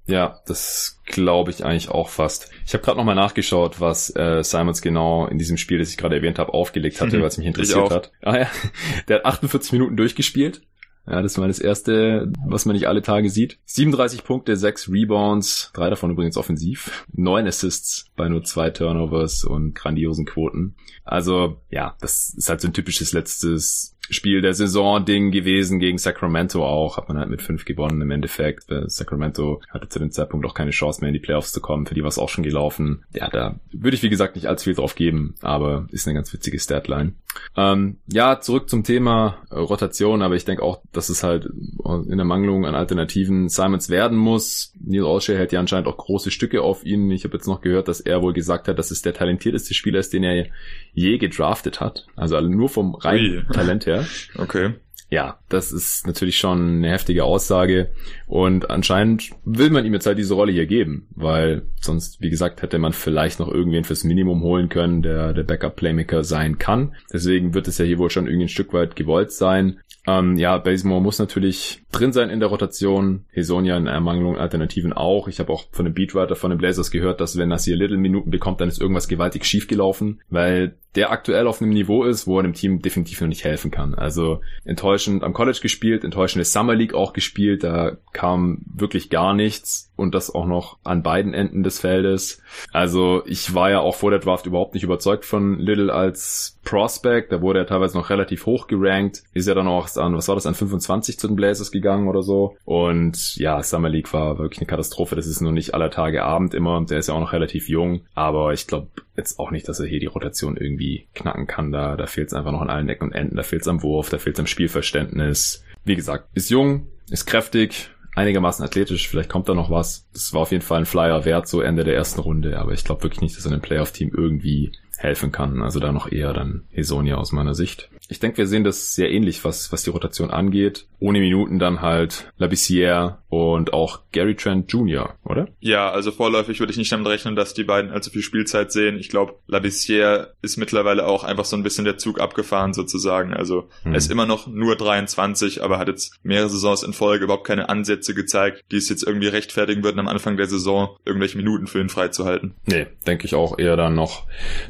Ja, 0.09 0.39
das 0.47 0.99
glaube 1.05 1.51
ich 1.51 1.63
eigentlich 1.63 1.89
auch 1.89 2.09
fast. 2.09 2.49
Ich 2.65 2.73
habe 2.73 2.83
gerade 2.83 2.97
nochmal 2.97 3.15
nachgeschaut, 3.15 3.79
was 3.79 4.13
äh, 4.15 4.43
Simons 4.43 4.81
genau 4.81 5.27
in 5.27 5.37
diesem 5.37 5.57
Spiel, 5.57 5.77
das 5.77 5.91
ich 5.91 5.97
gerade 5.97 6.15
erwähnt 6.15 6.39
habe, 6.39 6.53
aufgelegt 6.53 6.99
hatte, 6.99 7.19
mhm, 7.19 7.21
was 7.23 7.37
mich 7.37 7.45
interessiert 7.45 7.91
hat. 7.91 8.11
Ah 8.21 8.37
ja, 8.37 8.47
der 9.07 9.17
hat 9.17 9.25
48 9.25 9.71
Minuten 9.73 9.95
durchgespielt. 9.95 10.61
Ja, 11.07 11.21
das 11.21 11.37
war 11.37 11.47
das 11.47 11.59
erste, 11.59 12.31
was 12.45 12.65
man 12.65 12.75
nicht 12.75 12.87
alle 12.87 13.01
Tage 13.01 13.29
sieht. 13.29 13.57
37 13.65 14.23
Punkte, 14.23 14.55
6 14.55 14.89
Rebounds, 14.89 15.71
drei 15.73 15.89
davon 15.89 16.11
übrigens 16.11 16.37
offensiv, 16.37 17.05
9 17.13 17.47
Assists 17.47 18.05
bei 18.15 18.29
nur 18.29 18.43
zwei 18.43 18.69
Turnovers 18.69 19.43
und 19.43 19.73
grandiosen 19.73 20.25
Quoten. 20.25 20.75
Also, 21.03 21.61
ja, 21.69 21.95
das 21.99 22.33
ist 22.35 22.49
halt 22.49 22.61
so 22.61 22.67
ein 22.67 22.73
typisches 22.73 23.11
letztes 23.13 23.95
Spiel 24.09 24.41
der 24.41 24.53
Saison-Ding 24.53 25.31
gewesen 25.31 25.79
gegen 25.79 25.97
Sacramento 25.97 26.65
auch. 26.65 26.97
Hat 26.97 27.07
man 27.07 27.17
halt 27.17 27.29
mit 27.29 27.41
fünf 27.41 27.65
gewonnen 27.65 28.01
im 28.01 28.11
Endeffekt. 28.11 28.67
Sacramento 28.87 29.61
hatte 29.69 29.89
zu 29.89 29.99
dem 29.99 30.11
Zeitpunkt 30.11 30.45
auch 30.45 30.53
keine 30.53 30.71
Chance 30.71 31.01
mehr 31.01 31.09
in 31.09 31.13
die 31.13 31.19
Playoffs 31.19 31.51
zu 31.51 31.61
kommen. 31.61 31.85
Für 31.85 31.95
die 31.95 32.01
war 32.01 32.09
es 32.09 32.17
auch 32.17 32.29
schon 32.29 32.43
gelaufen. 32.43 33.03
Ja, 33.13 33.29
da 33.29 33.59
würde 33.71 33.95
ich 33.95 34.03
wie 34.03 34.09
gesagt 34.09 34.35
nicht 34.35 34.47
allzu 34.47 34.65
viel 34.65 34.75
drauf 34.75 34.95
geben, 34.95 35.35
aber 35.41 35.87
ist 35.91 36.07
eine 36.07 36.15
ganz 36.15 36.33
witzige 36.33 36.59
Statline. 36.59 37.13
Ähm, 37.55 37.97
ja, 38.07 38.39
zurück 38.41 38.69
zum 38.69 38.83
Thema 38.83 39.37
äh, 39.49 39.55
Rotation, 39.55 40.21
aber 40.21 40.35
ich 40.35 40.45
denke 40.45 40.63
auch, 40.63 40.81
dass 40.91 41.09
es 41.09 41.23
halt 41.23 41.45
in 41.45 42.17
der 42.17 42.25
Mangelung 42.25 42.65
an 42.65 42.75
Alternativen 42.75 43.49
Simons 43.49 43.89
werden 43.89 44.17
muss. 44.17 44.73
Neil 44.79 45.03
Olshey 45.03 45.35
hält 45.35 45.51
ja 45.51 45.59
anscheinend 45.59 45.87
auch 45.87 45.97
große 45.97 46.31
Stücke 46.31 46.61
auf 46.61 46.85
ihn. 46.85 47.09
Ich 47.11 47.23
habe 47.23 47.37
jetzt 47.37 47.47
noch 47.47 47.61
gehört, 47.61 47.87
dass 47.87 48.01
er 48.01 48.21
wohl 48.21 48.33
gesagt 48.33 48.67
hat, 48.67 48.79
dass 48.79 48.91
es 48.91 49.01
der 49.01 49.13
talentierteste 49.13 49.73
Spieler 49.73 49.99
ist, 49.99 50.13
den 50.13 50.23
er 50.23 50.47
je 50.93 51.17
gedraftet 51.17 51.79
hat. 51.79 52.07
Also 52.15 52.39
nur 52.41 52.69
vom 52.69 52.95
reinen 52.95 53.47
Talent 53.53 53.85
her. 53.85 53.98
Okay. 54.37 54.73
Ja, 55.11 55.39
das 55.49 55.71
ist 55.71 56.05
natürlich 56.05 56.37
schon 56.37 56.77
eine 56.77 56.91
heftige 56.91 57.23
Aussage 57.23 57.89
und 58.27 58.69
anscheinend 58.69 59.31
will 59.43 59.71
man 59.71 59.83
ihm 59.83 59.93
jetzt 59.93 60.05
halt 60.05 60.19
diese 60.19 60.35
Rolle 60.35 60.51
hier 60.51 60.67
geben, 60.67 61.07
weil 61.15 61.63
sonst, 61.81 62.21
wie 62.21 62.29
gesagt, 62.29 62.61
hätte 62.61 62.77
man 62.77 62.93
vielleicht 62.93 63.39
noch 63.39 63.47
irgendwen 63.47 63.85
fürs 63.85 64.03
Minimum 64.03 64.43
holen 64.43 64.69
können, 64.69 65.01
der 65.01 65.33
der 65.33 65.43
Backup-Playmaker 65.43 66.23
sein 66.23 66.59
kann. 66.59 66.93
Deswegen 67.11 67.55
wird 67.55 67.67
es 67.67 67.79
ja 67.79 67.85
hier 67.85 67.97
wohl 67.97 68.11
schon 68.11 68.27
irgendwie 68.27 68.45
ein 68.45 68.49
Stück 68.49 68.71
weit 68.71 68.95
gewollt 68.95 69.31
sein. 69.31 69.79
Ähm, 70.05 70.37
ja, 70.37 70.57
Basemore 70.57 71.01
muss 71.01 71.19
natürlich 71.19 71.81
drin 71.91 72.13
sein 72.13 72.29
in 72.29 72.39
der 72.39 72.49
Rotation. 72.49 73.25
Hesonia 73.31 73.77
in 73.77 73.87
Ermangelung 73.87 74.37
Alternativen 74.37 74.93
auch. 74.93 75.27
Ich 75.27 75.39
habe 75.39 75.51
auch 75.51 75.65
von 75.71 75.85
dem 75.85 75.93
Beatwriter 75.93 76.35
von 76.35 76.51
den 76.51 76.59
Blazers 76.59 76.91
gehört, 76.91 77.19
dass 77.19 77.37
wenn 77.37 77.49
das 77.49 77.65
hier 77.65 77.75
Little 77.75 77.97
Minuten 77.97 78.29
bekommt, 78.29 78.61
dann 78.61 78.69
ist 78.69 78.79
irgendwas 78.79 79.07
gewaltig 79.07 79.45
schief 79.45 79.67
gelaufen, 79.67 80.21
weil 80.29 80.77
der 80.95 81.11
aktuell 81.11 81.47
auf 81.47 81.61
einem 81.61 81.71
Niveau 81.71 82.03
ist, 82.03 82.25
wo 82.25 82.37
er 82.39 82.43
dem 82.43 82.53
Team 82.53 82.81
definitiv 82.81 83.21
noch 83.21 83.27
nicht 83.27 83.43
helfen 83.43 83.69
kann. 83.69 83.93
Also 83.93 84.41
enttäuschend 84.65 85.23
am 85.23 85.33
College 85.33 85.59
gespielt, 85.61 86.03
enttäuschende 86.03 86.45
Summer 86.45 86.75
League 86.75 86.93
auch 86.93 87.13
gespielt, 87.13 87.63
da 87.63 87.97
kam 88.11 88.61
wirklich 88.65 89.09
gar 89.09 89.33
nichts 89.33 89.91
und 89.95 90.15
das 90.15 90.33
auch 90.33 90.45
noch 90.45 90.79
an 90.83 91.03
beiden 91.03 91.33
Enden 91.33 91.61
des 91.61 91.79
Feldes. 91.79 92.41
Also 92.71 93.21
ich 93.25 93.53
war 93.53 93.69
ja 93.69 93.79
auch 93.81 93.95
vor 93.95 94.11
der 94.11 94.19
Draft 94.19 94.47
überhaupt 94.47 94.73
nicht 94.73 94.83
überzeugt 94.83 95.25
von 95.25 95.59
Little 95.59 95.93
als 95.93 96.57
Prospect, 96.63 97.31
da 97.31 97.41
wurde 97.41 97.59
er 97.59 97.67
teilweise 97.67 97.97
noch 97.97 98.09
relativ 98.09 98.45
hoch 98.45 98.67
gerankt, 98.67 99.23
ist 99.33 99.47
ja 99.47 99.55
dann 99.55 99.67
auch 99.67 99.95
an, 99.95 100.15
was 100.15 100.27
war 100.27 100.35
das, 100.35 100.45
an 100.45 100.55
25 100.55 101.19
zu 101.19 101.27
den 101.27 101.35
Blazers 101.35 101.71
gegangen 101.71 102.07
oder 102.07 102.23
so. 102.23 102.55
Und 102.63 103.35
ja, 103.35 103.61
Summer 103.61 103.89
League 103.89 104.13
war 104.13 104.39
wirklich 104.39 104.59
eine 104.59 104.67
Katastrophe, 104.67 105.15
das 105.15 105.27
ist 105.27 105.41
nur 105.41 105.51
nicht 105.51 105.73
aller 105.73 105.91
Tage 105.91 106.23
Abend 106.23 106.53
immer, 106.53 106.83
der 106.85 106.99
ist 106.99 107.07
ja 107.07 107.13
auch 107.13 107.19
noch 107.19 107.33
relativ 107.33 107.69
jung, 107.69 108.01
aber 108.13 108.53
ich 108.53 108.67
glaube 108.67 108.87
jetzt 109.17 109.39
auch 109.39 109.51
nicht, 109.51 109.67
dass 109.67 109.79
er 109.79 109.87
hier 109.87 109.99
die 109.99 110.05
Rotation 110.05 110.57
irgendwie 110.57 110.78
knacken 111.13 111.47
kann. 111.47 111.71
Da, 111.71 111.95
da 111.95 112.07
fehlt 112.07 112.29
es 112.29 112.33
einfach 112.33 112.51
noch 112.51 112.61
an 112.61 112.69
allen 112.69 112.89
Ecken 112.89 113.05
und 113.05 113.13
Enden. 113.13 113.35
Da 113.35 113.43
fehlt 113.43 113.61
es 113.61 113.67
am 113.67 113.83
Wurf, 113.83 114.09
da 114.09 114.17
fehlt 114.17 114.35
es 114.35 114.39
am 114.39 114.47
Spielverständnis. 114.47 115.63
Wie 115.85 115.95
gesagt, 115.95 116.29
ist 116.33 116.49
jung, 116.49 116.87
ist 117.09 117.25
kräftig, 117.25 117.89
einigermaßen 118.15 118.65
athletisch, 118.65 119.07
vielleicht 119.07 119.29
kommt 119.29 119.49
da 119.49 119.53
noch 119.53 119.69
was. 119.71 120.07
Das 120.13 120.33
war 120.33 120.41
auf 120.41 120.51
jeden 120.51 120.63
Fall 120.63 120.79
ein 120.79 120.85
Flyer 120.85 121.25
wert, 121.25 121.47
so 121.47 121.61
Ende 121.61 121.83
der 121.83 121.95
ersten 121.95 122.19
Runde, 122.19 122.59
aber 122.59 122.73
ich 122.73 122.83
glaube 122.83 123.03
wirklich 123.03 123.21
nicht, 123.21 123.37
dass 123.37 123.45
er 123.45 123.51
einem 123.51 123.61
Playoff-Team 123.61 124.11
irgendwie 124.15 124.71
helfen 124.97 125.31
kann. 125.31 125.61
Also 125.61 125.79
da 125.79 125.91
noch 125.91 126.11
eher 126.11 126.33
dann 126.33 126.63
Hesonia 126.71 127.15
aus 127.15 127.31
meiner 127.31 127.55
Sicht. 127.55 127.89
Ich 128.09 128.19
denke, 128.19 128.37
wir 128.37 128.47
sehen 128.47 128.63
das 128.63 128.93
sehr 128.93 129.11
ähnlich, 129.11 129.45
was, 129.45 129.71
was 129.71 129.83
die 129.83 129.91
Rotation 129.91 130.31
angeht. 130.31 130.87
Ohne 130.99 131.19
Minuten 131.19 131.59
dann 131.59 131.81
halt 131.81 132.31
Labissiere 132.37 133.19
und 133.29 133.73
auch 133.73 134.01
Gary 134.11 134.35
Trent 134.35 134.71
Jr., 134.71 135.15
oder? 135.23 135.47
Ja, 135.59 135.91
also 135.91 136.11
vorläufig 136.11 136.59
würde 136.59 136.71
ich 136.71 136.77
nicht 136.77 136.91
damit 136.91 137.07
rechnen, 137.07 137.35
dass 137.35 137.53
die 137.53 137.63
beiden 137.63 137.91
allzu 137.91 138.09
viel 138.09 138.23
Spielzeit 138.23 138.71
sehen. 138.71 138.97
Ich 138.97 139.09
glaube, 139.09 139.35
Labissiere 139.47 140.33
ist 140.41 140.57
mittlerweile 140.57 141.05
auch 141.05 141.23
einfach 141.23 141.45
so 141.45 141.55
ein 141.55 141.63
bisschen 141.63 141.85
der 141.85 141.97
Zug 141.97 142.19
abgefahren 142.19 142.73
sozusagen. 142.73 143.33
Also 143.33 143.69
hm. 143.83 143.93
er 143.93 143.97
ist 143.97 144.11
immer 144.11 144.25
noch 144.25 144.47
nur 144.47 144.75
23, 144.75 145.63
aber 145.63 145.77
hat 145.77 145.87
jetzt 145.87 146.13
mehrere 146.23 146.49
Saisons 146.49 146.83
in 146.83 146.93
Folge 146.93 147.25
überhaupt 147.25 147.45
keine 147.45 147.69
Ansätze 147.69 148.15
gezeigt, 148.15 148.65
die 148.71 148.77
es 148.77 148.89
jetzt 148.89 149.03
irgendwie 149.03 149.27
rechtfertigen 149.27 149.83
würden, 149.83 149.99
am 149.99 150.07
Anfang 150.07 150.37
der 150.37 150.47
Saison 150.47 150.97
irgendwelche 151.05 151.37
Minuten 151.37 151.67
für 151.67 151.79
ihn 151.79 151.89
freizuhalten. 151.89 152.55
Nee, 152.65 152.87
denke 153.05 153.25
ich 153.25 153.35
auch 153.35 153.59
eher 153.59 153.77
dann 153.77 153.93
noch 153.93 154.23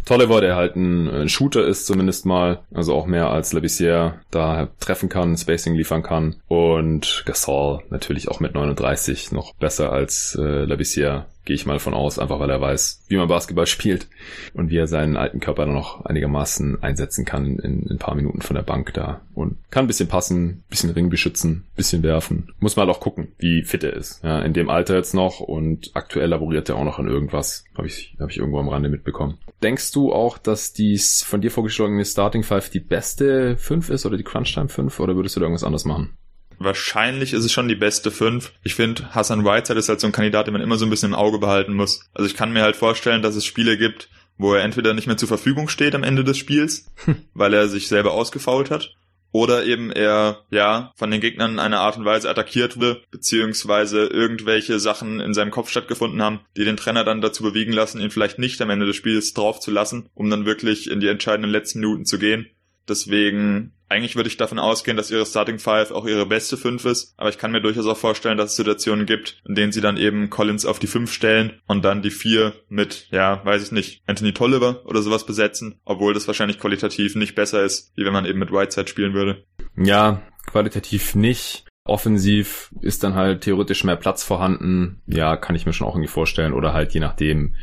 Tolliver, 0.06 0.42
der 0.42 0.56
halt 0.58 0.76
ein 0.76 1.30
Shooter 1.30 1.66
ist 1.66 1.86
zumindest 1.86 2.26
mal, 2.26 2.60
also 2.74 2.94
auch 2.94 3.06
mehr 3.06 3.30
als 3.30 3.54
Labissiere 3.54 4.20
da 4.32 4.70
treffen 4.80 5.08
kann, 5.08 5.38
Spacing 5.38 5.76
liefern 5.76 6.04
kann 6.04 6.36
und 6.48 7.24
Gasol 7.26 7.80
natürlich 7.90 8.28
auch 8.28 8.40
mit 8.40 8.49
39 8.54 9.32
noch 9.32 9.54
besser 9.56 9.92
als 9.92 10.38
äh, 10.40 10.66
Labissiere 10.66 11.28
gehe 11.50 11.56
ich 11.56 11.66
mal 11.66 11.80
von 11.80 11.96
aus, 11.96 12.20
einfach 12.20 12.40
weil 12.40 12.52
er 12.52 12.62
weiß, 12.62 13.06
wie 13.08 13.18
man 13.18 13.28
Basketball 13.28 13.66
spielt 13.68 14.08
und 14.54 14.70
wie 14.70 14.78
er 14.78 14.86
seinen 14.86 15.18
alten 15.18 15.40
Körper 15.40 15.66
dann 15.66 15.74
noch 15.74 16.06
einigermaßen 16.06 16.84
einsetzen 16.84 17.26
kann 17.26 17.58
in, 17.58 17.58
in 17.58 17.90
ein 17.90 17.98
paar 17.98 18.14
Minuten 18.14 18.42
von 18.42 18.56
der 18.56 18.62
Bank 18.62 18.94
da 18.94 19.22
und 19.34 19.58
kann 19.72 19.86
ein 19.86 19.88
bisschen 19.88 20.08
passen, 20.08 20.64
bisschen 20.70 20.92
Ring 20.92 21.10
beschützen, 21.10 21.66
bisschen 21.76 22.04
werfen. 22.04 22.54
Muss 22.60 22.76
man 22.76 22.86
halt 22.86 22.96
auch 22.96 23.02
gucken, 23.02 23.30
wie 23.40 23.64
fit 23.64 23.84
er 23.84 23.94
ist. 23.94 24.24
Ja, 24.24 24.44
in 24.44 24.54
dem 24.54 24.70
Alter 24.70 24.96
jetzt 24.96 25.16
noch 25.16 25.40
und 25.40 25.90
aktuell 25.96 26.30
laboriert 26.30 26.70
er 26.70 26.76
auch 26.76 26.84
noch 26.84 27.00
an 27.00 27.08
irgendwas, 27.08 27.64
habe 27.76 27.88
ich, 27.88 28.16
hab 28.20 28.30
ich 28.30 28.38
irgendwo 28.38 28.60
am 28.60 28.70
Rande 28.70 28.90
mitbekommen. 28.90 29.40
Denkst 29.64 29.92
du 29.92 30.14
auch, 30.14 30.38
dass 30.38 30.72
die 30.74 31.00
von 31.00 31.42
dir 31.42 31.50
vorgeschlagene 31.50 32.06
Starting 32.06 32.44
Five 32.44 32.70
die 32.70 32.80
beste 32.80 33.58
5 33.58 33.90
ist 33.90 34.06
oder 34.06 34.18
die 34.18 34.24
Crunch 34.24 34.54
Time 34.54 34.70
5 34.70 35.00
oder 35.00 35.16
würdest 35.16 35.36
du 35.36 35.40
da 35.40 35.46
irgendwas 35.46 35.64
anderes 35.64 35.86
machen? 35.86 36.12
Wahrscheinlich 36.60 37.34
ist 37.34 37.46
es 37.46 37.52
schon 37.52 37.68
die 37.68 37.76
beste 37.76 38.12
5. 38.12 38.52
Ich 38.64 38.76
finde, 38.76 39.16
Hassan 39.16 39.46
Whiteside 39.46 39.80
ist 39.80 39.90
halt 39.90 40.02
so 40.02 40.08
ein 40.08 40.14
Kandidat, 40.14 40.48
den 40.48 40.54
man 40.54 40.62
immer 40.62 40.78
so 40.78 40.86
ein 40.86 40.90
bisschen 40.90 41.14
im 41.14 41.18
Auge 41.18 41.40
behalten 41.40 41.74
muss. 41.74 42.02
Also 42.14 42.30
ich 42.30 42.36
kann 42.36 42.52
mir 42.52 42.64
halt 42.64 42.76
vorstellen, 42.76 43.22
dass 43.22 43.36
es 43.36 43.46
Spiele 43.46 43.78
gibt, 43.78 44.10
wo 44.38 44.54
er 44.54 44.64
entweder 44.64 44.94
nicht 44.94 45.08
mehr 45.08 45.18
zur 45.18 45.28
Verfügung 45.28 45.70
steht 45.70 45.96
am 45.96 46.04
Ende 46.04 46.24
des 46.24 46.38
Spiels, 46.38 46.92
weil 47.34 47.54
er 47.54 47.68
sich 47.68 47.88
selber 47.88 48.14
ausgefault 48.14 48.72
hat, 48.72 48.94
oder 49.32 49.66
eben 49.66 49.92
er, 49.92 50.46
ja, 50.50 50.92
von 50.96 51.12
den 51.12 51.22
Gegnern 51.22 51.54
in 51.54 51.60
einer 51.60 51.82
Art 51.82 51.98
und 51.98 52.06
Weise 52.06 52.30
attackiert 52.30 52.78
wurde, 52.78 53.02
beziehungsweise 53.12 54.06
irgendwelche 54.08 54.80
Sachen 54.80 55.20
in 55.20 55.34
seinem 55.34 55.52
Kopf 55.52 55.70
stattgefunden 55.70 56.22
haben, 56.22 56.40
die 56.58 56.66
den 56.66 56.78
Trainer 56.78 57.04
dann 57.04 57.22
dazu 57.22 57.44
bewegen 57.44 57.74
lassen, 57.74 58.02
ihn 58.02 58.12
vielleicht 58.12 58.40
nicht 58.40 58.60
am 58.62 58.70
Ende 58.70 58.86
des 58.86 58.96
Spiels 58.96 59.34
drauf 59.34 59.60
zu 59.60 59.72
lassen, 59.72 60.10
um 60.14 60.30
dann 60.30 60.46
wirklich 60.46 60.90
in 60.90 61.00
die 61.00 61.08
entscheidenden 61.08 61.52
letzten 61.52 61.82
Minuten 61.82 62.06
zu 62.06 62.18
gehen. 62.18 62.48
Deswegen 62.88 63.74
eigentlich 63.90 64.16
würde 64.16 64.30
ich 64.30 64.38
davon 64.38 64.60
ausgehen, 64.60 64.98
dass 64.98 65.12
ihre 65.12 65.26
Starting 65.26 65.60
Five 65.60 65.92
auch 65.92 66.06
ihre 66.06 66.26
beste 66.26 66.58
Fünf 66.58 66.86
ist, 66.86 67.14
aber 67.18 67.30
ich 67.30 67.38
kann 67.38 67.52
mir 67.52 67.62
durchaus 67.62 67.88
auch 67.88 67.98
vorstellen, 67.98 68.38
dass 68.38 68.52
es 68.52 68.56
Situationen 68.56 69.06
gibt, 69.06 69.42
in 69.48 69.56
denen 69.56 69.72
sie 69.72 69.82
dann 69.82 69.98
eben 69.98 70.30
Collins 70.30 70.66
auf 70.66 70.80
die 70.80 70.88
Fünf 70.88 71.12
stellen 71.12 71.60
und 71.68 71.84
dann 71.84 72.02
die 72.02 72.12
Vier 72.12 72.54
mit, 72.70 73.08
ja, 73.12 73.44
weiß 73.44 73.64
ich 73.64 73.72
nicht, 73.72 74.02
Anthony 74.08 74.34
Tolliver 74.34 74.86
oder 74.86 75.02
sowas 75.02 75.26
besetzen, 75.26 75.80
obwohl 75.86 76.14
das 76.14 76.28
wahrscheinlich 76.28 76.60
qualitativ 76.60 77.16
nicht 77.16 77.36
besser 77.36 77.64
ist, 77.64 77.92
wie 77.96 78.06
wenn 78.06 78.14
man 78.14 78.26
eben 78.26 78.40
mit 78.40 78.52
Whiteside 78.52 78.88
spielen 78.88 79.14
würde. 79.14 79.44
Ja, 79.76 80.22
qualitativ 80.46 81.16
nicht. 81.16 81.66
Offensiv 81.86 82.72
ist 82.82 83.04
dann 83.04 83.16
halt 83.16 83.42
theoretisch 83.42 83.84
mehr 83.84 83.96
Platz 83.96 84.24
vorhanden. 84.24 85.02
Ja, 85.08 85.38
kann 85.38 85.56
ich 85.56 85.66
mir 85.66 85.74
schon 85.74 85.88
auch 85.88 85.96
irgendwie 85.96 86.12
vorstellen. 86.12 86.54
Oder 86.54 86.74
halt 86.74 86.94
je 86.94 87.00
nachdem, 87.00 87.56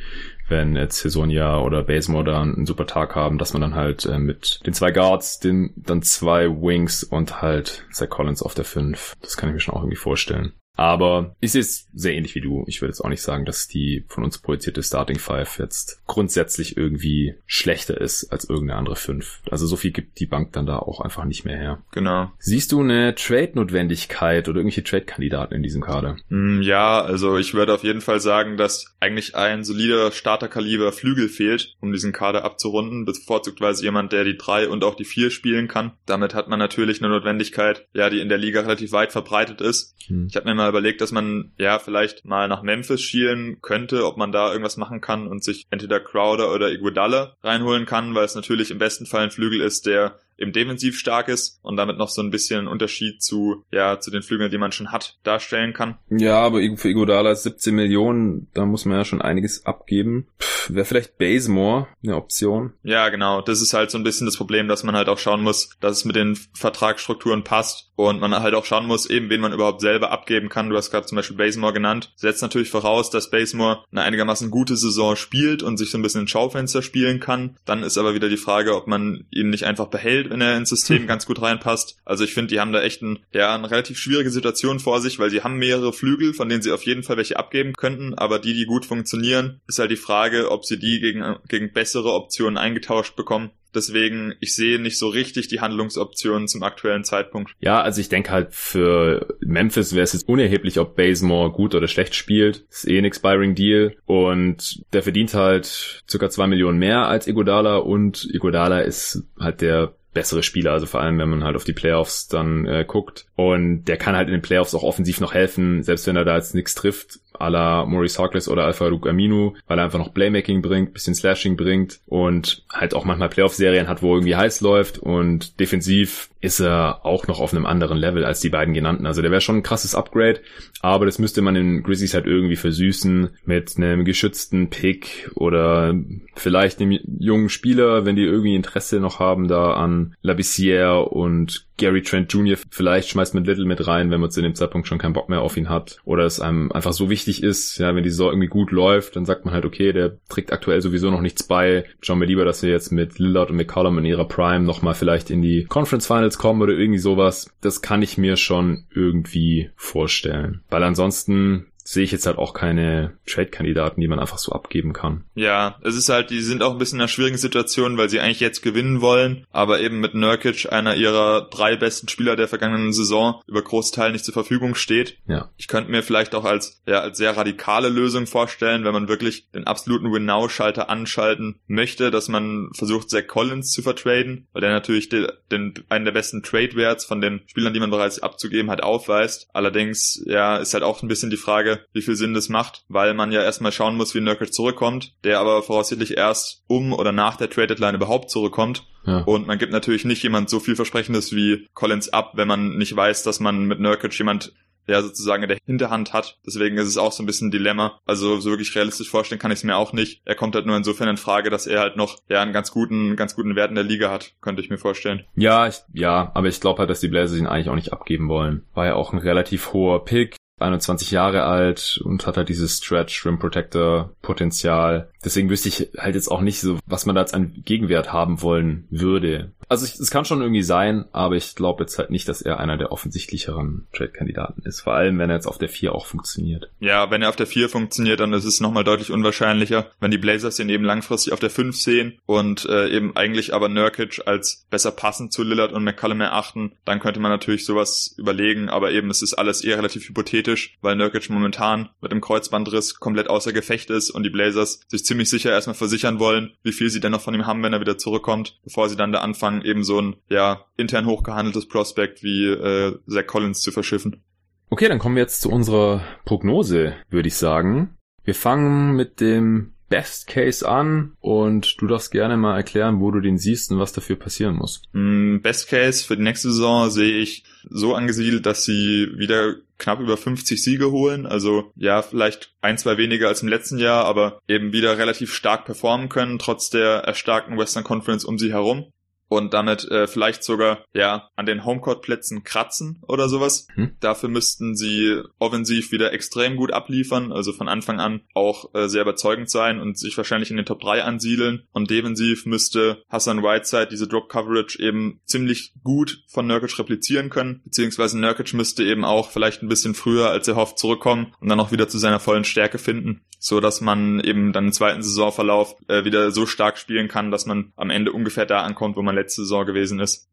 wenn 0.48 0.76
jetzt 0.76 1.00
Saisonja 1.00 1.58
oder 1.58 1.82
Basemore 1.82 2.24
da 2.24 2.42
einen 2.42 2.66
super 2.66 2.86
Tag 2.86 3.14
haben, 3.14 3.38
dass 3.38 3.52
man 3.52 3.62
dann 3.62 3.74
halt 3.74 4.04
äh, 4.06 4.18
mit 4.18 4.60
den 4.66 4.74
zwei 4.74 4.90
Guards, 4.90 5.38
den 5.40 5.72
dann 5.76 6.02
zwei 6.02 6.48
Wings 6.48 7.02
und 7.04 7.42
halt 7.42 7.84
Zach 7.92 8.08
Collins 8.08 8.42
auf 8.42 8.54
der 8.54 8.64
5. 8.64 9.14
Das 9.20 9.36
kann 9.36 9.48
ich 9.48 9.54
mir 9.54 9.60
schon 9.60 9.74
auch 9.74 9.82
irgendwie 9.82 9.96
vorstellen. 9.96 10.52
Aber 10.76 11.34
ist 11.40 11.54
jetzt 11.54 11.88
sehr 11.94 12.14
ähnlich 12.14 12.34
wie 12.34 12.40
du. 12.40 12.64
Ich 12.66 12.80
würde 12.80 12.90
jetzt 12.90 13.00
auch 13.00 13.08
nicht 13.08 13.22
sagen, 13.22 13.44
dass 13.44 13.66
die 13.66 14.04
von 14.08 14.24
uns 14.24 14.38
projizierte 14.38 14.82
Starting 14.82 15.18
Five 15.18 15.58
jetzt 15.58 16.02
grundsätzlich 16.06 16.76
irgendwie 16.76 17.34
schlechter 17.46 18.00
ist 18.00 18.30
als 18.30 18.48
irgendeine 18.48 18.78
andere 18.78 18.96
fünf. 18.96 19.40
Also 19.50 19.66
so 19.66 19.76
viel 19.76 19.90
gibt 19.90 20.20
die 20.20 20.26
Bank 20.26 20.52
dann 20.52 20.66
da 20.66 20.78
auch 20.78 21.00
einfach 21.00 21.24
nicht 21.24 21.44
mehr 21.44 21.56
her. 21.56 21.82
Genau. 21.92 22.30
Siehst 22.38 22.72
du 22.72 22.80
eine 22.80 23.14
Trade-Notwendigkeit 23.14 24.48
oder 24.48 24.58
irgendwelche 24.58 24.84
Trade-Kandidaten 24.84 25.54
in 25.54 25.62
diesem 25.62 25.82
Kader? 25.82 26.16
Mm, 26.28 26.60
ja, 26.62 27.00
also 27.00 27.38
ich 27.38 27.54
würde 27.54 27.74
auf 27.74 27.84
jeden 27.84 28.00
Fall 28.00 28.20
sagen, 28.20 28.56
dass 28.56 28.94
eigentlich 29.00 29.34
ein 29.34 29.64
solider 29.64 30.12
Starterkaliber 30.12 30.92
Flügel 30.92 31.28
fehlt, 31.28 31.76
um 31.80 31.92
diesen 31.92 32.12
Kader 32.12 32.44
abzurunden. 32.44 33.04
Bevorzugtweise 33.04 33.82
jemand, 33.82 34.12
der 34.12 34.24
die 34.24 34.36
drei 34.36 34.68
und 34.68 34.84
auch 34.84 34.94
die 34.94 35.04
vier 35.04 35.30
spielen 35.30 35.68
kann. 35.68 35.92
Damit 36.06 36.34
hat 36.34 36.48
man 36.48 36.58
natürlich 36.58 37.02
eine 37.02 37.12
Notwendigkeit, 37.12 37.86
ja, 37.94 38.10
die 38.10 38.20
in 38.20 38.28
der 38.28 38.38
Liga 38.38 38.60
relativ 38.60 38.92
weit 38.92 39.12
verbreitet 39.12 39.60
ist. 39.60 39.94
Hm. 40.06 40.26
Ich 40.28 40.36
habe 40.36 40.46
mir 40.48 40.54
mal 40.54 40.65
überlegt, 40.68 41.00
dass 41.00 41.12
man 41.12 41.52
ja 41.58 41.78
vielleicht 41.78 42.24
mal 42.24 42.48
nach 42.48 42.62
Memphis 42.62 43.02
schielen 43.02 43.60
könnte, 43.62 44.06
ob 44.06 44.16
man 44.16 44.32
da 44.32 44.50
irgendwas 44.50 44.76
machen 44.76 45.00
kann 45.00 45.26
und 45.26 45.44
sich 45.44 45.66
entweder 45.70 46.00
Crowder 46.00 46.52
oder 46.52 46.70
Iguodala 46.70 47.36
reinholen 47.42 47.86
kann, 47.86 48.14
weil 48.14 48.24
es 48.24 48.34
natürlich 48.34 48.70
im 48.70 48.78
besten 48.78 49.06
Fall 49.06 49.24
ein 49.24 49.30
Flügel 49.30 49.60
ist, 49.60 49.86
der 49.86 50.18
eben 50.38 50.52
defensiv 50.52 50.98
stark 50.98 51.28
ist 51.28 51.58
und 51.62 51.76
damit 51.76 51.98
noch 51.98 52.08
so 52.08 52.22
ein 52.22 52.30
bisschen 52.30 52.68
Unterschied 52.68 53.22
zu, 53.22 53.64
ja, 53.70 54.00
zu 54.00 54.10
den 54.10 54.22
Flügeln, 54.22 54.50
die 54.50 54.58
man 54.58 54.72
schon 54.72 54.92
hat, 54.92 55.18
darstellen 55.22 55.72
kann. 55.72 55.98
Ja, 56.10 56.38
aber 56.38 56.60
für 56.76 56.88
Iguodala 56.88 57.34
17 57.34 57.74
Millionen, 57.74 58.48
da 58.54 58.66
muss 58.66 58.84
man 58.84 58.98
ja 58.98 59.04
schon 59.04 59.22
einiges 59.22 59.66
abgeben. 59.66 60.28
Wäre 60.68 60.84
vielleicht 60.84 61.18
Basemore 61.18 61.86
eine 62.02 62.16
Option? 62.16 62.72
Ja, 62.82 63.08
genau. 63.08 63.40
Das 63.40 63.62
ist 63.62 63.72
halt 63.72 63.90
so 63.90 63.98
ein 63.98 64.04
bisschen 64.04 64.26
das 64.26 64.36
Problem, 64.36 64.68
dass 64.68 64.82
man 64.82 64.96
halt 64.96 65.08
auch 65.08 65.18
schauen 65.18 65.42
muss, 65.42 65.70
dass 65.80 65.98
es 65.98 66.04
mit 66.04 66.16
den 66.16 66.36
Vertragsstrukturen 66.54 67.44
passt 67.44 67.92
und 67.96 68.20
man 68.20 68.34
halt 68.34 68.54
auch 68.54 68.64
schauen 68.64 68.86
muss, 68.86 69.08
eben 69.08 69.30
wen 69.30 69.40
man 69.40 69.52
überhaupt 69.52 69.80
selber 69.80 70.10
abgeben 70.10 70.48
kann. 70.48 70.68
Du 70.68 70.76
hast 70.76 70.90
gerade 70.90 71.06
zum 71.06 71.16
Beispiel 71.16 71.36
Basemore 71.36 71.72
genannt. 71.72 72.12
Setzt 72.16 72.42
natürlich 72.42 72.70
voraus, 72.70 73.10
dass 73.10 73.30
Basemore 73.30 73.84
eine 73.90 74.02
einigermaßen 74.02 74.50
gute 74.50 74.76
Saison 74.76 75.16
spielt 75.16 75.62
und 75.62 75.76
sich 75.76 75.90
so 75.90 75.98
ein 75.98 76.02
bisschen 76.02 76.22
in 76.22 76.28
Schaufenster 76.28 76.82
spielen 76.82 77.20
kann. 77.20 77.56
Dann 77.64 77.82
ist 77.82 77.98
aber 77.98 78.14
wieder 78.14 78.28
die 78.28 78.36
Frage, 78.36 78.76
ob 78.76 78.86
man 78.86 79.26
ihn 79.30 79.50
nicht 79.50 79.64
einfach 79.64 79.86
behält, 79.86 80.25
wenn 80.30 80.40
er 80.40 80.56
ins 80.56 80.70
System 80.70 81.00
hm. 81.00 81.06
ganz 81.06 81.26
gut 81.26 81.40
reinpasst. 81.42 81.98
Also 82.04 82.24
ich 82.24 82.34
finde, 82.34 82.48
die 82.48 82.60
haben 82.60 82.72
da 82.72 82.82
echt 82.82 83.02
ein, 83.02 83.18
ja, 83.32 83.54
eine 83.54 83.70
relativ 83.70 83.98
schwierige 83.98 84.30
Situation 84.30 84.80
vor 84.80 85.00
sich, 85.00 85.18
weil 85.18 85.30
sie 85.30 85.42
haben 85.42 85.56
mehrere 85.56 85.92
Flügel, 85.92 86.34
von 86.34 86.48
denen 86.48 86.62
sie 86.62 86.72
auf 86.72 86.82
jeden 86.84 87.02
Fall 87.02 87.16
welche 87.16 87.38
abgeben 87.38 87.72
könnten, 87.74 88.14
aber 88.14 88.38
die, 88.38 88.54
die 88.54 88.66
gut 88.66 88.86
funktionieren, 88.86 89.60
ist 89.66 89.78
halt 89.78 89.90
die 89.90 89.96
Frage, 89.96 90.50
ob 90.50 90.64
sie 90.64 90.78
die 90.78 91.00
gegen, 91.00 91.36
gegen 91.48 91.72
bessere 91.72 92.12
Optionen 92.12 92.58
eingetauscht 92.58 93.16
bekommen. 93.16 93.50
Deswegen, 93.76 94.34
ich 94.40 94.54
sehe 94.54 94.80
nicht 94.80 94.98
so 94.98 95.08
richtig 95.08 95.48
die 95.48 95.60
Handlungsoptionen 95.60 96.48
zum 96.48 96.62
aktuellen 96.62 97.04
Zeitpunkt. 97.04 97.52
Ja, 97.60 97.82
also 97.82 98.00
ich 98.00 98.08
denke 98.08 98.30
halt 98.30 98.54
für 98.54 99.36
Memphis 99.40 99.94
wäre 99.94 100.04
es 100.04 100.14
jetzt 100.14 100.26
unerheblich, 100.26 100.78
ob 100.78 100.96
Bazemore 100.96 101.52
gut 101.52 101.74
oder 101.74 101.86
schlecht 101.86 102.14
spielt. 102.14 102.64
Das 102.70 102.84
ist 102.84 102.88
eh 102.88 102.96
ein 102.96 103.04
expiring 103.04 103.54
Deal 103.54 103.94
und 104.06 104.82
der 104.94 105.02
verdient 105.02 105.34
halt 105.34 106.02
circa 106.08 106.30
zwei 106.30 106.46
Millionen 106.46 106.78
mehr 106.78 107.06
als 107.06 107.26
Igodala 107.26 107.76
und 107.76 108.26
Igodala 108.32 108.80
ist 108.80 109.24
halt 109.38 109.60
der 109.60 109.94
bessere 110.16 110.42
Spieler, 110.42 110.72
also 110.72 110.86
vor 110.86 111.00
allem, 111.00 111.18
wenn 111.18 111.28
man 111.28 111.44
halt 111.44 111.56
auf 111.56 111.64
die 111.64 111.74
Playoffs 111.74 112.26
dann 112.26 112.66
äh, 112.66 112.84
guckt. 112.86 113.26
Und 113.36 113.84
der 113.84 113.98
kann 113.98 114.16
halt 114.16 114.28
in 114.28 114.32
den 114.32 114.42
Playoffs 114.42 114.74
auch 114.74 114.82
offensiv 114.82 115.20
noch 115.20 115.34
helfen, 115.34 115.82
selbst 115.82 116.06
wenn 116.06 116.16
er 116.16 116.24
da 116.24 116.36
jetzt 116.36 116.54
nichts 116.54 116.74
trifft 116.74 117.20
à 117.38 117.50
la 117.50 117.84
Maurice 117.84 118.18
Harkless 118.18 118.48
oder 118.48 118.64
Alpha 118.64 118.86
Luke 118.86 119.08
Aminu, 119.08 119.52
weil 119.66 119.78
er 119.78 119.84
einfach 119.84 119.98
noch 119.98 120.14
Playmaking 120.14 120.62
bringt, 120.62 120.94
bisschen 120.94 121.14
Slashing 121.14 121.56
bringt 121.56 122.00
und 122.06 122.64
halt 122.72 122.94
auch 122.94 123.04
manchmal 123.04 123.28
Playoff-Serien 123.28 123.88
hat, 123.88 124.02
wo 124.02 124.14
irgendwie 124.14 124.36
heiß 124.36 124.62
läuft 124.62 124.98
und 124.98 125.60
defensiv 125.60 126.30
ist 126.40 126.60
er 126.60 127.04
auch 127.04 127.26
noch 127.26 127.40
auf 127.40 127.52
einem 127.52 127.66
anderen 127.66 127.96
Level 127.96 128.24
als 128.24 128.40
die 128.40 128.50
beiden 128.50 128.74
genannten. 128.74 129.06
Also 129.06 129.22
der 129.22 129.30
wäre 129.30 129.40
schon 129.40 129.56
ein 129.56 129.62
krasses 129.62 129.94
Upgrade, 129.94 130.40
aber 130.80 131.06
das 131.06 131.18
müsste 131.18 131.42
man 131.42 131.54
den 131.54 131.82
Grizzlies 131.82 132.14
halt 132.14 132.26
irgendwie 132.26 132.56
versüßen 132.56 133.30
mit 133.44 133.76
einem 133.76 134.04
geschützten 134.04 134.68
Pick 134.68 135.30
oder 135.34 135.94
vielleicht 136.34 136.80
einem 136.80 136.98
jungen 137.18 137.48
Spieler, 137.48 138.04
wenn 138.04 138.16
die 138.16 138.24
irgendwie 138.24 138.54
Interesse 138.54 139.00
noch 139.00 139.18
haben 139.18 139.48
da 139.48 139.74
an 139.74 140.14
Labissière 140.22 141.00
und 141.00 141.66
Gary 141.78 142.02
Trent 142.02 142.32
Jr. 142.32 142.56
vielleicht 142.70 143.10
schmeißt 143.10 143.34
mit 143.34 143.46
Little 143.46 143.66
mit 143.66 143.86
rein, 143.86 144.10
wenn 144.10 144.20
man 144.20 144.30
zu 144.30 144.40
dem 144.40 144.54
Zeitpunkt 144.54 144.88
schon 144.88 144.98
keinen 144.98 145.12
Bock 145.12 145.28
mehr 145.28 145.42
auf 145.42 145.56
ihn 145.56 145.68
hat 145.68 145.98
oder 146.04 146.24
es 146.24 146.40
einem 146.40 146.72
einfach 146.72 146.92
so 146.92 147.10
wichtig 147.10 147.42
ist, 147.42 147.78
ja, 147.78 147.94
wenn 147.94 148.02
die 148.02 148.10
Saison 148.10 148.30
irgendwie 148.30 148.48
gut 148.48 148.70
läuft, 148.70 149.16
dann 149.16 149.26
sagt 149.26 149.44
man 149.44 149.52
halt, 149.52 149.64
okay, 149.64 149.92
der 149.92 150.16
trägt 150.28 150.52
aktuell 150.52 150.80
sowieso 150.80 151.10
noch 151.10 151.20
nichts 151.20 151.42
bei. 151.42 151.84
Schauen 152.00 152.20
wir 152.20 152.26
lieber, 152.26 152.44
dass 152.44 152.62
wir 152.62 152.70
jetzt 152.70 152.92
mit 152.92 153.18
Lillard 153.18 153.50
und 153.50 153.56
McCollum 153.56 153.98
in 153.98 154.06
ihrer 154.06 154.26
Prime 154.26 154.64
nochmal 154.64 154.94
vielleicht 154.94 155.30
in 155.30 155.42
die 155.42 155.64
Conference 155.64 156.06
Finals 156.06 156.25
kommen 156.38 156.62
oder 156.62 156.72
irgendwie 156.72 156.98
sowas. 156.98 157.50
Das 157.60 157.82
kann 157.82 158.02
ich 158.02 158.18
mir 158.18 158.36
schon 158.36 158.84
irgendwie 158.94 159.70
vorstellen. 159.76 160.62
Weil 160.68 160.82
ansonsten 160.82 161.66
sehe 161.86 162.02
ich 162.02 162.10
jetzt 162.10 162.26
halt 162.26 162.36
auch 162.36 162.52
keine 162.52 163.16
Trade-Kandidaten, 163.26 164.00
die 164.00 164.08
man 164.08 164.18
einfach 164.18 164.38
so 164.38 164.50
abgeben 164.50 164.92
kann. 164.92 165.24
Ja, 165.36 165.78
es 165.82 165.94
ist 165.94 166.08
halt, 166.08 166.30
die 166.30 166.40
sind 166.40 166.62
auch 166.62 166.72
ein 166.72 166.78
bisschen 166.78 166.98
in 166.98 167.02
einer 167.02 167.08
schwierigen 167.08 167.38
Situation, 167.38 167.96
weil 167.96 168.08
sie 168.08 168.18
eigentlich 168.18 168.40
jetzt 168.40 168.60
gewinnen 168.60 169.00
wollen, 169.00 169.46
aber 169.52 169.80
eben 169.80 170.00
mit 170.00 170.14
Nurkic, 170.14 170.72
einer 170.72 170.96
ihrer 170.96 171.48
drei 171.48 171.76
besten 171.76 172.08
Spieler 172.08 172.34
der 172.34 172.48
vergangenen 172.48 172.92
Saison, 172.92 173.40
über 173.46 173.62
Großteil 173.62 174.10
nicht 174.10 174.24
zur 174.24 174.34
Verfügung 174.34 174.74
steht. 174.74 175.18
Ja. 175.28 175.50
Ich 175.56 175.68
könnte 175.68 175.92
mir 175.92 176.02
vielleicht 176.02 176.34
auch 176.34 176.44
als, 176.44 176.82
ja, 176.86 177.00
als 177.00 177.18
sehr 177.18 177.36
radikale 177.36 177.88
Lösung 177.88 178.26
vorstellen, 178.26 178.84
wenn 178.84 178.92
man 178.92 179.08
wirklich 179.08 179.48
den 179.52 179.68
absoluten 179.68 180.12
Win-Now-Schalter 180.12 180.90
anschalten 180.90 181.60
möchte, 181.68 182.10
dass 182.10 182.26
man 182.28 182.70
versucht, 182.74 183.10
Zach 183.10 183.28
Collins 183.28 183.70
zu 183.70 183.82
vertraden, 183.82 184.48
weil 184.52 184.60
der 184.60 184.70
natürlich 184.70 185.08
den, 185.08 185.28
den, 185.52 185.74
einen 185.88 186.04
der 186.04 186.12
besten 186.12 186.42
Trade-Werts 186.42 187.04
von 187.04 187.20
den 187.20 187.42
Spielern, 187.46 187.74
die 187.74 187.80
man 187.80 187.90
bereits 187.90 188.20
abzugeben 188.20 188.72
hat, 188.72 188.82
aufweist. 188.82 189.48
Allerdings, 189.52 190.20
ja, 190.26 190.56
ist 190.56 190.74
halt 190.74 190.82
auch 190.82 191.00
ein 191.02 191.08
bisschen 191.08 191.30
die 191.30 191.36
Frage, 191.36 191.75
wie 191.92 192.02
viel 192.02 192.16
Sinn 192.16 192.34
das 192.34 192.48
macht, 192.48 192.84
weil 192.88 193.14
man 193.14 193.32
ja 193.32 193.42
erstmal 193.42 193.72
schauen 193.72 193.96
muss, 193.96 194.14
wie 194.14 194.20
Nurkic 194.20 194.52
zurückkommt, 194.52 195.14
der 195.24 195.40
aber 195.40 195.62
voraussichtlich 195.62 196.16
erst 196.16 196.62
um 196.66 196.92
oder 196.92 197.12
nach 197.12 197.36
der 197.36 197.50
Trade 197.50 197.68
Deadline 197.68 197.94
überhaupt 197.94 198.30
zurückkommt. 198.30 198.84
Ja. 199.06 199.18
Und 199.20 199.46
man 199.46 199.58
gibt 199.58 199.72
natürlich 199.72 200.04
nicht 200.04 200.22
jemand 200.22 200.50
so 200.50 200.58
vielversprechendes 200.58 201.34
wie 201.34 201.68
Collins 201.74 202.08
ab, 202.08 202.32
wenn 202.34 202.48
man 202.48 202.76
nicht 202.76 202.94
weiß, 202.94 203.22
dass 203.22 203.40
man 203.40 203.66
mit 203.66 203.80
Nurkic 203.80 204.16
jemand 204.18 204.52
ja 204.86 205.02
sozusagen 205.02 205.42
in 205.42 205.48
der 205.48 205.58
Hinterhand 205.64 206.12
hat. 206.12 206.38
Deswegen 206.46 206.76
ist 206.78 206.88
es 206.88 206.96
auch 206.96 207.12
so 207.12 207.22
ein 207.22 207.26
bisschen 207.26 207.48
ein 207.48 207.52
Dilemma. 207.52 208.00
Also 208.06 208.38
so 208.40 208.50
wirklich 208.50 208.74
realistisch 208.74 209.10
vorstellen 209.10 209.40
kann 209.40 209.50
ich 209.50 209.58
es 209.58 209.64
mir 209.64 209.76
auch 209.76 209.92
nicht. 209.92 210.22
Er 210.24 210.34
kommt 210.34 210.54
halt 210.54 210.66
nur 210.66 210.76
insofern 210.76 211.08
in 211.08 211.16
Frage, 211.16 211.50
dass 211.50 211.66
er 211.66 211.80
halt 211.80 211.96
noch 211.96 212.18
ja 212.28 212.42
einen 212.42 212.52
ganz 212.52 212.70
guten, 212.70 213.16
ganz 213.16 213.34
guten 213.34 213.56
Wert 213.56 213.70
in 213.70 213.74
der 213.74 213.84
Liga 213.84 214.10
hat, 214.10 214.34
könnte 214.40 214.62
ich 214.62 214.70
mir 214.70 214.78
vorstellen. 214.78 215.24
Ja, 215.34 215.66
ich, 215.66 215.76
ja, 215.92 216.30
aber 216.34 216.48
ich 216.48 216.60
glaube 216.60 216.80
halt, 216.80 216.90
dass 216.90 217.00
die 217.00 217.08
Blazers 217.08 217.38
ihn 217.38 217.46
eigentlich 217.46 217.68
auch 217.68 217.74
nicht 217.74 217.92
abgeben 217.92 218.28
wollen. 218.28 218.64
War 218.74 218.86
ja 218.86 218.94
auch 218.94 219.12
ein 219.12 219.18
relativ 219.18 219.72
hoher 219.72 220.04
Pick. 220.04 220.36
21 220.58 221.10
Jahre 221.10 221.44
alt 221.44 222.00
und 222.02 222.26
hat 222.26 222.36
halt 222.36 222.48
dieses 222.48 222.78
Stretch 222.78 223.26
Rim 223.26 223.38
Protector 223.38 224.10
Potenzial. 224.22 225.10
Deswegen 225.26 225.50
wüsste 225.50 225.68
ich 225.68 225.90
halt 225.98 226.14
jetzt 226.14 226.28
auch 226.28 226.40
nicht 226.40 226.60
so, 226.60 226.78
was 226.86 227.04
man 227.04 227.14
da 227.14 227.20
als 227.20 227.34
einen 227.34 227.62
Gegenwert 227.64 228.12
haben 228.12 228.40
wollen 228.40 228.86
würde. 228.90 229.52
Also 229.68 229.84
es 229.84 230.10
kann 230.10 230.24
schon 230.24 230.40
irgendwie 230.40 230.62
sein, 230.62 231.06
aber 231.12 231.34
ich 231.34 231.56
glaube 231.56 231.82
jetzt 231.82 231.98
halt 231.98 232.10
nicht, 232.10 232.28
dass 232.28 232.40
er 232.40 232.60
einer 232.60 232.76
der 232.76 232.92
offensichtlicheren 232.92 233.86
Trade-Kandidaten 233.92 234.62
ist. 234.62 234.80
Vor 234.80 234.94
allem, 234.94 235.18
wenn 235.18 235.28
er 235.28 235.36
jetzt 235.36 235.48
auf 235.48 235.58
der 235.58 235.68
4 235.68 235.92
auch 235.92 236.06
funktioniert. 236.06 236.70
Ja, 236.78 237.10
wenn 237.10 237.22
er 237.22 237.28
auf 237.28 237.36
der 237.36 237.48
4 237.48 237.68
funktioniert, 237.68 238.20
dann 238.20 238.32
ist 238.32 238.44
es 238.44 238.60
nochmal 238.60 238.84
deutlich 238.84 239.10
unwahrscheinlicher, 239.10 239.90
wenn 239.98 240.12
die 240.12 240.18
Blazers 240.18 240.60
ihn 240.60 240.68
eben 240.68 240.84
langfristig 240.84 241.32
auf 241.32 241.40
der 241.40 241.50
5 241.50 241.76
sehen 241.76 242.20
und 242.26 242.64
äh, 242.66 242.88
eben 242.88 243.16
eigentlich 243.16 243.54
aber 243.54 243.68
Nurkic 243.68 244.22
als 244.26 244.66
besser 244.70 244.92
passend 244.92 245.32
zu 245.32 245.42
Lillard 245.42 245.72
und 245.72 245.82
McCollum 245.82 246.20
erachten, 246.20 246.72
dann 246.84 247.00
könnte 247.00 247.18
man 247.18 247.32
natürlich 247.32 247.64
sowas 247.64 248.14
überlegen, 248.16 248.68
aber 248.68 248.92
eben 248.92 249.10
es 249.10 249.22
ist 249.22 249.34
alles 249.34 249.64
eher 249.64 249.78
relativ 249.78 250.08
hypothetisch, 250.08 250.76
weil 250.80 250.94
Nurkic 250.94 251.28
momentan 251.28 251.88
mit 252.00 252.12
dem 252.12 252.20
Kreuzbandriss 252.20 253.00
komplett 253.00 253.28
außer 253.28 253.52
Gefecht 253.52 253.90
ist 253.90 254.10
und 254.10 254.22
die 254.22 254.30
Blazers 254.30 254.80
sich 254.86 255.04
ziemlich 255.04 255.15
sicher 255.24 255.50
erstmal 255.50 255.74
versichern 255.74 256.18
wollen, 256.18 256.52
wie 256.62 256.72
viel 256.72 256.90
sie 256.90 257.00
denn 257.00 257.12
noch 257.12 257.20
von 257.20 257.34
ihm 257.34 257.46
haben, 257.46 257.62
wenn 257.62 257.72
er 257.72 257.80
wieder 257.80 257.98
zurückkommt, 257.98 258.60
bevor 258.64 258.88
sie 258.88 258.96
dann 258.96 259.12
da 259.12 259.20
anfangen, 259.20 259.62
eben 259.62 259.84
so 259.84 260.00
ein 260.00 260.16
ja 260.28 260.66
intern 260.76 261.06
hochgehandeltes 261.06 261.66
Prospect 261.68 262.22
wie 262.22 262.46
äh, 262.46 262.98
Zach 263.08 263.26
Collins 263.26 263.60
zu 263.60 263.72
verschiffen. 263.72 264.22
Okay, 264.68 264.88
dann 264.88 264.98
kommen 264.98 265.14
wir 265.14 265.22
jetzt 265.22 265.40
zu 265.40 265.50
unserer 265.50 266.02
Prognose, 266.24 266.94
würde 267.08 267.28
ich 267.28 267.36
sagen. 267.36 267.96
Wir 268.24 268.34
fangen 268.34 268.96
mit 268.96 269.20
dem 269.20 269.72
Best 269.88 270.26
Case 270.26 270.68
an 270.68 271.16
und 271.20 271.80
du 271.80 271.86
darfst 271.86 272.10
gerne 272.10 272.36
mal 272.36 272.56
erklären, 272.56 273.00
wo 273.00 273.10
du 273.10 273.20
den 273.20 273.38
siehst 273.38 273.70
und 273.70 273.78
was 273.78 273.92
dafür 273.92 274.16
passieren 274.16 274.56
muss. 274.56 274.82
Mm, 274.92 275.38
Best 275.38 275.68
Case 275.68 276.04
für 276.04 276.16
die 276.16 276.22
nächste 276.22 276.50
Saison 276.50 276.90
sehe 276.90 277.18
ich 277.18 277.44
so 277.68 277.94
angesiedelt, 277.94 278.46
dass 278.46 278.64
sie 278.64 279.08
wieder 279.16 279.56
knapp 279.78 280.00
über 280.00 280.16
50 280.16 280.62
Siege 280.62 280.90
holen. 280.90 281.26
Also 281.26 281.72
ja, 281.76 282.02
vielleicht 282.02 282.54
ein, 282.60 282.78
zwei 282.78 282.96
weniger 282.96 283.28
als 283.28 283.42
im 283.42 283.48
letzten 283.48 283.78
Jahr, 283.78 284.04
aber 284.04 284.40
eben 284.48 284.72
wieder 284.72 284.98
relativ 284.98 285.32
stark 285.32 285.64
performen 285.64 286.08
können, 286.08 286.38
trotz 286.38 286.70
der 286.70 287.04
erstarkten 287.04 287.58
Western 287.58 287.84
Conference 287.84 288.24
um 288.24 288.38
sie 288.38 288.52
herum 288.52 288.86
und 289.28 289.54
damit 289.54 289.90
äh, 289.90 290.06
vielleicht 290.06 290.44
sogar 290.44 290.84
ja 290.92 291.28
an 291.36 291.46
den 291.46 291.64
Homecourt-Plätzen 291.64 292.44
kratzen 292.44 293.02
oder 293.06 293.28
sowas. 293.28 293.66
Hm. 293.74 293.96
Dafür 294.00 294.28
müssten 294.28 294.76
sie 294.76 295.20
offensiv 295.38 295.92
wieder 295.92 296.12
extrem 296.12 296.56
gut 296.56 296.72
abliefern, 296.72 297.32
also 297.32 297.52
von 297.52 297.68
Anfang 297.68 298.00
an 298.00 298.20
auch 298.34 298.74
äh, 298.74 298.88
sehr 298.88 299.02
überzeugend 299.02 299.50
sein 299.50 299.80
und 299.80 299.98
sich 299.98 300.16
wahrscheinlich 300.16 300.50
in 300.50 300.56
den 300.56 300.66
Top 300.66 300.80
3 300.80 301.02
ansiedeln. 301.02 301.64
Und 301.72 301.90
defensiv 301.90 302.46
müsste 302.46 303.02
Hassan 303.08 303.42
Whiteside 303.42 303.88
diese 303.90 304.06
Drop-Coverage 304.06 304.80
eben 304.80 305.20
ziemlich 305.24 305.72
gut 305.82 306.22
von 306.28 306.46
Nurkic 306.46 306.78
replizieren 306.78 307.30
können, 307.30 307.62
beziehungsweise 307.64 308.18
Nurkic 308.18 308.54
müsste 308.54 308.84
eben 308.84 309.04
auch 309.04 309.30
vielleicht 309.30 309.62
ein 309.62 309.68
bisschen 309.68 309.94
früher, 309.94 310.30
als 310.30 310.48
er 310.48 310.56
hofft, 310.56 310.78
zurückkommen 310.78 311.34
und 311.40 311.48
dann 311.48 311.60
auch 311.60 311.72
wieder 311.72 311.88
zu 311.88 311.98
seiner 311.98 312.20
vollen 312.20 312.44
Stärke 312.44 312.78
finden, 312.78 313.22
so 313.38 313.60
dass 313.60 313.80
man 313.80 314.20
eben 314.20 314.52
dann 314.52 314.66
im 314.66 314.72
zweiten 314.72 315.02
Saisonverlauf 315.02 315.76
äh, 315.88 316.04
wieder 316.04 316.30
so 316.30 316.46
stark 316.46 316.78
spielen 316.78 317.08
kann, 317.08 317.30
dass 317.30 317.46
man 317.46 317.72
am 317.76 317.90
Ende 317.90 318.12
ungefähr 318.12 318.46
da 318.46 318.62
ankommt, 318.62 318.96
wo 318.96 319.02
man 319.02 319.15
letzte 319.16 319.42
Saison 319.42 319.66
gewesen 319.66 320.00
ist. 320.00 320.28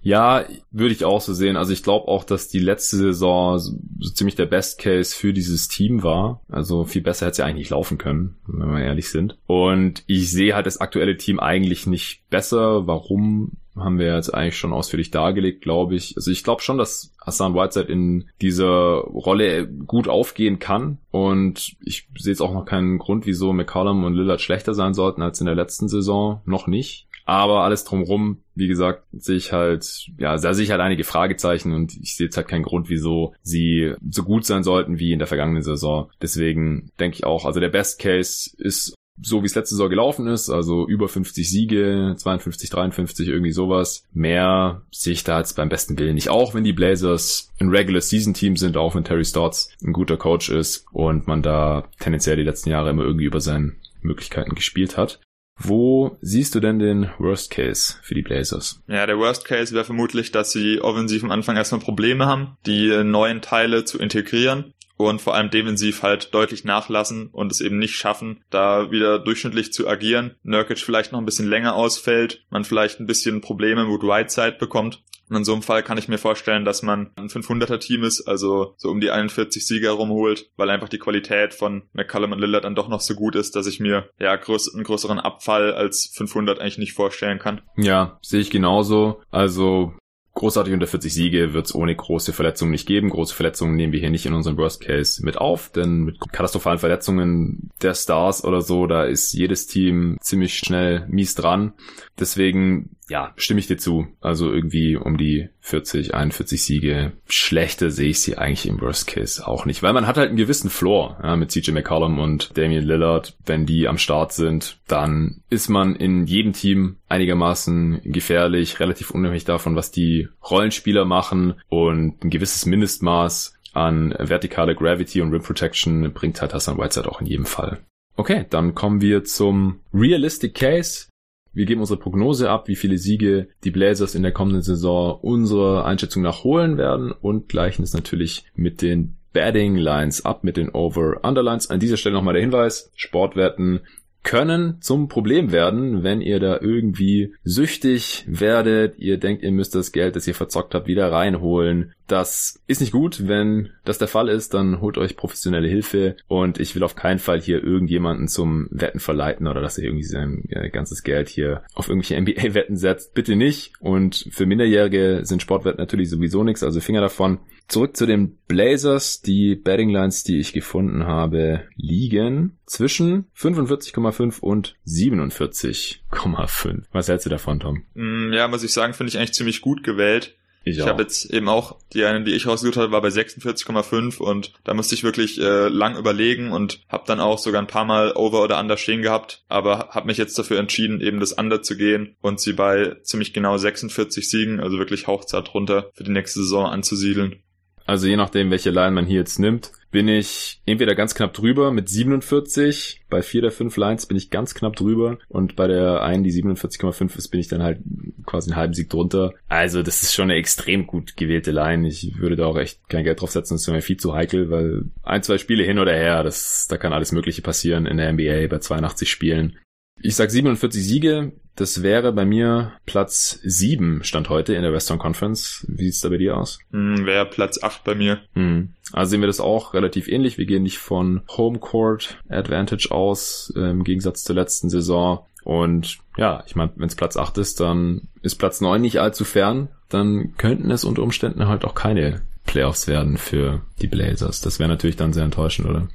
Ja, 0.00 0.44
würde 0.72 0.92
ich 0.92 1.04
auch 1.04 1.20
so 1.20 1.32
sehen. 1.32 1.56
Also 1.56 1.72
ich 1.72 1.82
glaube 1.82 2.08
auch, 2.08 2.24
dass 2.24 2.48
die 2.48 2.58
letzte 2.58 2.96
Saison 2.96 3.58
so, 3.58 3.78
ziemlich 4.12 4.34
der 4.34 4.46
Best 4.46 4.80
Case 4.80 5.14
für 5.14 5.32
dieses 5.32 5.68
Team 5.68 6.02
war. 6.02 6.42
Also 6.48 6.84
viel 6.84 7.02
besser 7.02 7.26
hätte 7.26 7.32
es 7.32 7.38
ja 7.38 7.44
eigentlich 7.44 7.58
nicht 7.58 7.70
laufen 7.70 7.98
können, 7.98 8.36
wenn 8.46 8.68
wir 8.68 8.82
ehrlich 8.82 9.10
sind. 9.10 9.38
Und 9.46 10.02
ich 10.06 10.30
sehe 10.30 10.54
halt 10.54 10.66
das 10.66 10.80
aktuelle 10.80 11.16
Team 11.16 11.38
eigentlich 11.38 11.86
nicht 11.86 12.28
besser. 12.30 12.86
Warum 12.88 13.52
haben 13.76 13.98
wir 13.98 14.14
jetzt 14.14 14.34
eigentlich 14.34 14.58
schon 14.58 14.72
ausführlich 14.72 15.10
dargelegt, 15.10 15.62
glaube 15.62 15.94
ich. 15.94 16.14
Also 16.16 16.30
ich 16.30 16.44
glaube 16.44 16.60
schon, 16.60 16.76
dass 16.76 17.14
Hassan 17.24 17.54
Whiteside 17.54 17.90
in 17.90 18.28
dieser 18.42 18.98
Rolle 18.98 19.66
gut 19.66 20.08
aufgehen 20.08 20.58
kann. 20.58 20.98
Und 21.10 21.76
ich 21.80 22.08
sehe 22.18 22.32
jetzt 22.32 22.42
auch 22.42 22.52
noch 22.52 22.66
keinen 22.66 22.98
Grund, 22.98 23.24
wieso 23.24 23.52
McCollum 23.52 24.04
und 24.04 24.14
Lillard 24.14 24.40
schlechter 24.40 24.74
sein 24.74 24.92
sollten 24.92 25.22
als 25.22 25.40
in 25.40 25.46
der 25.46 25.54
letzten 25.54 25.88
Saison. 25.88 26.42
Noch 26.44 26.66
nicht. 26.66 27.08
Aber 27.24 27.62
alles 27.62 27.84
drumrum, 27.84 28.38
wie 28.54 28.68
gesagt, 28.68 29.04
sehe 29.12 29.36
ich 29.36 29.52
halt, 29.52 30.08
ja, 30.18 30.36
da 30.36 30.54
sehe 30.54 30.64
ich 30.64 30.70
halt 30.70 30.80
einige 30.80 31.04
Fragezeichen 31.04 31.72
und 31.72 31.96
ich 32.02 32.16
sehe 32.16 32.26
jetzt 32.26 32.36
halt 32.36 32.48
keinen 32.48 32.64
Grund, 32.64 32.90
wieso 32.90 33.34
sie 33.42 33.94
so 34.10 34.24
gut 34.24 34.44
sein 34.44 34.62
sollten 34.62 34.98
wie 34.98 35.12
in 35.12 35.18
der 35.18 35.28
vergangenen 35.28 35.62
Saison. 35.62 36.10
Deswegen 36.20 36.90
denke 36.98 37.16
ich 37.16 37.24
auch, 37.24 37.44
also 37.44 37.60
der 37.60 37.68
Best 37.68 37.98
Case 38.00 38.50
ist 38.58 38.94
so 39.20 39.42
wie 39.42 39.46
es 39.46 39.54
letzte 39.54 39.74
Saison 39.74 39.90
gelaufen 39.90 40.26
ist, 40.26 40.50
also 40.50 40.86
über 40.88 41.08
50 41.08 41.48
Siege, 41.48 42.14
52, 42.16 42.70
53, 42.70 43.28
irgendwie 43.28 43.52
sowas. 43.52 44.04
Mehr 44.12 44.82
sehe 44.90 45.12
ich 45.12 45.24
da 45.24 45.38
jetzt 45.38 45.54
beim 45.54 45.68
besten 45.68 45.98
Willen 45.98 46.14
nicht. 46.14 46.30
Auch 46.30 46.54
wenn 46.54 46.64
die 46.64 46.72
Blazers 46.72 47.50
ein 47.60 47.68
Regular 47.68 48.00
Season 48.00 48.34
Team 48.34 48.56
sind, 48.56 48.76
auch 48.76 48.94
wenn 48.94 49.04
Terry 49.04 49.24
Stotts 49.24 49.70
ein 49.84 49.92
guter 49.92 50.16
Coach 50.16 50.48
ist 50.50 50.86
und 50.92 51.26
man 51.26 51.42
da 51.42 51.84
tendenziell 52.00 52.36
die 52.36 52.42
letzten 52.42 52.70
Jahre 52.70 52.90
immer 52.90 53.04
irgendwie 53.04 53.26
über 53.26 53.40
seine 53.40 53.72
Möglichkeiten 54.00 54.54
gespielt 54.54 54.96
hat. 54.96 55.20
Wo 55.58 56.16
siehst 56.20 56.54
du 56.54 56.60
denn 56.60 56.78
den 56.78 57.10
Worst 57.18 57.50
Case 57.50 57.94
für 58.02 58.14
die 58.14 58.22
Blazers? 58.22 58.82
Ja, 58.88 59.06
der 59.06 59.18
Worst 59.18 59.44
Case 59.44 59.74
wäre 59.74 59.84
vermutlich, 59.84 60.32
dass 60.32 60.52
sie 60.52 60.80
offensiv 60.80 61.22
am 61.22 61.30
Anfang 61.30 61.56
erstmal 61.56 61.80
Probleme 61.80 62.26
haben, 62.26 62.56
die 62.66 63.04
neuen 63.04 63.42
Teile 63.42 63.84
zu 63.84 63.98
integrieren 63.98 64.72
und 64.96 65.20
vor 65.20 65.34
allem 65.34 65.50
defensiv 65.50 66.02
halt 66.02 66.34
deutlich 66.34 66.64
nachlassen 66.64 67.28
und 67.32 67.50
es 67.52 67.60
eben 67.60 67.78
nicht 67.78 67.94
schaffen, 67.94 68.42
da 68.50 68.90
wieder 68.90 69.18
durchschnittlich 69.18 69.72
zu 69.72 69.88
agieren. 69.88 70.34
Nurkic 70.42 70.78
vielleicht 70.78 71.12
noch 71.12 71.18
ein 71.18 71.24
bisschen 71.24 71.48
länger 71.48 71.74
ausfällt, 71.74 72.44
man 72.50 72.64
vielleicht 72.64 73.00
ein 73.00 73.06
bisschen 73.06 73.40
Probleme 73.40 73.84
mit 73.84 74.02
Whiteside 74.02 74.56
bekommt 74.58 75.02
und 75.32 75.38
in 75.38 75.44
so 75.44 75.54
einem 75.54 75.62
Fall 75.62 75.82
kann 75.82 75.96
ich 75.96 76.08
mir 76.08 76.18
vorstellen, 76.18 76.66
dass 76.66 76.82
man 76.82 77.10
ein 77.16 77.28
500er 77.28 77.78
Team 77.78 78.04
ist, 78.04 78.28
also 78.28 78.74
so 78.76 78.90
um 78.90 79.00
die 79.00 79.10
41 79.10 79.66
Sieger 79.66 79.88
herumholt, 79.88 80.50
weil 80.56 80.68
einfach 80.68 80.90
die 80.90 80.98
Qualität 80.98 81.54
von 81.54 81.84
McCallum 81.94 82.32
und 82.32 82.38
Lillard 82.38 82.64
dann 82.64 82.74
doch 82.74 82.88
noch 82.88 83.00
so 83.00 83.14
gut 83.14 83.34
ist, 83.34 83.56
dass 83.56 83.66
ich 83.66 83.80
mir 83.80 84.10
ja 84.18 84.36
größ 84.36 84.74
einen 84.74 84.84
größeren 84.84 85.18
Abfall 85.18 85.72
als 85.72 86.12
500 86.14 86.60
eigentlich 86.60 86.76
nicht 86.76 86.92
vorstellen 86.92 87.38
kann. 87.38 87.62
Ja, 87.78 88.18
sehe 88.20 88.40
ich 88.40 88.50
genauso. 88.50 89.22
Also 89.30 89.94
großartig 90.34 90.72
unter 90.72 90.86
40 90.86 91.12
Siege 91.12 91.52
wird 91.52 91.66
es 91.66 91.74
ohne 91.74 91.94
große 91.94 92.32
Verletzungen 92.32 92.70
nicht 92.70 92.86
geben. 92.86 93.10
Große 93.10 93.34
Verletzungen 93.34 93.76
nehmen 93.76 93.92
wir 93.92 94.00
hier 94.00 94.10
nicht 94.10 94.26
in 94.26 94.34
unserem 94.34 94.56
Worst 94.56 94.80
Case 94.80 95.24
mit 95.24 95.38
auf, 95.38 95.70
denn 95.70 96.04
mit 96.04 96.18
katastrophalen 96.32 96.78
Verletzungen 96.78 97.70
der 97.82 97.94
Stars 97.94 98.44
oder 98.44 98.62
so, 98.62 98.86
da 98.86 99.04
ist 99.04 99.32
jedes 99.32 99.66
Team 99.66 100.18
ziemlich 100.20 100.54
schnell 100.54 101.06
mies 101.08 101.34
dran. 101.34 101.72
Deswegen 102.18 102.96
ja, 103.08 103.32
stimme 103.36 103.60
ich 103.60 103.66
dir 103.66 103.76
zu. 103.76 104.06
Also 104.20 104.52
irgendwie 104.52 104.96
um 104.96 105.18
die 105.18 105.50
40, 105.64 106.12
41 106.12 106.62
Siege. 106.62 107.12
Schlechter 107.28 107.90
sehe 107.90 108.10
ich 108.10 108.20
sie 108.20 108.36
eigentlich 108.36 108.66
im 108.66 108.80
Worst 108.80 109.06
Case 109.06 109.46
auch 109.46 109.64
nicht, 109.64 109.82
weil 109.82 109.92
man 109.92 110.08
hat 110.08 110.16
halt 110.16 110.28
einen 110.28 110.36
gewissen 110.36 110.70
Floor 110.70 111.18
ja, 111.22 111.36
mit 111.36 111.52
CJ 111.52 111.70
McCollum 111.70 112.18
und 112.18 112.56
Damian 112.58 112.84
Lillard. 112.84 113.36
Wenn 113.46 113.64
die 113.64 113.86
am 113.86 113.96
Start 113.96 114.32
sind, 114.32 114.78
dann 114.88 115.42
ist 115.50 115.68
man 115.68 115.94
in 115.94 116.26
jedem 116.26 116.52
Team 116.52 116.96
einigermaßen 117.08 118.00
gefährlich, 118.04 118.80
relativ 118.80 119.12
unabhängig 119.12 119.44
davon, 119.44 119.76
was 119.76 119.92
die 119.92 120.28
Rollenspieler 120.50 121.04
machen 121.04 121.54
und 121.68 122.24
ein 122.24 122.30
gewisses 122.30 122.66
Mindestmaß 122.66 123.54
an 123.72 124.14
vertikale 124.18 124.74
Gravity 124.74 125.22
und 125.22 125.32
Rim 125.32 125.42
Protection 125.42 126.12
bringt 126.12 126.40
halt 126.42 126.52
Hassan 126.52 126.76
Whiteside 126.76 127.08
auch 127.10 127.20
in 127.20 127.26
jedem 127.26 127.46
Fall. 127.46 127.78
Okay, 128.16 128.44
dann 128.50 128.74
kommen 128.74 129.00
wir 129.00 129.24
zum 129.24 129.80
Realistic 129.94 130.54
Case. 130.54 131.06
Wir 131.52 131.66
geben 131.66 131.80
unsere 131.80 131.98
Prognose 131.98 132.50
ab, 132.50 132.68
wie 132.68 132.76
viele 132.76 132.98
Siege 132.98 133.48
die 133.64 133.70
Blazers 133.70 134.14
in 134.14 134.22
der 134.22 134.32
kommenden 134.32 134.62
Saison 134.62 135.18
unserer 135.20 135.84
Einschätzung 135.84 136.22
nach 136.22 136.44
holen 136.44 136.78
werden 136.78 137.12
und 137.12 137.48
gleichen 137.48 137.82
es 137.82 137.92
natürlich 137.92 138.44
mit 138.54 138.80
den 138.80 139.16
Betting 139.32 139.76
Lines 139.76 140.24
ab, 140.24 140.44
mit 140.44 140.56
den 140.56 140.70
Over-Underlines. 140.70 141.70
An 141.70 141.80
dieser 141.80 141.96
Stelle 141.96 142.14
nochmal 142.14 142.34
der 142.34 142.42
Hinweis, 142.42 142.90
Sportwetten 142.96 143.80
können 144.22 144.80
zum 144.80 145.08
Problem 145.08 145.50
werden, 145.50 146.04
wenn 146.04 146.20
ihr 146.20 146.38
da 146.38 146.60
irgendwie 146.60 147.34
süchtig 147.42 148.24
werdet, 148.28 148.98
ihr 148.98 149.18
denkt, 149.18 149.42
ihr 149.42 149.50
müsst 149.50 149.74
das 149.74 149.90
Geld, 149.90 150.14
das 150.14 150.28
ihr 150.28 150.34
verzockt 150.34 150.74
habt, 150.74 150.86
wieder 150.86 151.10
reinholen. 151.10 151.92
Das 152.12 152.60
ist 152.66 152.82
nicht 152.82 152.92
gut. 152.92 153.26
Wenn 153.26 153.70
das 153.86 153.96
der 153.96 154.06
Fall 154.06 154.28
ist, 154.28 154.52
dann 154.52 154.82
holt 154.82 154.98
euch 154.98 155.16
professionelle 155.16 155.66
Hilfe 155.66 156.16
und 156.28 156.60
ich 156.60 156.74
will 156.74 156.82
auf 156.82 156.94
keinen 156.94 157.18
Fall 157.18 157.40
hier 157.40 157.64
irgendjemanden 157.64 158.28
zum 158.28 158.68
Wetten 158.70 159.00
verleiten 159.00 159.46
oder 159.46 159.62
dass 159.62 159.78
er 159.78 159.84
irgendwie 159.84 160.04
sein 160.04 160.44
ganzes 160.72 161.04
Geld 161.04 161.30
hier 161.30 161.62
auf 161.72 161.88
irgendwelche 161.88 162.20
NBA-Wetten 162.20 162.76
setzt. 162.76 163.14
Bitte 163.14 163.34
nicht. 163.34 163.72
Und 163.80 164.28
für 164.30 164.44
Minderjährige 164.44 165.20
sind 165.22 165.40
Sportwetten 165.40 165.78
natürlich 165.78 166.10
sowieso 166.10 166.44
nichts, 166.44 166.62
also 166.62 166.80
Finger 166.80 167.00
davon. 167.00 167.38
Zurück 167.66 167.96
zu 167.96 168.04
den 168.04 168.36
Blazers. 168.46 169.22
Die 169.22 169.54
Betting 169.54 169.88
Lines, 169.88 170.22
die 170.22 170.38
ich 170.38 170.52
gefunden 170.52 171.06
habe, 171.06 171.62
liegen 171.76 172.58
zwischen 172.66 173.24
45,5 173.34 174.38
und 174.40 174.76
47,5. 174.86 176.82
Was 176.92 177.08
hältst 177.08 177.24
du 177.24 177.30
davon, 177.30 177.60
Tom? 177.60 177.84
Mm, 177.94 178.34
ja, 178.34 178.48
muss 178.48 178.64
ich 178.64 178.72
sagen, 178.72 178.92
finde 178.92 179.08
ich 179.08 179.16
eigentlich 179.16 179.32
ziemlich 179.32 179.62
gut 179.62 179.82
gewählt. 179.82 180.36
Ich, 180.64 180.78
ich 180.78 180.86
habe 180.86 181.02
jetzt 181.02 181.32
eben 181.32 181.48
auch, 181.48 181.76
die 181.92 182.04
eine, 182.04 182.22
die 182.22 182.32
ich 182.32 182.46
rausgesucht 182.46 182.76
habe, 182.76 182.92
war 182.92 183.02
bei 183.02 183.08
46,5 183.08 184.18
und 184.18 184.52
da 184.64 184.74
musste 184.74 184.94
ich 184.94 185.02
wirklich 185.02 185.40
äh, 185.40 185.68
lang 185.68 185.96
überlegen 185.96 186.52
und 186.52 186.80
habe 186.88 187.04
dann 187.06 187.20
auch 187.20 187.38
sogar 187.38 187.60
ein 187.60 187.66
paar 187.66 187.84
Mal 187.84 188.12
Over 188.12 188.42
oder 188.42 188.60
Under 188.60 188.76
stehen 188.76 189.02
gehabt, 189.02 189.42
aber 189.48 189.88
habe 189.90 190.06
mich 190.06 190.18
jetzt 190.18 190.38
dafür 190.38 190.58
entschieden, 190.58 191.00
eben 191.00 191.20
das 191.20 191.32
Under 191.32 191.62
zu 191.62 191.76
gehen 191.76 192.16
und 192.20 192.40
sie 192.40 192.52
bei 192.52 192.96
ziemlich 193.02 193.32
genau 193.32 193.58
46 193.58 194.28
Siegen, 194.28 194.60
also 194.60 194.78
wirklich 194.78 195.06
hauchzart 195.06 195.52
runter, 195.54 195.90
für 195.94 196.04
die 196.04 196.12
nächste 196.12 196.40
Saison 196.40 196.66
anzusiedeln. 196.66 197.42
Also 197.84 198.06
je 198.06 198.16
nachdem, 198.16 198.50
welche 198.50 198.70
Line 198.70 198.92
man 198.92 199.06
hier 199.06 199.18
jetzt 199.18 199.38
nimmt, 199.38 199.72
bin 199.92 200.08
ich 200.08 200.60
entweder 200.64 200.94
ganz 200.94 201.14
knapp 201.14 201.34
drüber 201.34 201.70
mit 201.70 201.88
47. 201.88 203.02
Bei 203.10 203.22
vier 203.22 203.42
der 203.42 203.52
fünf 203.52 203.76
Lines 203.76 204.06
bin 204.06 204.16
ich 204.16 204.30
ganz 204.30 204.54
knapp 204.54 204.74
drüber. 204.74 205.18
Und 205.28 205.54
bei 205.54 205.68
der 205.68 206.02
einen, 206.02 206.24
die 206.24 206.32
47,5 206.32 207.16
ist, 207.18 207.28
bin 207.28 207.40
ich 207.40 207.48
dann 207.48 207.62
halt 207.62 207.78
quasi 208.24 208.50
einen 208.50 208.56
halben 208.56 208.74
Sieg 208.74 208.88
drunter. 208.88 209.34
Also 209.48 209.82
das 209.82 210.02
ist 210.02 210.14
schon 210.14 210.30
eine 210.30 210.38
extrem 210.38 210.86
gut 210.86 211.16
gewählte 211.16 211.52
Line. 211.52 211.86
Ich 211.86 212.18
würde 212.18 212.36
da 212.36 212.46
auch 212.46 212.56
echt 212.56 212.88
kein 212.88 213.04
Geld 213.04 213.20
drauf 213.20 213.30
setzen. 213.30 213.54
Das 213.54 213.62
ist 213.62 213.68
mir 213.68 213.82
viel 213.82 213.98
zu 213.98 214.14
heikel, 214.14 214.50
weil 214.50 214.84
ein, 215.02 215.22
zwei 215.22 215.36
Spiele 215.36 215.62
hin 215.62 215.78
oder 215.78 215.92
her, 215.92 216.22
das, 216.22 216.66
da 216.68 216.78
kann 216.78 216.94
alles 216.94 217.12
Mögliche 217.12 217.42
passieren 217.42 217.84
in 217.84 217.98
der 217.98 218.12
NBA 218.12 218.46
bei 218.48 218.58
82 218.58 219.10
Spielen. 219.10 219.58
Ich 220.04 220.16
sag 220.16 220.30
47 220.30 220.84
Siege. 220.84 221.32
Das 221.54 221.82
wäre 221.82 222.12
bei 222.12 222.24
mir 222.24 222.72
Platz 222.86 223.38
7 223.44 224.02
Stand 224.02 224.30
heute 224.30 224.54
in 224.54 224.62
der 224.62 224.72
Western 224.72 224.98
Conference. 224.98 225.64
Wie 225.68 225.84
sieht's 225.84 226.00
da 226.00 226.08
bei 226.08 226.16
dir 226.16 226.36
aus? 226.36 226.58
Hm, 226.72 227.06
wäre 227.06 227.26
Platz 227.26 227.62
8 227.62 227.84
bei 227.84 227.94
mir. 227.94 228.20
Hm. 228.34 228.70
Also 228.92 229.10
sehen 229.10 229.20
wir 229.20 229.26
das 229.28 229.38
auch 229.38 229.74
relativ 229.74 230.08
ähnlich. 230.08 230.38
Wir 230.38 230.46
gehen 230.46 230.64
nicht 230.64 230.78
von 230.78 231.20
Homecourt 231.28 232.18
Advantage 232.28 232.90
aus, 232.90 233.52
äh, 233.54 233.70
im 233.70 233.84
Gegensatz 233.84 234.24
zur 234.24 234.34
letzten 234.34 234.70
Saison. 234.70 235.24
Und 235.44 235.98
ja, 236.16 236.42
ich 236.46 236.56
meine, 236.56 236.72
wenn 236.76 236.88
es 236.88 236.96
Platz 236.96 237.16
8 237.16 237.38
ist, 237.38 237.60
dann 237.60 238.08
ist 238.22 238.36
Platz 238.36 238.60
9 238.60 238.80
nicht 238.80 238.98
allzu 238.98 239.24
fern. 239.24 239.68
Dann 239.88 240.34
könnten 240.36 240.70
es 240.70 240.84
unter 240.84 241.02
Umständen 241.02 241.46
halt 241.46 241.64
auch 241.64 241.74
keine 241.74 242.22
Playoffs 242.46 242.88
werden 242.88 243.18
für 243.18 243.60
die 243.80 243.88
Blazers. 243.88 244.40
Das 244.40 244.58
wäre 244.58 244.68
natürlich 244.68 244.96
dann 244.96 245.12
sehr 245.12 245.24
enttäuschend, 245.24 245.68
oder? 245.68 245.88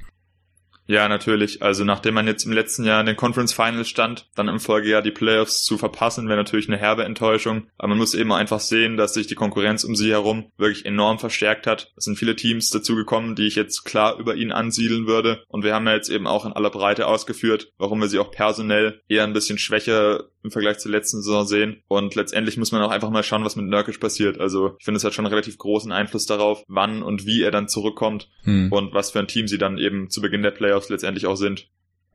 Ja, 0.88 1.06
natürlich. 1.06 1.62
Also 1.62 1.84
nachdem 1.84 2.14
man 2.14 2.26
jetzt 2.26 2.44
im 2.44 2.52
letzten 2.52 2.82
Jahr 2.82 3.00
in 3.00 3.06
den 3.06 3.16
Conference 3.16 3.52
Finals 3.52 3.90
stand, 3.90 4.26
dann 4.34 4.48
im 4.48 4.58
Folgejahr 4.58 5.02
die 5.02 5.10
Playoffs 5.10 5.62
zu 5.62 5.76
verpassen, 5.76 6.28
wäre 6.28 6.38
natürlich 6.38 6.66
eine 6.66 6.78
herbe 6.78 7.04
Enttäuschung. 7.04 7.68
Aber 7.76 7.88
man 7.88 7.98
muss 7.98 8.14
eben 8.14 8.32
einfach 8.32 8.60
sehen, 8.60 8.96
dass 8.96 9.12
sich 9.12 9.26
die 9.26 9.34
Konkurrenz 9.34 9.84
um 9.84 9.94
sie 9.94 10.10
herum 10.10 10.50
wirklich 10.56 10.86
enorm 10.86 11.18
verstärkt 11.18 11.66
hat. 11.66 11.92
Es 11.96 12.04
sind 12.04 12.18
viele 12.18 12.36
Teams 12.36 12.70
dazugekommen, 12.70 13.36
die 13.36 13.46
ich 13.46 13.54
jetzt 13.54 13.84
klar 13.84 14.18
über 14.18 14.34
ihn 14.34 14.50
ansiedeln 14.50 15.06
würde. 15.06 15.44
Und 15.48 15.62
wir 15.62 15.74
haben 15.74 15.86
ja 15.86 15.94
jetzt 15.94 16.08
eben 16.08 16.26
auch 16.26 16.46
in 16.46 16.54
aller 16.54 16.70
Breite 16.70 17.06
ausgeführt, 17.06 17.70
warum 17.76 18.00
wir 18.00 18.08
sie 18.08 18.18
auch 18.18 18.30
personell 18.30 19.02
eher 19.08 19.24
ein 19.24 19.34
bisschen 19.34 19.58
schwächer 19.58 20.24
im 20.42 20.50
Vergleich 20.50 20.78
zur 20.78 20.92
letzten 20.92 21.18
Saison 21.22 21.46
sehen. 21.46 21.82
Und 21.88 22.14
letztendlich 22.14 22.56
muss 22.56 22.72
man 22.72 22.82
auch 22.82 22.90
einfach 22.90 23.10
mal 23.10 23.22
schauen, 23.22 23.44
was 23.44 23.56
mit 23.56 23.66
Nurkic 23.66 24.00
passiert. 24.00 24.40
Also 24.40 24.76
ich 24.78 24.84
finde, 24.84 24.96
es 24.96 25.04
hat 25.04 25.12
schon 25.12 25.26
einen 25.26 25.34
relativ 25.34 25.58
großen 25.58 25.92
Einfluss 25.92 26.24
darauf, 26.24 26.64
wann 26.66 27.02
und 27.02 27.26
wie 27.26 27.42
er 27.42 27.50
dann 27.50 27.68
zurückkommt 27.68 28.30
hm. 28.44 28.72
und 28.72 28.94
was 28.94 29.10
für 29.10 29.18
ein 29.18 29.28
Team 29.28 29.48
sie 29.48 29.58
dann 29.58 29.76
eben 29.76 30.08
zu 30.08 30.22
Beginn 30.22 30.42
der 30.42 30.52
Playoffs 30.52 30.77
letztendlich 30.88 31.26
auch 31.26 31.36
sind. 31.36 31.68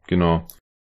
Genau. 0.07 0.47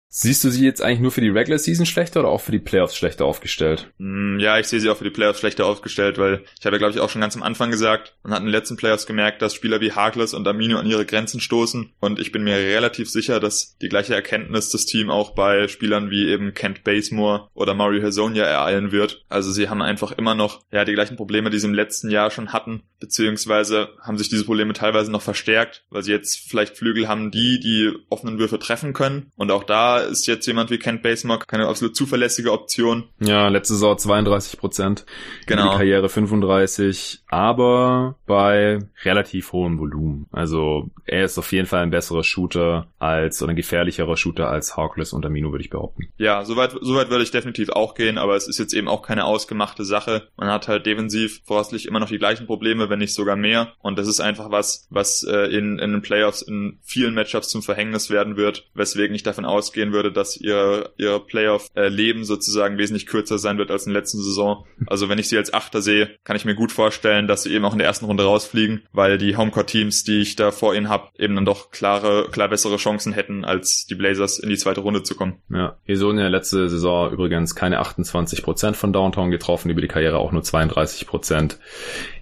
Siehst 0.08 0.44
du 0.44 0.50
sie 0.50 0.64
jetzt 0.64 0.80
eigentlich 0.80 1.00
nur 1.00 1.10
für 1.10 1.20
die 1.20 1.28
Regular 1.28 1.58
Season 1.58 1.84
schlechter 1.84 2.20
oder 2.20 2.30
auch 2.30 2.40
für 2.40 2.52
die 2.52 2.58
Playoffs 2.58 2.96
schlechter 2.96 3.26
aufgestellt? 3.26 3.90
Mm, 3.98 4.38
ja, 4.38 4.58
ich 4.58 4.66
sehe 4.66 4.80
sie 4.80 4.88
auch 4.88 4.96
für 4.96 5.04
die 5.04 5.10
Playoffs 5.10 5.40
schlechter 5.40 5.66
aufgestellt, 5.66 6.16
weil 6.16 6.44
ich 6.58 6.64
habe 6.64 6.76
ja, 6.76 6.78
glaube 6.78 6.94
ich, 6.94 7.00
auch 7.00 7.10
schon 7.10 7.20
ganz 7.20 7.36
am 7.36 7.42
Anfang 7.42 7.70
gesagt, 7.70 8.16
man 8.22 8.32
hat 8.32 8.40
in 8.40 8.46
den 8.46 8.52
letzten 8.52 8.76
Playoffs 8.76 9.06
gemerkt, 9.06 9.42
dass 9.42 9.54
Spieler 9.54 9.80
wie 9.80 9.92
Harkless 9.92 10.32
und 10.32 10.48
Amino 10.48 10.78
an 10.78 10.86
ihre 10.86 11.04
Grenzen 11.04 11.40
stoßen 11.40 11.92
und 12.00 12.18
ich 12.18 12.32
bin 12.32 12.44
mir 12.44 12.56
relativ 12.56 13.10
sicher, 13.10 13.40
dass 13.40 13.76
die 13.78 13.88
gleiche 13.88 14.14
Erkenntnis 14.14 14.70
das 14.70 14.86
Team 14.86 15.10
auch 15.10 15.34
bei 15.34 15.68
Spielern 15.68 16.10
wie 16.10 16.28
eben 16.28 16.54
Kent 16.54 16.82
Basemore 16.84 17.48
oder 17.52 17.74
Mario 17.74 18.02
Hazonia 18.02 18.44
ereilen 18.44 18.92
wird. 18.92 19.24
Also 19.28 19.50
sie 19.50 19.68
haben 19.68 19.82
einfach 19.82 20.12
immer 20.12 20.34
noch 20.34 20.62
ja 20.70 20.84
die 20.84 20.94
gleichen 20.94 21.16
Probleme, 21.16 21.50
die 21.50 21.58
sie 21.58 21.66
im 21.66 21.74
letzten 21.74 22.10
Jahr 22.10 22.30
schon 22.30 22.52
hatten, 22.52 22.84
beziehungsweise 23.00 23.88
haben 24.00 24.18
sich 24.18 24.28
diese 24.28 24.44
Probleme 24.44 24.72
teilweise 24.72 25.10
noch 25.10 25.22
verstärkt, 25.22 25.84
weil 25.90 26.02
sie 26.02 26.12
jetzt 26.12 26.48
vielleicht 26.48 26.78
Flügel 26.78 27.08
haben, 27.08 27.30
die 27.30 27.60
die 27.60 27.92
offenen 28.08 28.38
Würfe 28.38 28.58
treffen 28.58 28.94
können 28.94 29.30
und 29.36 29.50
auch 29.50 29.64
da 29.64 29.95
ist 29.98 30.26
jetzt 30.26 30.46
jemand 30.46 30.70
wie 30.70 30.78
Kent 30.78 31.02
Basemore 31.02 31.40
keine 31.46 31.66
absolut 31.66 31.96
zuverlässige 31.96 32.52
Option. 32.52 33.04
Ja, 33.20 33.48
letzte 33.48 33.74
Saison 33.74 33.98
32 33.98 34.58
Prozent. 34.58 35.06
Genau. 35.46 35.70
Die 35.70 35.76
Karriere 35.76 36.08
35, 36.08 37.22
aber 37.28 38.16
bei 38.26 38.78
relativ 39.04 39.52
hohem 39.52 39.78
Volumen. 39.78 40.26
Also 40.32 40.90
er 41.04 41.24
ist 41.24 41.38
auf 41.38 41.52
jeden 41.52 41.66
Fall 41.66 41.82
ein 41.82 41.90
besserer 41.90 42.24
Shooter 42.24 42.86
als 42.98 43.42
oder 43.42 43.52
ein 43.52 43.56
gefährlicherer 43.56 44.16
Shooter 44.16 44.48
als 44.48 44.76
Hawkless 44.76 45.12
und 45.12 45.26
Amino, 45.26 45.50
würde 45.50 45.64
ich 45.64 45.70
behaupten. 45.70 46.08
Ja, 46.18 46.44
soweit 46.44 46.72
soweit 46.80 47.10
würde 47.10 47.24
ich 47.24 47.30
definitiv 47.30 47.70
auch 47.70 47.94
gehen, 47.94 48.18
aber 48.18 48.36
es 48.36 48.48
ist 48.48 48.58
jetzt 48.58 48.74
eben 48.74 48.88
auch 48.88 49.02
keine 49.02 49.24
ausgemachte 49.24 49.84
Sache. 49.84 50.28
Man 50.36 50.48
hat 50.48 50.68
halt 50.68 50.86
defensiv 50.86 51.42
voraussichtlich 51.44 51.86
immer 51.86 52.00
noch 52.00 52.08
die 52.08 52.18
gleichen 52.18 52.46
Probleme, 52.46 52.88
wenn 52.90 52.98
nicht 52.98 53.14
sogar 53.14 53.36
mehr. 53.36 53.72
Und 53.80 53.98
das 53.98 54.08
ist 54.08 54.20
einfach 54.20 54.50
was, 54.50 54.86
was 54.90 55.24
äh, 55.24 55.46
in, 55.56 55.78
in 55.78 55.92
den 55.92 56.02
Playoffs 56.02 56.42
in 56.42 56.78
vielen 56.82 57.14
Matchups 57.14 57.48
zum 57.48 57.62
Verhängnis 57.62 58.10
werden 58.10 58.36
wird, 58.36 58.68
weswegen 58.74 59.14
ich 59.14 59.22
davon 59.22 59.44
ausgehen 59.44 59.92
würde, 59.92 60.12
dass 60.12 60.36
ihr, 60.36 60.90
ihr 60.96 61.18
Playoff-Leben 61.18 62.24
sozusagen 62.24 62.78
wesentlich 62.78 63.06
kürzer 63.06 63.38
sein 63.38 63.58
wird 63.58 63.70
als 63.70 63.86
in 63.86 63.92
der 63.92 64.02
letzten 64.02 64.22
Saison. 64.22 64.66
Also 64.86 65.08
wenn 65.08 65.18
ich 65.18 65.28
sie 65.28 65.38
als 65.38 65.52
Achter 65.52 65.82
sehe, 65.82 66.10
kann 66.24 66.36
ich 66.36 66.44
mir 66.44 66.54
gut 66.54 66.72
vorstellen, 66.72 67.15
dass 67.22 67.42
sie 67.42 67.52
eben 67.52 67.64
auch 67.64 67.72
in 67.72 67.78
der 67.78 67.86
ersten 67.86 68.04
Runde 68.04 68.24
rausfliegen, 68.24 68.82
weil 68.92 69.18
die 69.18 69.36
Homecourt-Teams, 69.36 70.04
die 70.04 70.20
ich 70.20 70.36
da 70.36 70.50
vor 70.50 70.74
ihnen 70.74 70.88
habe, 70.88 71.08
eben 71.18 71.34
dann 71.34 71.44
doch 71.44 71.70
klare, 71.70 72.28
klar 72.30 72.48
bessere 72.48 72.76
Chancen 72.76 73.12
hätten, 73.12 73.44
als 73.44 73.86
die 73.86 73.94
Blazers 73.94 74.38
in 74.38 74.48
die 74.48 74.56
zweite 74.56 74.80
Runde 74.80 75.02
zu 75.02 75.14
kommen. 75.14 75.36
Ja, 75.48 75.76
Esonia 75.86 76.28
letzte 76.28 76.68
Saison 76.68 77.10
übrigens 77.10 77.54
keine 77.54 77.80
28% 77.80 78.74
von 78.74 78.92
Downtown 78.92 79.30
getroffen, 79.30 79.70
über 79.70 79.80
die 79.80 79.88
Karriere 79.88 80.18
auch 80.18 80.32
nur 80.32 80.42
32%. 80.42 81.56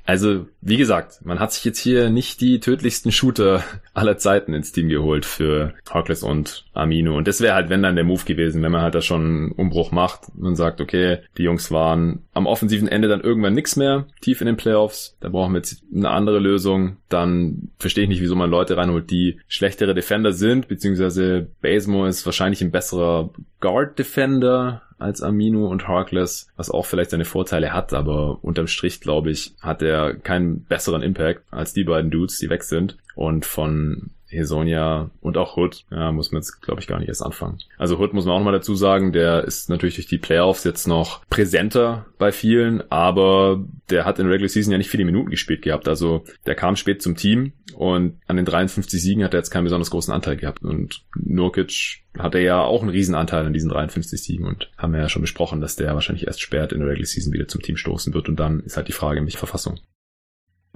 Also, 0.06 0.46
wie 0.60 0.76
gesagt, 0.76 1.24
man 1.24 1.40
hat 1.40 1.52
sich 1.52 1.64
jetzt 1.64 1.78
hier 1.78 2.10
nicht 2.10 2.42
die 2.42 2.60
tödlichsten 2.60 3.10
Shooter 3.10 3.64
aller 3.94 4.18
Zeiten 4.18 4.52
ins 4.52 4.70
Team 4.70 4.90
geholt 4.90 5.24
für 5.24 5.72
Hawkless 5.88 6.22
und 6.22 6.66
Amino. 6.74 7.16
Und 7.16 7.26
das 7.26 7.40
wäre 7.40 7.54
halt, 7.54 7.70
wenn 7.70 7.82
dann 7.82 7.94
der 7.94 8.04
Move 8.04 8.24
gewesen, 8.24 8.62
wenn 8.62 8.72
man 8.72 8.82
halt 8.82 8.94
da 8.94 9.00
schon 9.00 9.20
einen 9.22 9.52
Umbruch 9.52 9.92
macht 9.92 10.24
und 10.38 10.56
sagt, 10.56 10.82
okay, 10.82 11.20
die 11.38 11.44
Jungs 11.44 11.70
waren 11.70 12.24
am 12.34 12.46
offensiven 12.46 12.86
Ende 12.86 13.08
dann 13.08 13.22
irgendwann 13.22 13.54
nix 13.54 13.76
mehr, 13.76 14.06
tief 14.20 14.42
in 14.42 14.46
den 14.46 14.58
Playoffs, 14.58 14.83
da 15.20 15.28
brauchen 15.28 15.52
wir 15.52 15.58
jetzt 15.58 15.82
eine 15.94 16.10
andere 16.10 16.38
Lösung, 16.38 16.96
dann 17.08 17.70
verstehe 17.78 18.04
ich 18.04 18.08
nicht, 18.08 18.20
wieso 18.20 18.36
man 18.36 18.50
Leute 18.50 18.76
reinholt, 18.76 19.10
die 19.10 19.40
schlechtere 19.48 19.94
Defender 19.94 20.32
sind, 20.32 20.68
beziehungsweise 20.68 21.48
Basemo 21.60 22.06
ist 22.06 22.26
wahrscheinlich 22.26 22.62
ein 22.62 22.70
besserer 22.70 23.30
Guard-Defender, 23.60 24.82
als 24.98 25.22
Amino 25.22 25.66
und 25.66 25.88
Harkless, 25.88 26.48
was 26.56 26.70
auch 26.70 26.86
vielleicht 26.86 27.10
seine 27.10 27.24
Vorteile 27.24 27.72
hat, 27.72 27.92
aber 27.92 28.38
unterm 28.42 28.66
Strich, 28.66 29.00
glaube 29.00 29.30
ich, 29.30 29.54
hat 29.60 29.82
er 29.82 30.14
keinen 30.14 30.64
besseren 30.64 31.02
Impact 31.02 31.42
als 31.50 31.72
die 31.72 31.84
beiden 31.84 32.10
Dudes, 32.10 32.38
die 32.38 32.48
weg 32.48 32.62
sind. 32.62 32.96
Und 33.14 33.44
von 33.44 34.10
Hesonia 34.34 35.10
und 35.20 35.36
auch 35.36 35.56
Hood, 35.56 35.84
ja, 35.90 36.12
muss 36.12 36.32
man 36.32 36.42
jetzt, 36.42 36.60
glaube 36.60 36.80
ich, 36.80 36.86
gar 36.86 36.98
nicht 36.98 37.08
erst 37.08 37.22
anfangen. 37.22 37.58
Also 37.78 37.98
Hood 37.98 38.12
muss 38.12 38.24
man 38.24 38.34
auch 38.34 38.38
nochmal 38.38 38.52
dazu 38.52 38.74
sagen, 38.74 39.12
der 39.12 39.44
ist 39.44 39.68
natürlich 39.70 39.96
durch 39.96 40.06
die 40.06 40.18
Playoffs 40.18 40.64
jetzt 40.64 40.86
noch 40.86 41.24
präsenter 41.28 42.06
bei 42.18 42.32
vielen, 42.32 42.82
aber 42.90 43.64
der 43.90 44.04
hat 44.04 44.18
in 44.18 44.26
Regular 44.26 44.48
Season 44.48 44.72
ja 44.72 44.78
nicht 44.78 44.90
viele 44.90 45.04
Minuten 45.04 45.30
gespielt 45.30 45.62
gehabt. 45.62 45.88
Also 45.88 46.24
der 46.46 46.54
kam 46.54 46.76
spät 46.76 47.02
zum 47.02 47.16
Team 47.16 47.52
und 47.74 48.18
an 48.26 48.36
den 48.36 48.44
53 48.44 49.00
Siegen 49.00 49.24
hat 49.24 49.34
er 49.34 49.40
jetzt 49.40 49.50
keinen 49.50 49.64
besonders 49.64 49.90
großen 49.90 50.12
Anteil 50.12 50.36
gehabt. 50.36 50.62
Und 50.62 51.04
Nurkic 51.16 52.02
hatte 52.18 52.38
ja 52.38 52.62
auch 52.62 52.82
einen 52.82 52.90
Riesenanteil 52.90 53.46
an 53.46 53.52
diesen 53.52 53.70
53 53.70 54.22
Siegen 54.22 54.46
und 54.46 54.70
haben 54.78 54.92
wir 54.92 55.00
ja 55.00 55.08
schon 55.08 55.22
besprochen, 55.22 55.60
dass 55.60 55.76
der 55.76 55.94
wahrscheinlich 55.94 56.26
erst 56.26 56.40
spät 56.40 56.72
in 56.72 56.80
der 56.80 56.88
Regular 56.88 57.06
Season 57.06 57.32
wieder 57.32 57.48
zum 57.48 57.62
Team 57.62 57.76
stoßen 57.76 58.14
wird 58.14 58.28
und 58.28 58.36
dann 58.38 58.60
ist 58.60 58.76
halt 58.76 58.88
die 58.88 58.92
Frage, 58.92 59.20
in 59.20 59.26
welcher 59.26 59.38
Verfassung. 59.38 59.80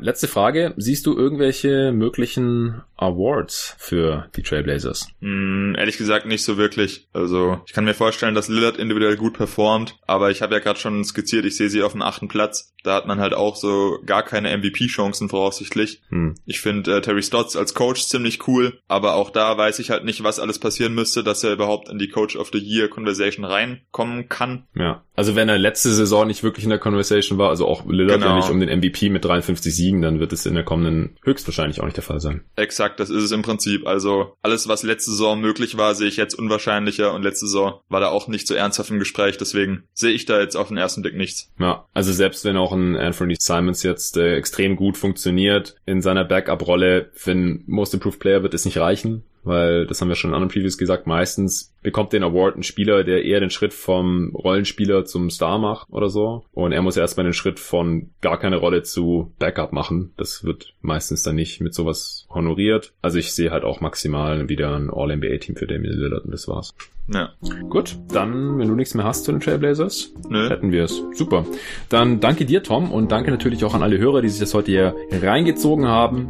Letzte 0.01 0.29
Frage. 0.29 0.75
Siehst 0.77 1.07
du 1.07 1.17
irgendwelche 1.17 1.93
möglichen 1.93 2.83
Awards 2.97 3.75
für 3.79 4.29
die 4.37 4.43
Trailblazers? 4.43 5.09
Mm, 5.21 5.75
ehrlich 5.77 5.99
gesagt 5.99 6.27
nicht 6.27 6.45
so 6.45 6.57
wirklich. 6.57 7.09
Also 7.13 7.61
ich 7.67 7.73
kann 7.73 7.85
mir 7.85 7.95
vorstellen, 7.95 8.35
dass 8.35 8.49
Lillard 8.49 8.77
individuell 8.77 9.17
gut 9.17 9.35
performt, 9.35 9.99
aber 10.07 10.31
ich 10.31 10.41
habe 10.41 10.55
ja 10.55 10.61
gerade 10.61 10.79
schon 10.79 11.05
skizziert, 11.05 11.45
ich 11.45 11.57
sehe 11.57 11.69
sie 11.69 11.83
auf 11.83 11.93
dem 11.93 12.03
achten 12.03 12.29
Platz. 12.29 12.75
Da 12.85 12.95
hat 12.95 13.07
man 13.07 13.19
halt 13.19 13.35
auch 13.35 13.57
so 13.57 13.99
gar 14.07 14.23
keine 14.23 14.57
MVP-Chancen 14.57 15.29
voraussichtlich. 15.29 16.03
Hm. 16.11 16.37
Ich 16.45 16.61
finde 16.61 16.99
äh, 16.99 17.01
Terry 17.01 17.23
Stotts 17.23 17.57
als 17.57 17.75
Coach 17.75 18.07
ziemlich 18.07 18.47
cool, 18.47 18.81
aber 18.87 19.15
auch 19.15 19.31
da 19.31 19.59
weiß 19.59 19.81
ich 19.81 19.91
halt 19.91 20.05
nicht, 20.05 20.23
was 20.23 20.39
alles 20.39 20.61
passieren 20.61 20.95
müsste, 20.95 21.25
dass 21.25 21.43
er 21.43 21.53
überhaupt 21.53 21.89
in 21.89 21.99
die 21.99 22.09
Coach 22.09 22.37
of 22.37 22.51
the 22.53 22.59
Year 22.59 22.89
Conversation 22.89 23.45
reinkommen 23.45 24.29
kann. 24.29 24.67
Ja, 24.75 25.03
also 25.19 25.35
wenn 25.35 25.49
er 25.49 25.59
letzte 25.59 25.91
Saison 25.91 26.29
nicht 26.29 26.45
wirklich 26.45 26.63
in 26.63 26.71
der 26.71 26.79
Conversation 26.79 27.39
war, 27.39 27.49
also 27.49 27.67
auch 27.67 27.85
Lillard 27.87 28.21
genau. 28.21 28.31
ja 28.31 28.37
nicht 28.37 28.51
um 28.51 28.61
den 28.61 28.69
MVP 28.79 29.09
mit 29.09 29.25
53 29.25 29.75
Siegen, 29.75 30.01
dann 30.01 30.21
wird 30.21 30.33
es 30.33 30.47
in 30.47 30.55
der 30.55 30.63
kommenden 30.63 31.17
höchstwahrscheinlich 31.25 31.81
auch 31.81 31.87
nicht 31.87 31.97
der 31.97 32.05
Fall 32.05 32.21
sein. 32.21 32.45
Exakt, 32.55 33.01
das 33.01 33.11
ist 33.11 33.25
es 33.25 33.33
im 33.33 33.43
Prinzip. 33.43 33.85
Also 33.85 34.37
alles, 34.43 34.69
was 34.69 34.85
letzte 34.85 35.11
Saison 35.11 35.41
möglich 35.41 35.77
war, 35.77 35.97
sehe 35.97 36.07
ich 36.07 36.19
jetzt 36.19 36.35
unwahrscheinlicher 36.35 37.13
und 37.13 37.25
letzte 37.25 37.47
Saison 37.47 37.81
war 37.89 37.99
da 37.99 38.11
auch 38.11 38.29
nicht 38.29 38.47
so 38.47 38.55
ernsthaft 38.55 38.91
im 38.91 39.01
Gespräch, 39.01 39.39
deswegen 39.39 39.83
sehe 39.93 40.13
ich 40.13 40.25
da 40.25 40.39
jetzt 40.39 40.55
auf 40.55 40.69
den 40.69 40.77
ersten 40.77 41.03
Blick 41.03 41.17
nichts. 41.17 41.51
Ja, 41.59 41.87
also 41.95 42.13
selbst 42.13 42.45
wenn 42.45 42.57
auch 42.57 42.71
ein 42.71 42.95
Anthony 42.95 43.35
Simons 43.41 43.83
jetzt 43.83 44.17
äh, 44.19 44.37
extrem 44.37 44.77
gut 44.77 44.97
funktioniert 44.97 45.75
in 45.85 46.01
seiner 46.01 46.25
Backup-Rolle, 46.25 47.11
für 47.13 47.33
einen 47.33 47.65
Most 47.67 47.93
Improved 47.93 48.21
Player 48.21 48.45
wird 48.45 48.55
es 48.55 48.65
nicht 48.65 48.79
reichen, 48.79 49.25
weil 49.45 49.87
das 49.87 50.01
haben 50.01 50.09
wir 50.09 50.15
schon 50.15 50.31
in 50.31 50.35
anderen 50.35 50.53
Previews 50.53 50.79
gesagt, 50.79 51.07
meistens 51.07 51.73
bekommt 51.83 52.13
den 52.13 52.23
Award 52.23 52.57
ein 52.57 52.63
Spieler, 52.63 53.05
der 53.05 53.25
eher 53.25 53.41
den 53.41 53.51
Schritt 53.51 53.73
vom 53.73 54.35
Rollenspieler 54.35 55.05
zum 55.05 55.31
Star 55.31 55.59
macht 55.59 55.89
oder 55.91 56.11
so. 56.11 56.45
Und 56.53 56.73
er 56.73 56.83
muss 56.83 56.97
erstmal 56.97 57.25
den 57.25 57.33
Schritt 57.33 57.59
von 57.61 58.11
gar 58.21 58.39
keine 58.39 58.57
Rolle 58.57 58.83
zu 58.83 59.33
Backup 59.39 59.73
machen. 59.73 60.13
Das 60.17 60.45
wird 60.45 60.75
meistens 60.83 61.23
dann 61.23 61.37
nicht 61.37 61.61
mit 61.61 61.75
sowas 61.75 62.27
honoriert. 62.31 62.93
Also 63.01 63.19
ich 63.19 63.33
sehe 63.33 63.51
halt 63.51 63.65
auch 63.65 63.81
maximal 63.81 64.49
wieder 64.49 64.75
ein 64.77 64.91
All-NBA-Team 64.91 65.57
für 65.57 65.67
Damian 65.67 65.95
Lillard 65.95 66.25
und 66.25 66.33
das 66.33 66.49
war's. 66.49 66.75
Ja. 67.13 67.31
Gut, 67.71 67.97
dann, 68.13 68.59
wenn 68.59 68.69
du 68.69 68.75
nichts 68.75 68.95
mehr 68.95 69.05
hast 69.05 69.25
zu 69.25 69.33
den 69.33 69.41
Trailblazers, 69.41 70.13
Nö. 70.29 70.51
hätten 70.51 70.73
wir 70.73 70.85
es. 70.85 71.03
Super. 71.15 71.47
Dann 71.89 72.21
danke 72.21 72.45
dir, 72.45 72.63
Tom, 72.63 72.93
und 72.93 73.11
danke 73.11 73.31
natürlich 73.31 73.65
auch 73.65 73.75
an 73.75 73.83
alle 73.83 73.99
Hörer, 73.99 74.21
die 74.21 74.29
sich 74.29 74.41
das 74.41 74.53
heute 74.53 74.71
hier 74.71 74.95
reingezogen 75.11 75.87
haben. 75.87 76.29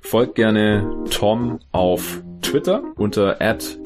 Folgt 0.00 0.34
gerne 0.34 1.04
Tom 1.10 1.60
auf 1.70 2.22
Twitter 2.42 2.82
unter 2.96 3.38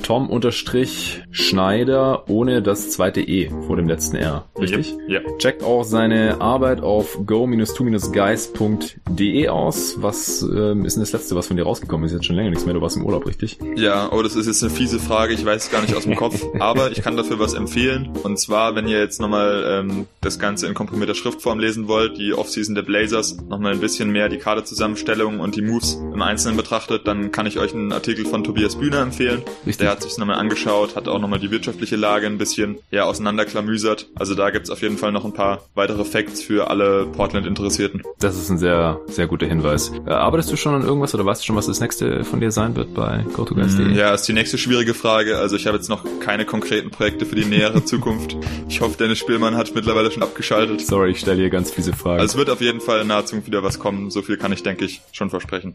tom-schneider 0.02 2.28
ohne 2.28 2.62
das 2.62 2.90
zweite 2.90 3.20
E 3.20 3.50
vor 3.66 3.76
dem 3.76 3.88
letzten 3.88 4.16
R. 4.16 4.46
Richtig? 4.58 4.96
Ja. 5.08 5.20
Checkt 5.38 5.62
auch 5.62 5.84
seine 5.84 6.40
Arbeit 6.40 6.80
auf 6.80 7.18
go-to-guys.de 7.26 9.48
aus. 9.48 10.02
Was 10.02 10.42
ähm, 10.42 10.84
ist 10.84 10.96
denn 10.96 11.02
das 11.02 11.12
letzte, 11.12 11.36
was 11.36 11.46
von 11.46 11.56
dir 11.56 11.62
rausgekommen 11.64 12.06
ist? 12.06 12.12
Jetzt 12.12 12.26
schon 12.26 12.36
länger 12.36 12.50
nichts 12.50 12.64
mehr. 12.64 12.74
Du 12.74 12.80
warst 12.80 12.96
im 12.96 13.04
Urlaub, 13.04 13.26
richtig? 13.26 13.58
Ja, 13.76 14.10
oh, 14.12 14.22
das 14.22 14.36
ist 14.36 14.46
jetzt 14.46 14.62
eine 14.62 14.72
fiese 14.72 14.98
Frage. 14.98 15.34
Ich 15.34 15.44
weiß 15.44 15.64
es 15.64 15.70
gar 15.70 15.82
nicht 15.82 15.94
aus 15.94 16.04
dem 16.04 16.16
Kopf. 16.16 16.42
aber 16.60 16.90
ich 16.90 17.02
kann 17.02 17.16
dafür 17.16 17.38
was 17.38 17.54
empfehlen. 17.54 18.10
Und 18.22 18.38
zwar, 18.38 18.74
wenn 18.74 18.86
ihr 18.86 18.98
jetzt 18.98 19.20
nochmal 19.20 19.64
ähm, 19.66 20.06
das 20.20 20.38
Ganze 20.38 20.66
in 20.66 20.74
komprimierter 20.74 21.14
Schriftform 21.14 21.58
lesen 21.58 21.88
wollt, 21.88 22.18
die 22.18 22.34
Offseason 22.34 22.74
der 22.74 22.82
Blazers, 22.82 23.36
nochmal 23.48 23.72
ein 23.72 23.80
bisschen 23.80 24.10
mehr 24.10 24.28
die 24.28 24.38
Kaderzusammenstellung 24.38 25.40
und 25.40 25.56
die 25.56 25.62
Moves 25.62 25.98
im 26.20 26.26
Einzelnen 26.26 26.58
betrachtet, 26.58 27.06
dann 27.06 27.32
kann 27.32 27.46
ich 27.46 27.58
euch 27.58 27.72
einen 27.72 27.92
Artikel 27.92 28.26
von 28.26 28.44
Tobias 28.44 28.76
Bühner 28.76 29.00
empfehlen. 29.00 29.42
Richtig. 29.64 29.78
Der 29.78 29.90
hat 29.90 30.02
sich 30.02 30.18
nochmal 30.18 30.36
angeschaut, 30.36 30.94
hat 30.94 31.08
auch 31.08 31.18
nochmal 31.18 31.38
die 31.38 31.50
wirtschaftliche 31.50 31.96
Lage 31.96 32.26
ein 32.26 32.36
bisschen 32.36 32.78
ja, 32.90 33.04
auseinanderklamüsert. 33.04 34.08
Also 34.16 34.34
da 34.34 34.50
gibt's 34.50 34.68
auf 34.68 34.82
jeden 34.82 34.98
Fall 34.98 35.12
noch 35.12 35.24
ein 35.24 35.32
paar 35.32 35.62
weitere 35.74 36.04
Facts 36.04 36.42
für 36.42 36.68
alle 36.68 37.06
Portland-Interessierten. 37.06 38.02
Das 38.18 38.36
ist 38.36 38.50
ein 38.50 38.58
sehr, 38.58 39.00
sehr 39.06 39.28
guter 39.28 39.46
Hinweis. 39.46 39.92
Äh, 40.06 40.10
arbeitest 40.10 40.52
du 40.52 40.56
schon 40.56 40.74
an 40.74 40.82
irgendwas 40.82 41.14
oder 41.14 41.24
weißt 41.24 41.40
du 41.40 41.46
schon, 41.46 41.56
was 41.56 41.68
das 41.68 41.80
nächste 41.80 42.22
von 42.24 42.40
dir 42.40 42.50
sein 42.50 42.76
wird 42.76 42.92
bei 42.92 43.24
GoToGuys.de? 43.32 43.92
Ja, 43.94 44.12
ist 44.12 44.28
die 44.28 44.34
nächste 44.34 44.58
schwierige 44.58 44.92
Frage. 44.92 45.38
Also 45.38 45.56
ich 45.56 45.66
habe 45.66 45.78
jetzt 45.78 45.88
noch 45.88 46.04
keine 46.20 46.44
konkreten 46.44 46.90
Projekte 46.90 47.24
für 47.24 47.34
die 47.34 47.46
nähere 47.46 47.82
Zukunft. 47.86 48.36
Ich 48.68 48.82
hoffe, 48.82 48.98
Dennis 48.98 49.18
Spielmann 49.18 49.56
hat 49.56 49.74
mittlerweile 49.74 50.10
schon 50.10 50.22
abgeschaltet. 50.22 50.82
Sorry, 50.82 51.12
ich 51.12 51.20
stelle 51.20 51.40
hier 51.40 51.50
ganz 51.50 51.70
fiese 51.70 51.94
Fragen. 51.94 52.20
Also 52.20 52.32
es 52.32 52.36
wird 52.36 52.50
auf 52.50 52.60
jeden 52.60 52.82
Fall 52.82 53.00
in 53.00 53.06
naher 53.06 53.24
Zukunft 53.24 53.46
wieder 53.46 53.62
was 53.62 53.78
kommen. 53.78 54.10
So 54.10 54.20
viel 54.20 54.36
kann 54.36 54.52
ich, 54.52 54.62
denke 54.62 54.84
ich, 54.84 55.00
schon 55.12 55.30
versprechen. 55.30 55.74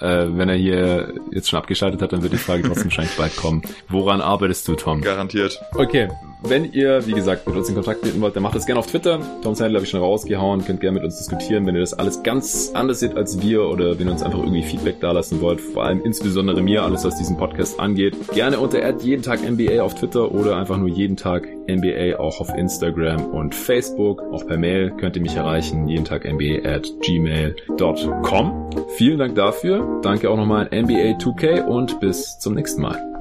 Ja, 0.00 0.24
äh, 0.24 0.26
wenn 0.36 0.48
er 0.48 0.56
hier 0.56 1.14
jetzt 1.30 1.50
schon 1.50 1.58
abgeschaltet 1.58 2.02
hat, 2.02 2.12
dann 2.12 2.22
wird 2.22 2.32
die 2.32 2.38
Frage 2.38 2.62
trotzdem 2.62 2.84
wahrscheinlich 2.84 3.16
bald 3.16 3.36
kommen. 3.36 3.62
Woran 3.88 4.20
arbeitest 4.20 4.68
du, 4.68 4.74
Tom? 4.74 5.00
Garantiert. 5.00 5.60
Okay, 5.74 6.08
wenn 6.44 6.72
ihr, 6.72 7.06
wie 7.06 7.12
gesagt, 7.12 7.46
mit 7.46 7.56
uns 7.56 7.68
in 7.68 7.74
Kontakt 7.74 8.02
treten 8.02 8.20
wollt, 8.20 8.34
dann 8.36 8.42
macht 8.42 8.54
das 8.54 8.66
gerne 8.66 8.78
auf 8.78 8.86
Twitter. 8.86 9.20
Tom's 9.42 9.60
Handle 9.60 9.76
habe 9.78 9.84
ich 9.84 9.90
schon 9.90 10.00
rausgehauen, 10.00 10.64
könnt 10.64 10.80
gerne 10.80 10.96
mit 10.96 11.04
uns 11.04 11.18
diskutieren, 11.18 11.66
wenn 11.66 11.74
ihr 11.74 11.80
das 11.80 11.94
alles 11.94 12.22
ganz 12.22 12.70
anders 12.74 13.00
seht 13.00 13.16
als 13.16 13.40
wir 13.40 13.68
oder 13.68 13.98
wenn 13.98 14.06
ihr 14.06 14.12
uns 14.12 14.22
einfach 14.22 14.38
irgendwie 14.38 14.62
Feedback 14.62 15.00
dalassen 15.00 15.40
wollt, 15.40 15.60
vor 15.60 15.84
allem 15.84 16.02
insbesondere 16.04 16.62
mir, 16.62 16.82
alles 16.82 17.04
was 17.04 17.16
diesen 17.16 17.36
Podcast 17.36 17.78
angeht. 17.78 18.16
Gerne 18.32 18.58
unter 18.58 18.82
jeden 19.00 19.22
Tag 19.22 19.40
NBA 19.48 19.82
auf 19.82 19.94
Twitter 19.94 20.32
oder 20.32 20.56
einfach 20.56 20.76
nur 20.76 20.88
jeden 20.88 21.16
Tag 21.16 21.48
NBA 21.68 22.18
auch 22.18 22.40
auf 22.40 22.50
Instagram 22.56 23.26
und 23.26 23.54
Facebook. 23.54 24.22
Auch 24.32 24.46
per 24.46 24.58
Mail 24.58 24.90
könnt 24.90 25.16
ihr 25.16 25.22
mich 25.22 25.36
erreichen, 25.36 25.88
jeden 25.88 26.04
Tag 26.04 26.24
NBA 26.24 26.68
at 26.68 26.88
gmail.com. 27.00 28.70
Vielen 28.96 29.18
Dank 29.18 29.34
dafür. 29.34 30.00
Danke 30.02 30.30
auch 30.30 30.36
nochmal 30.36 30.68
an 30.70 30.84
NBA 30.84 31.18
2K 31.18 31.64
und 31.64 32.00
bis 32.00 32.38
zum 32.38 32.54
nächsten 32.54 32.82
Mal. 32.82 33.11